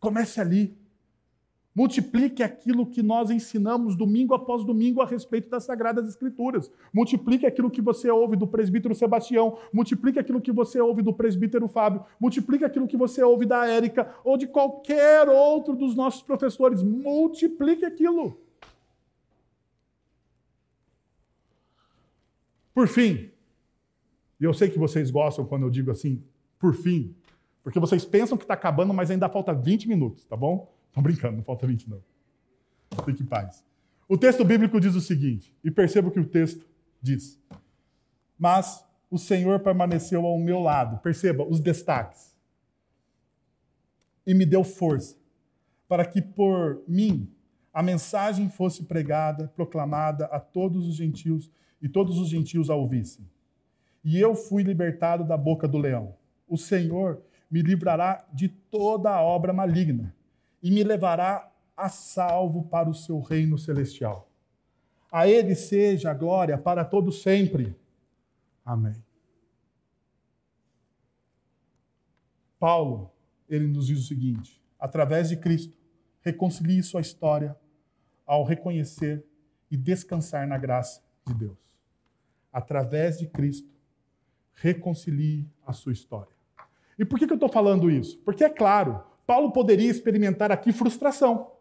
Comece 0.06 0.40
ali. 0.40 0.72
Multiplique 1.74 2.40
aquilo 2.40 2.86
que 2.86 3.02
nós 3.02 3.28
ensinamos 3.28 3.96
domingo 3.96 4.34
após 4.34 4.64
domingo 4.64 5.02
a 5.02 5.04
respeito 5.04 5.50
das 5.50 5.64
Sagradas 5.64 6.06
Escrituras. 6.06 6.70
Multiplique 6.92 7.44
aquilo 7.44 7.68
que 7.68 7.82
você 7.82 8.08
ouve 8.08 8.36
do 8.36 8.46
presbítero 8.46 8.94
Sebastião. 8.94 9.58
Multiplique 9.72 10.16
aquilo 10.16 10.40
que 10.40 10.52
você 10.52 10.80
ouve 10.80 11.02
do 11.02 11.12
presbítero 11.12 11.66
Fábio. 11.66 12.04
Multiplique 12.20 12.64
aquilo 12.64 12.86
que 12.86 12.96
você 12.96 13.20
ouve 13.20 13.46
da 13.46 13.66
Érica 13.66 14.14
ou 14.22 14.36
de 14.36 14.46
qualquer 14.46 15.28
outro 15.28 15.74
dos 15.74 15.96
nossos 15.96 16.22
professores. 16.22 16.84
Multiplique 16.84 17.84
aquilo. 17.84 18.40
Por 22.72 22.86
fim, 22.86 23.32
e 24.38 24.44
eu 24.44 24.54
sei 24.54 24.70
que 24.70 24.78
vocês 24.78 25.10
gostam 25.10 25.44
quando 25.44 25.64
eu 25.64 25.70
digo 25.70 25.90
assim, 25.90 26.22
por 26.60 26.74
fim, 26.74 27.12
porque 27.66 27.80
vocês 27.80 28.04
pensam 28.04 28.38
que 28.38 28.44
está 28.44 28.54
acabando, 28.54 28.94
mas 28.94 29.10
ainda 29.10 29.28
falta 29.28 29.52
20 29.52 29.88
minutos, 29.88 30.24
tá 30.24 30.36
bom? 30.36 30.72
Estou 30.86 31.02
brincando, 31.02 31.38
não 31.38 31.42
falta 31.42 31.66
20 31.66 31.90
não. 31.90 32.00
Fique 33.04 33.24
em 33.24 33.26
paz. 33.26 33.64
O 34.08 34.16
texto 34.16 34.44
bíblico 34.44 34.80
diz 34.80 34.94
o 34.94 35.00
seguinte, 35.00 35.52
e 35.64 35.68
perceba 35.68 36.06
o 36.06 36.12
que 36.12 36.20
o 36.20 36.24
texto 36.24 36.64
diz. 37.02 37.42
Mas 38.38 38.86
o 39.10 39.18
Senhor 39.18 39.58
permaneceu 39.58 40.24
ao 40.24 40.38
meu 40.38 40.60
lado. 40.60 40.98
Perceba 40.98 41.42
os 41.42 41.58
destaques. 41.58 42.38
E 44.24 44.32
me 44.32 44.46
deu 44.46 44.62
força 44.62 45.16
para 45.88 46.04
que 46.04 46.22
por 46.22 46.84
mim 46.86 47.28
a 47.74 47.82
mensagem 47.82 48.48
fosse 48.48 48.84
pregada, 48.84 49.48
proclamada 49.56 50.26
a 50.26 50.38
todos 50.38 50.86
os 50.86 50.94
gentios 50.94 51.50
e 51.82 51.88
todos 51.88 52.16
os 52.20 52.28
gentios 52.28 52.70
a 52.70 52.76
ouvissem. 52.76 53.28
E 54.04 54.20
eu 54.20 54.36
fui 54.36 54.62
libertado 54.62 55.24
da 55.24 55.36
boca 55.36 55.66
do 55.66 55.78
leão. 55.78 56.14
O 56.46 56.56
Senhor 56.56 57.20
me 57.50 57.62
livrará 57.62 58.26
de 58.32 58.48
toda 58.48 59.10
a 59.10 59.22
obra 59.22 59.52
maligna 59.52 60.14
e 60.62 60.70
me 60.70 60.82
levará 60.82 61.52
a 61.76 61.88
salvo 61.88 62.64
para 62.64 62.88
o 62.88 62.94
seu 62.94 63.20
reino 63.20 63.58
celestial. 63.58 64.30
A 65.10 65.28
ele 65.28 65.54
seja 65.54 66.10
a 66.10 66.14
glória 66.14 66.58
para 66.58 66.84
todo 66.84 67.12
sempre. 67.12 67.76
Amém. 68.64 68.96
Paulo, 72.58 73.12
ele 73.48 73.66
nos 73.66 73.86
diz 73.86 74.00
o 74.00 74.06
seguinte: 74.06 74.60
através 74.78 75.28
de 75.28 75.36
Cristo, 75.36 75.76
reconcilie 76.20 76.82
sua 76.82 77.00
história 77.00 77.56
ao 78.26 78.42
reconhecer 78.42 79.24
e 79.70 79.76
descansar 79.76 80.46
na 80.46 80.58
graça 80.58 81.02
de 81.24 81.34
Deus. 81.34 81.58
Através 82.52 83.18
de 83.18 83.28
Cristo, 83.28 83.70
reconcilie 84.54 85.48
a 85.64 85.72
sua 85.72 85.92
história. 85.92 86.35
E 86.98 87.04
por 87.04 87.18
que, 87.18 87.24
eu 87.24 87.34
estou 87.34 87.48
falando 87.48 87.90
isso? 87.90 88.18
Porque 88.24 88.44
é 88.44 88.48
claro, 88.48 89.02
Paulo 89.26 89.52
poderia 89.52 89.90
experimentar 89.90 90.50
aqui 90.50 90.72
frustração. 90.72 91.52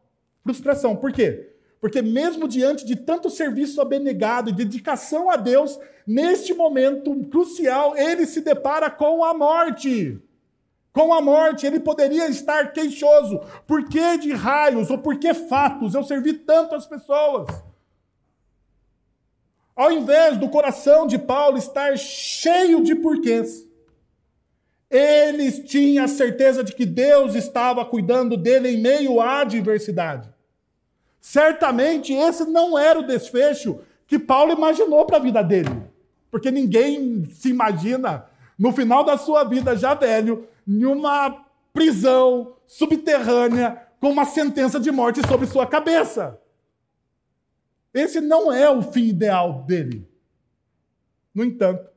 Frustração, 0.42 0.96
por 0.96 1.12
quê? 1.12 1.56
Porque 1.82 2.02
mesmo 2.02 2.48
diante 2.48 2.86
de 2.86 2.96
tanto 2.96 3.30
serviço 3.30 3.82
abnegado 3.82 4.50
e 4.50 4.54
dedicação 4.54 5.30
a 5.30 5.36
Deus, 5.36 5.80
neste 6.06 6.54
momento 6.54 7.14
crucial, 7.30 7.98
ele 7.98 8.26
se 8.26 8.42
depara 8.42 8.90
com 8.90 9.24
a 9.24 9.34
morte. 9.34 10.22
Com 10.94 11.14
a 11.14 11.22
morte, 11.22 11.66
ele 11.66 11.80
poderia 11.80 12.28
estar 12.30 12.72
queixoso. 12.72 13.42
Por 13.68 13.90
que 13.90 14.18
de 14.18 14.32
raios 14.32 14.90
ou 14.90 14.98
por 14.98 15.20
que 15.20 15.34
fatos 15.34 15.94
eu 15.94 16.04
servi 16.04 16.34
tanto 16.34 16.74
às 16.74 16.88
pessoas? 16.88 17.50
Ao 19.76 19.92
invés 19.92 20.38
do 20.38 20.48
coração 20.48 21.06
de 21.06 21.20
Paulo 21.20 21.58
estar 21.58 21.98
cheio 21.98 22.82
de 22.82 22.96
porquês, 22.96 23.65
eles 24.90 25.60
tinham 25.60 26.06
a 26.06 26.08
certeza 26.08 26.64
de 26.64 26.74
que 26.74 26.86
Deus 26.86 27.36
estava 27.36 27.84
cuidando 27.86 28.38
dele 28.38 28.70
em 28.70 28.82
meio 28.82 29.20
à 29.20 29.42
adversidade. 29.42 30.30
Certamente 31.20 32.14
esse 32.14 32.46
não 32.46 32.78
era 32.78 33.00
o 33.00 33.08
desfecho 33.08 33.80
que 34.08 34.20
Paulo 34.20 34.54
imaginou 34.54 35.06
para 35.06 35.18
a 35.18 35.22
vida 35.22 35.42
dele. 35.42 35.84
Porque 36.30 36.52
ninguém 36.52 37.26
se 37.26 37.50
imagina, 37.50 38.26
no 38.58 38.72
final 38.72 39.04
da 39.04 39.18
sua 39.18 39.44
vida, 39.44 39.76
já 39.76 39.94
velho, 39.94 40.48
em 40.68 40.86
uma 40.86 41.46
prisão 41.74 42.56
subterrânea 42.68 43.82
com 44.00 44.10
uma 44.10 44.26
sentença 44.26 44.80
de 44.80 44.92
morte 44.92 45.26
sobre 45.28 45.48
sua 45.48 45.66
cabeça. 45.66 46.40
Esse 47.94 48.20
não 48.20 48.52
é 48.52 48.70
o 48.70 48.82
fim 48.82 49.06
ideal 49.06 49.64
dele. 49.64 50.08
No 51.34 51.44
entanto, 51.44 51.90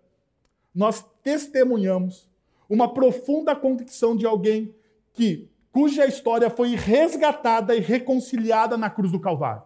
nós 0.74 1.04
testemunhamos 1.22 2.27
uma 2.68 2.92
profunda 2.92 3.56
convicção 3.56 4.16
de 4.16 4.26
alguém 4.26 4.74
que 5.12 5.50
cuja 5.72 6.06
história 6.06 6.50
foi 6.50 6.74
resgatada 6.74 7.74
e 7.74 7.80
reconciliada 7.80 8.76
na 8.76 8.90
cruz 8.90 9.12
do 9.12 9.20
Calvário. 9.20 9.62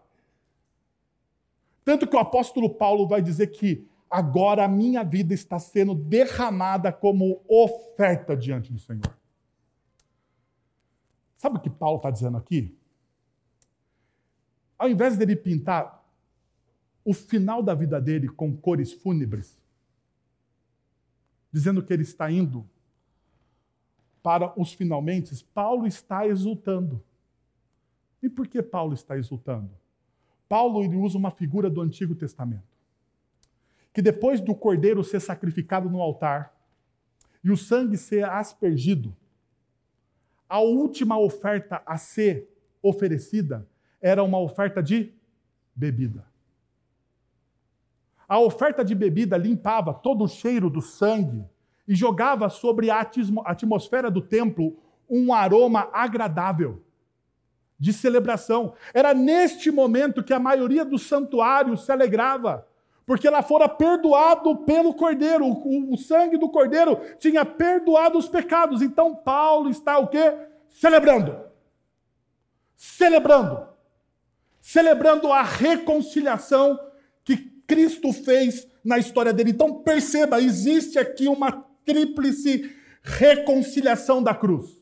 Tanto 1.84 2.07
que 2.07 2.14
o 2.14 2.18
apóstolo 2.18 2.70
Paulo 2.70 3.09
vai 3.09 3.20
dizer 3.20 3.48
que 3.48 3.86
agora 4.09 4.64
a 4.64 4.68
minha 4.68 5.03
vida 5.03 5.34
está 5.34 5.59
sendo 5.59 5.94
derramada 5.94 6.92
como 6.92 7.42
oferta 7.48 8.36
diante 8.36 8.72
do 8.72 8.78
Senhor. 8.78 9.16
Sabe 11.39 11.56
o 11.56 11.60
que 11.60 11.70
Paulo 11.70 11.97
está 11.97 12.10
dizendo 12.10 12.36
aqui? 12.36 12.77
Ao 14.78 14.89
invés 14.89 15.16
dele 15.16 15.35
pintar 15.35 16.05
o 17.05 17.12
final 17.12 17.62
da 17.62 17.74
vida 17.74 18.01
dele 18.01 18.28
com 18.28 18.56
cores 18.56 18.93
fúnebres, 18.93 19.60
dizendo 21.51 21.82
que 21.82 21.93
ele 21.93 22.02
está 22.02 22.31
indo 22.31 22.68
para 24.23 24.53
os 24.59 24.73
finalmente, 24.73 25.44
Paulo 25.53 25.86
está 25.86 26.27
exultando. 26.27 27.03
E 28.23 28.28
por 28.28 28.47
que 28.47 28.62
Paulo 28.62 28.94
está 28.94 29.19
exultando? 29.19 29.70
Paulo 30.49 30.85
ele 30.85 30.97
usa 30.97 31.19
uma 31.19 31.31
figura 31.31 31.69
do 31.69 31.81
Antigo 31.81 32.15
Testamento. 32.15 32.77
Que 33.93 34.01
depois 34.01 34.40
do 34.40 34.55
cordeiro 34.55 35.03
ser 35.03 35.20
sacrificado 35.20 35.90
no 35.90 36.01
altar 36.01 36.55
e 37.43 37.51
o 37.51 37.57
sangue 37.57 37.97
ser 37.97 38.24
aspergido, 38.24 39.15
a 40.49 40.61
última 40.61 41.19
oferta 41.19 41.82
a 41.85 41.99
ser 41.99 42.49
oferecida 42.82 43.66
era 44.01 44.23
uma 44.23 44.39
oferta 44.39 44.82
de 44.82 45.12
bebida. 45.74 46.24
A 48.28 48.39
oferta 48.39 48.85
de 48.85 48.94
bebida 48.94 49.36
limpava 49.36 49.93
todo 49.93 50.24
o 50.24 50.28
cheiro 50.28 50.70
do 50.70 50.81
sangue 50.81 51.44
e 51.86 51.94
jogava 51.94 52.48
sobre 52.48 52.90
a 52.90 53.06
atmosfera 53.44 54.10
do 54.10 54.20
templo 54.20 54.76
um 55.09 55.32
aroma 55.34 55.90
agradável 55.92 56.82
de 57.78 57.92
celebração. 57.92 58.74
Era 58.94 59.12
neste 59.12 59.70
momento 59.70 60.22
que 60.22 60.32
a 60.32 60.38
maioria 60.38 60.84
dos 60.84 61.02
santuários 61.02 61.84
se 61.84 61.92
alegrava, 61.92 62.66
porque 63.04 63.26
ela 63.26 63.42
fora 63.42 63.68
perdoado 63.68 64.59
pelo 64.59 64.94
Cordeiro, 64.94 65.44
o 65.44 65.96
sangue 65.96 66.38
do 66.38 66.48
Cordeiro 66.48 67.00
tinha 67.18 67.44
perdoado 67.44 68.16
os 68.16 68.28
pecados. 68.28 68.80
Então 68.80 69.14
Paulo 69.14 69.68
está 69.68 69.98
o 69.98 70.06
quê? 70.06 70.32
Celebrando. 70.70 71.36
Celebrando. 72.76 73.66
Celebrando 74.60 75.32
a 75.32 75.42
reconciliação 75.42 76.78
que 77.24 77.36
Cristo 77.66 78.12
fez 78.12 78.68
na 78.84 78.96
história 78.96 79.32
dele. 79.32 79.50
Então 79.50 79.82
perceba, 79.82 80.40
existe 80.40 80.98
aqui 80.98 81.26
uma 81.26 81.66
tríplice 81.84 82.70
reconciliação 83.02 84.22
da 84.22 84.34
cruz. 84.34 84.80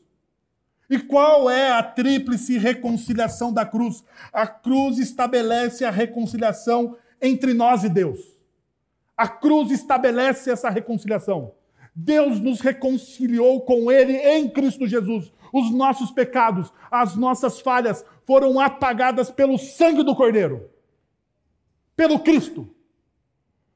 E 0.89 0.99
qual 0.99 1.49
é 1.49 1.71
a 1.71 1.81
tríplice 1.81 2.57
reconciliação 2.57 3.53
da 3.53 3.65
cruz? 3.65 4.03
A 4.33 4.45
cruz 4.45 4.99
estabelece 4.99 5.85
a 5.85 5.89
reconciliação 5.89 6.97
entre 7.21 7.53
nós 7.53 7.83
e 7.83 7.89
Deus. 7.89 8.19
A 9.15 9.27
cruz 9.27 9.71
estabelece 9.71 10.51
essa 10.51 10.69
reconciliação. 10.69 11.53
Deus 11.95 12.39
nos 12.39 12.59
reconciliou 12.59 13.61
com 13.61 13.91
Ele 13.91 14.17
em 14.17 14.49
Cristo 14.49 14.87
Jesus. 14.87 15.31
Os 15.53 15.71
nossos 15.71 16.11
pecados, 16.11 16.73
as 16.89 17.15
nossas 17.15 17.59
falhas 17.61 18.03
foram 18.25 18.59
apagadas 18.59 19.29
pelo 19.29 19.57
sangue 19.57 20.03
do 20.03 20.15
Cordeiro, 20.15 20.69
pelo 21.95 22.19
Cristo. 22.19 22.67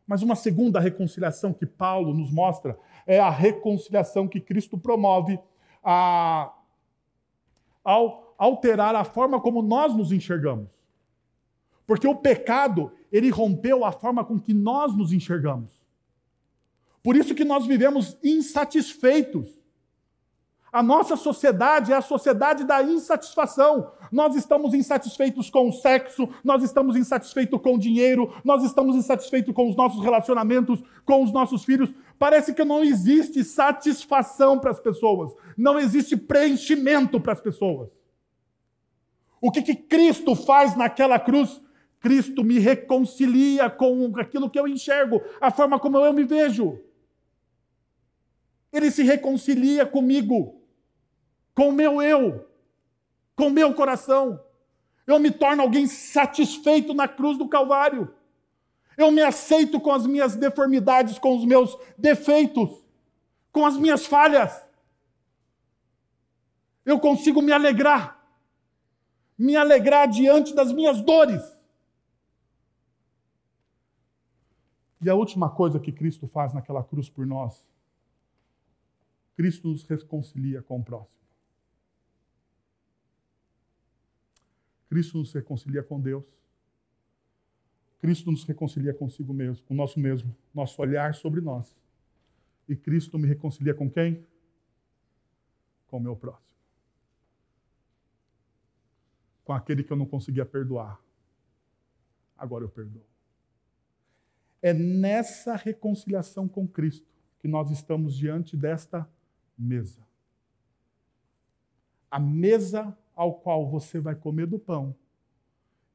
Mas 0.08 0.22
uma 0.22 0.36
segunda 0.36 0.80
reconciliação 0.80 1.54
que 1.54 1.66
Paulo 1.66 2.14
nos 2.14 2.32
mostra 2.32 2.78
é 3.06 3.20
a 3.20 3.30
reconciliação 3.30 4.28
que 4.28 4.40
Cristo 4.40 4.78
promove 4.78 5.40
a, 5.84 6.52
ao 7.84 8.36
alterar 8.38 8.96
a 8.96 9.04
forma 9.04 9.40
como 9.40 9.62
nós 9.62 9.96
nos 9.96 10.12
enxergamos. 10.12 10.70
Porque 11.86 12.08
o 12.08 12.16
pecado, 12.16 12.92
ele 13.12 13.30
rompeu 13.30 13.86
a 13.86 13.92
forma 13.92 14.26
com 14.26 14.40
que 14.40 14.54
nós 14.54 14.96
nos 14.96 15.14
enxergamos. 15.14 15.72
Por 17.04 17.16
isso 17.16 17.36
que 17.36 17.46
nós 17.46 17.68
vivemos 17.68 18.18
insatisfeitos. 18.24 19.48
A 20.72 20.84
nossa 20.84 21.16
sociedade 21.16 21.94
é 21.94 21.96
a 21.96 22.02
sociedade 22.02 22.66
da 22.66 22.84
insatisfação. 22.84 23.92
Nós 24.12 24.36
estamos 24.36 24.74
insatisfeitos 24.74 25.50
com 25.50 25.70
o 25.70 25.72
sexo, 25.72 26.28
nós 26.44 26.64
estamos 26.64 26.98
insatisfeitos 26.98 27.62
com 27.62 27.76
o 27.76 27.80
dinheiro, 27.80 28.34
nós 28.44 28.64
estamos 28.64 28.96
insatisfeitos 28.96 29.54
com 29.54 29.70
os 29.70 29.76
nossos 29.76 30.04
relacionamentos, 30.04 30.84
com 31.06 31.24
os 31.24 31.32
nossos 31.32 31.64
filhos. 31.64 31.94
Parece 32.18 32.54
que 32.54 32.64
não 32.64 32.84
existe 32.84 33.44
satisfação 33.44 34.60
para 34.60 34.72
as 34.72 34.80
pessoas, 34.80 35.34
não 35.58 35.78
existe 35.78 36.16
preenchimento 36.16 37.20
para 37.20 37.34
as 37.34 37.42
pessoas. 37.42 37.90
O 39.42 39.52
que, 39.52 39.62
que 39.62 39.76
Cristo 39.76 40.36
faz 40.36 40.76
naquela 40.76 41.20
cruz? 41.20 41.62
Cristo 42.00 42.44
me 42.44 42.60
reconcilia 42.60 43.70
com 43.70 44.14
aquilo 44.18 44.50
que 44.50 44.60
eu 44.60 44.68
enxergo, 44.68 45.22
a 45.42 45.52
forma 45.52 45.80
como 45.80 45.98
eu 45.98 46.14
me 46.14 46.24
vejo. 46.24 46.80
Ele 48.72 48.92
se 48.92 49.04
reconcilia 49.04 49.86
comigo, 49.86 50.62
com 51.54 51.70
o 51.70 51.72
meu 51.72 52.02
eu, 52.02 52.48
com 53.36 53.48
o 53.48 53.52
meu 53.52 53.74
coração. 53.74 54.40
Eu 55.08 55.20
me 55.20 55.32
torno 55.32 55.62
alguém 55.62 55.88
satisfeito 55.88 56.94
na 56.94 57.08
cruz 57.08 57.38
do 57.38 57.48
Calvário. 57.48 58.14
Eu 58.98 59.12
me 59.12 59.22
aceito 59.22 59.80
com 59.80 59.92
as 59.92 60.06
minhas 60.06 60.36
deformidades, 60.36 61.20
com 61.20 61.38
os 61.38 61.46
meus 61.46 61.78
defeitos, 61.98 62.70
com 63.52 63.66
as 63.66 63.78
minhas 63.78 64.06
falhas. 64.06 64.66
Eu 66.86 67.00
consigo 67.00 67.42
me 67.42 67.52
alegrar, 67.52 68.24
me 69.38 69.56
alegrar 69.56 70.08
diante 70.08 70.54
das 70.54 70.72
minhas 70.72 71.02
dores. 71.02 71.42
E 75.02 75.10
a 75.10 75.16
última 75.16 75.50
coisa 75.50 75.80
que 75.80 75.92
Cristo 75.92 76.28
faz 76.28 76.54
naquela 76.54 76.84
cruz 76.84 77.10
por 77.10 77.26
nós, 77.26 77.64
Cristo 79.36 79.68
nos 79.68 79.84
reconcilia 79.84 80.62
com 80.62 80.80
o 80.80 80.84
próximo. 80.84 81.16
Cristo 84.88 85.18
nos 85.18 85.34
reconcilia 85.34 85.84
com 85.84 86.00
Deus. 86.00 86.24
Cristo 88.00 88.32
nos 88.32 88.44
reconcilia 88.44 88.94
consigo 88.94 89.34
mesmo, 89.34 89.66
com 89.66 89.74
o 89.74 89.78
nosso 89.78 90.00
mesmo, 90.00 90.36
nosso 90.54 90.82
olhar 90.82 91.14
sobre 91.16 91.42
nós. 91.42 91.76
E 92.68 92.76
Cristo 92.76 93.18
me 93.18 93.28
reconcilia 93.28 93.74
com 93.74 93.90
quem? 93.90 94.26
Com 95.88 95.98
o 95.98 96.00
meu 96.00 96.16
próximo. 96.16 96.46
Com 99.44 99.54
aquele 99.54 99.84
que 99.84 99.92
eu 99.92 99.98
não 99.98 100.06
conseguia 100.06 100.46
perdoar. 100.46 101.00
Agora 102.38 102.64
eu 102.64 102.70
perdoo. 102.70 103.06
É 104.62 104.74
nessa 104.74 105.56
reconciliação 105.56 106.48
com 106.48 106.68
Cristo 106.68 107.08
que 107.40 107.48
nós 107.48 107.70
estamos 107.70 108.16
diante 108.16 108.58
desta 108.58 109.08
mesa. 109.58 110.00
A 112.10 112.20
mesa 112.20 112.98
ao 113.16 113.36
qual 113.36 113.70
você 113.70 114.00
vai 114.00 114.16
comer 114.16 114.48
do 114.48 114.58
pão 114.58 114.96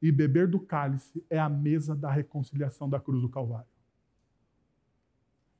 e 0.01 0.11
beber 0.11 0.47
do 0.47 0.59
cálice 0.59 1.23
é 1.29 1.37
a 1.37 1.49
mesa 1.49 1.95
da 1.95 2.11
reconciliação 2.11 2.89
da 2.89 2.99
cruz 2.99 3.21
do 3.21 3.29
Calvário. 3.29 3.69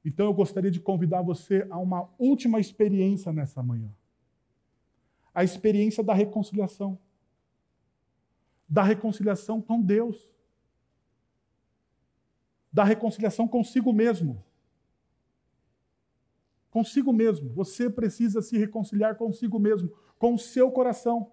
Então 0.04 0.26
eu 0.26 0.34
gostaria 0.34 0.72
de 0.72 0.80
convidar 0.80 1.22
você 1.22 1.68
a 1.70 1.78
uma 1.78 2.10
última 2.18 2.60
experiência 2.60 3.32
nessa 3.32 3.62
manhã. 3.62 3.94
A 5.34 5.44
experiência 5.44 6.04
da 6.04 6.14
reconciliação. 6.14 6.98
Da 8.68 8.84
reconciliação 8.84 9.62
com 9.62 9.82
Deus 9.82 10.32
da 12.72 12.84
reconciliação 12.84 13.48
consigo 13.48 13.92
mesmo. 13.92 14.44
Consigo 16.70 17.12
mesmo. 17.12 17.50
Você 17.50 17.90
precisa 17.90 18.42
se 18.42 18.58
reconciliar 18.58 19.16
consigo 19.16 19.60
mesmo, 19.60 19.92
com 20.18 20.36
o 20.36 20.40
seu 20.40 20.72
coração. 20.72 21.32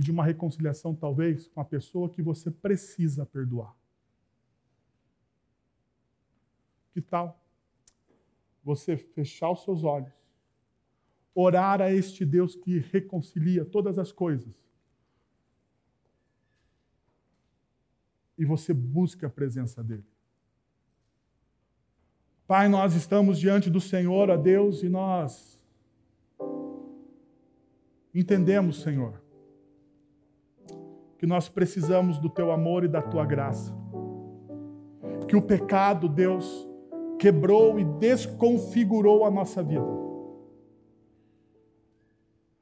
E 0.00 0.02
de 0.02 0.10
uma 0.10 0.24
reconciliação, 0.24 0.94
talvez, 0.94 1.46
com 1.48 1.60
a 1.60 1.64
pessoa 1.64 2.08
que 2.08 2.22
você 2.22 2.50
precisa 2.50 3.26
perdoar. 3.26 3.76
Que 6.90 7.02
tal 7.02 7.38
você 8.64 8.96
fechar 8.96 9.50
os 9.50 9.62
seus 9.62 9.84
olhos, 9.84 10.10
orar 11.34 11.82
a 11.82 11.92
este 11.92 12.24
Deus 12.24 12.56
que 12.56 12.78
reconcilia 12.78 13.62
todas 13.62 13.98
as 13.98 14.10
coisas 14.10 14.66
e 18.38 18.44
você 18.46 18.72
busca 18.72 19.26
a 19.26 19.30
presença 19.30 19.84
dele. 19.84 20.06
Pai, 22.46 22.70
nós 22.70 22.94
estamos 22.94 23.38
diante 23.38 23.68
do 23.68 23.82
Senhor, 23.82 24.30
a 24.30 24.36
Deus, 24.36 24.82
e 24.82 24.88
nós 24.88 25.60
entendemos, 28.14 28.80
Senhor, 28.80 29.22
que 31.20 31.26
nós 31.26 31.50
precisamos 31.50 32.18
do 32.18 32.30
teu 32.30 32.50
amor 32.50 32.82
e 32.82 32.88
da 32.88 33.02
tua 33.02 33.26
graça. 33.26 33.76
Que 35.28 35.36
o 35.36 35.42
pecado, 35.42 36.08
Deus, 36.08 36.66
quebrou 37.18 37.78
e 37.78 37.84
desconfigurou 37.84 39.26
a 39.26 39.30
nossa 39.30 39.62
vida. 39.62 39.84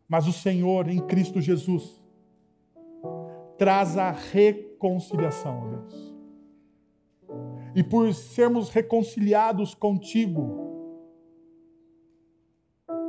Mas 0.09 0.27
o 0.27 0.33
Senhor, 0.33 0.89
em 0.89 0.99
Cristo 0.99 1.41
Jesus, 1.41 2.03
traz 3.57 3.97
a 3.97 4.11
reconciliação 4.11 5.71
Deus. 5.71 6.15
E 7.77 7.85
por 7.85 8.13
sermos 8.13 8.71
reconciliados 8.71 9.73
contigo, 9.73 10.67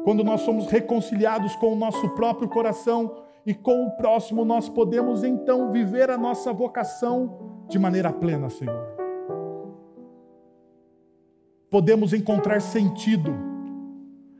quando 0.03 0.23
nós 0.23 0.41
somos 0.41 0.67
reconciliados 0.67 1.55
com 1.55 1.73
o 1.73 1.75
nosso 1.75 2.07
próprio 2.09 2.47
coração 2.47 3.28
e 3.49 3.53
com 3.55 3.87
o 3.87 3.89
próximo, 3.89 4.45
nós 4.45 4.69
podemos 4.69 5.23
então 5.23 5.71
viver 5.71 6.11
a 6.11 6.19
nossa 6.19 6.53
vocação 6.53 7.63
de 7.67 7.79
maneira 7.79 8.13
plena, 8.13 8.47
Senhor. 8.47 8.79
Podemos 11.67 12.13
encontrar 12.13 12.61
sentido. 12.61 13.31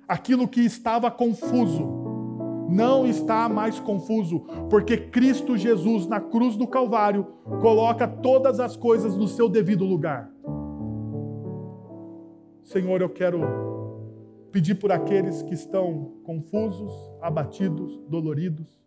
Aquilo 0.07 0.47
que 0.47 0.61
estava 0.61 1.09
confuso, 1.09 1.87
não 2.69 3.07
está 3.07 3.49
mais 3.49 3.79
confuso, 3.79 4.41
porque 4.69 4.95
Cristo 4.95 5.57
Jesus, 5.57 6.05
na 6.05 6.21
cruz 6.21 6.55
do 6.55 6.67
Calvário, 6.67 7.25
coloca 7.61 8.07
todas 8.07 8.59
as 8.59 8.75
coisas 8.75 9.17
no 9.17 9.27
seu 9.27 9.49
devido 9.49 9.85
lugar. 9.85 10.29
Senhor, 12.63 13.01
eu 13.01 13.09
quero 13.09 13.39
pedir 14.51 14.75
por 14.75 14.91
aqueles 14.91 15.41
que 15.41 15.55
estão 15.55 16.11
confusos, 16.23 16.93
abatidos, 17.19 17.99
doloridos, 18.07 18.78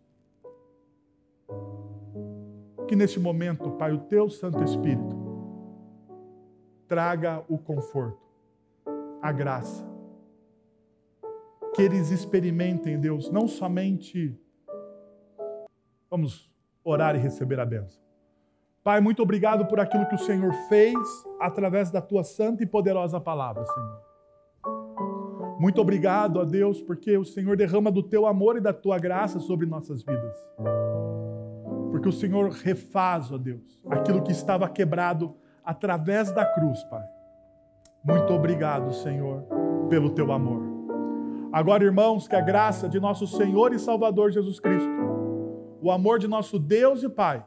que 2.93 2.97
neste 2.97 3.19
momento, 3.19 3.71
Pai, 3.71 3.91
o 3.91 4.01
teu 4.01 4.29
Santo 4.29 4.63
Espírito 4.63 5.17
traga 6.87 7.43
o 7.49 7.57
conforto, 7.57 8.21
a 9.19 9.31
graça, 9.31 9.83
que 11.73 11.81
eles 11.81 12.11
experimentem, 12.11 12.99
Deus, 12.99 13.31
não 13.31 13.47
somente. 13.47 14.39
Vamos 16.07 16.53
orar 16.83 17.15
e 17.15 17.17
receber 17.17 17.59
a 17.59 17.65
bênção. 17.65 17.99
Pai, 18.83 19.01
muito 19.01 19.23
obrigado 19.23 19.65
por 19.65 19.79
aquilo 19.79 20.07
que 20.07 20.13
o 20.13 20.19
Senhor 20.19 20.53
fez 20.69 20.95
através 21.39 21.89
da 21.89 21.99
tua 21.99 22.23
santa 22.23 22.61
e 22.61 22.67
poderosa 22.67 23.19
palavra, 23.19 23.65
Senhor. 23.65 24.01
Muito 25.59 25.81
obrigado 25.81 26.39
a 26.39 26.43
Deus, 26.43 26.79
porque 26.79 27.17
o 27.17 27.25
Senhor 27.25 27.57
derrama 27.57 27.91
do 27.91 28.03
teu 28.03 28.27
amor 28.27 28.55
e 28.57 28.61
da 28.61 28.71
tua 28.71 28.99
graça 28.99 29.39
sobre 29.39 29.65
nossas 29.65 30.03
vidas. 30.03 30.37
Porque 32.03 32.17
o 32.17 32.19
Senhor 32.19 32.49
refaz, 32.49 33.31
ó 33.31 33.37
Deus, 33.37 33.81
aquilo 33.89 34.21
que 34.21 34.33
estava 34.33 34.67
quebrado 34.67 35.37
através 35.63 36.33
da 36.33 36.45
cruz, 36.45 36.83
Pai. 36.83 37.01
Muito 38.03 38.33
obrigado, 38.33 38.93
Senhor, 38.93 39.45
pelo 39.87 40.09
teu 40.09 40.33
amor. 40.33 40.61
Agora, 41.49 41.81
irmãos, 41.81 42.27
que 42.27 42.35
a 42.35 42.41
graça 42.41 42.89
de 42.89 42.99
nosso 42.99 43.25
Senhor 43.25 43.71
e 43.71 43.79
Salvador 43.79 44.31
Jesus 44.31 44.59
Cristo, 44.59 44.91
o 45.81 45.89
amor 45.89 46.19
de 46.19 46.27
nosso 46.27 46.59
Deus 46.59 47.03
e 47.03 47.09
Pai, 47.09 47.45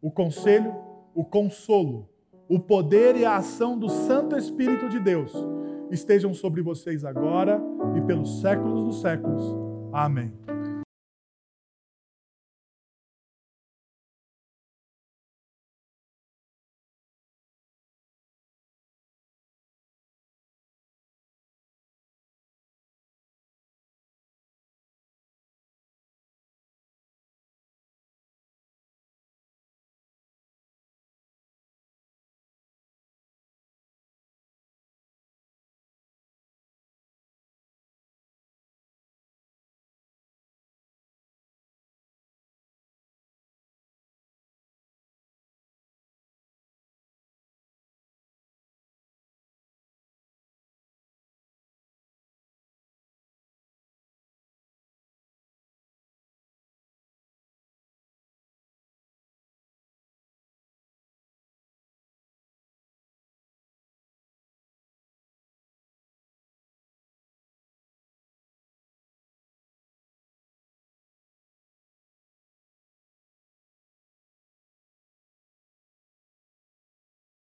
o 0.00 0.12
conselho, 0.12 0.72
o 1.12 1.24
consolo, 1.24 2.08
o 2.48 2.60
poder 2.60 3.16
e 3.16 3.24
a 3.24 3.38
ação 3.38 3.76
do 3.76 3.88
Santo 3.88 4.36
Espírito 4.36 4.88
de 4.88 5.00
Deus 5.00 5.32
estejam 5.90 6.32
sobre 6.32 6.62
vocês 6.62 7.04
agora 7.04 7.60
e 7.96 8.00
pelos 8.02 8.40
séculos 8.40 8.84
dos 8.84 9.00
séculos. 9.00 9.42
Amém. 9.92 10.32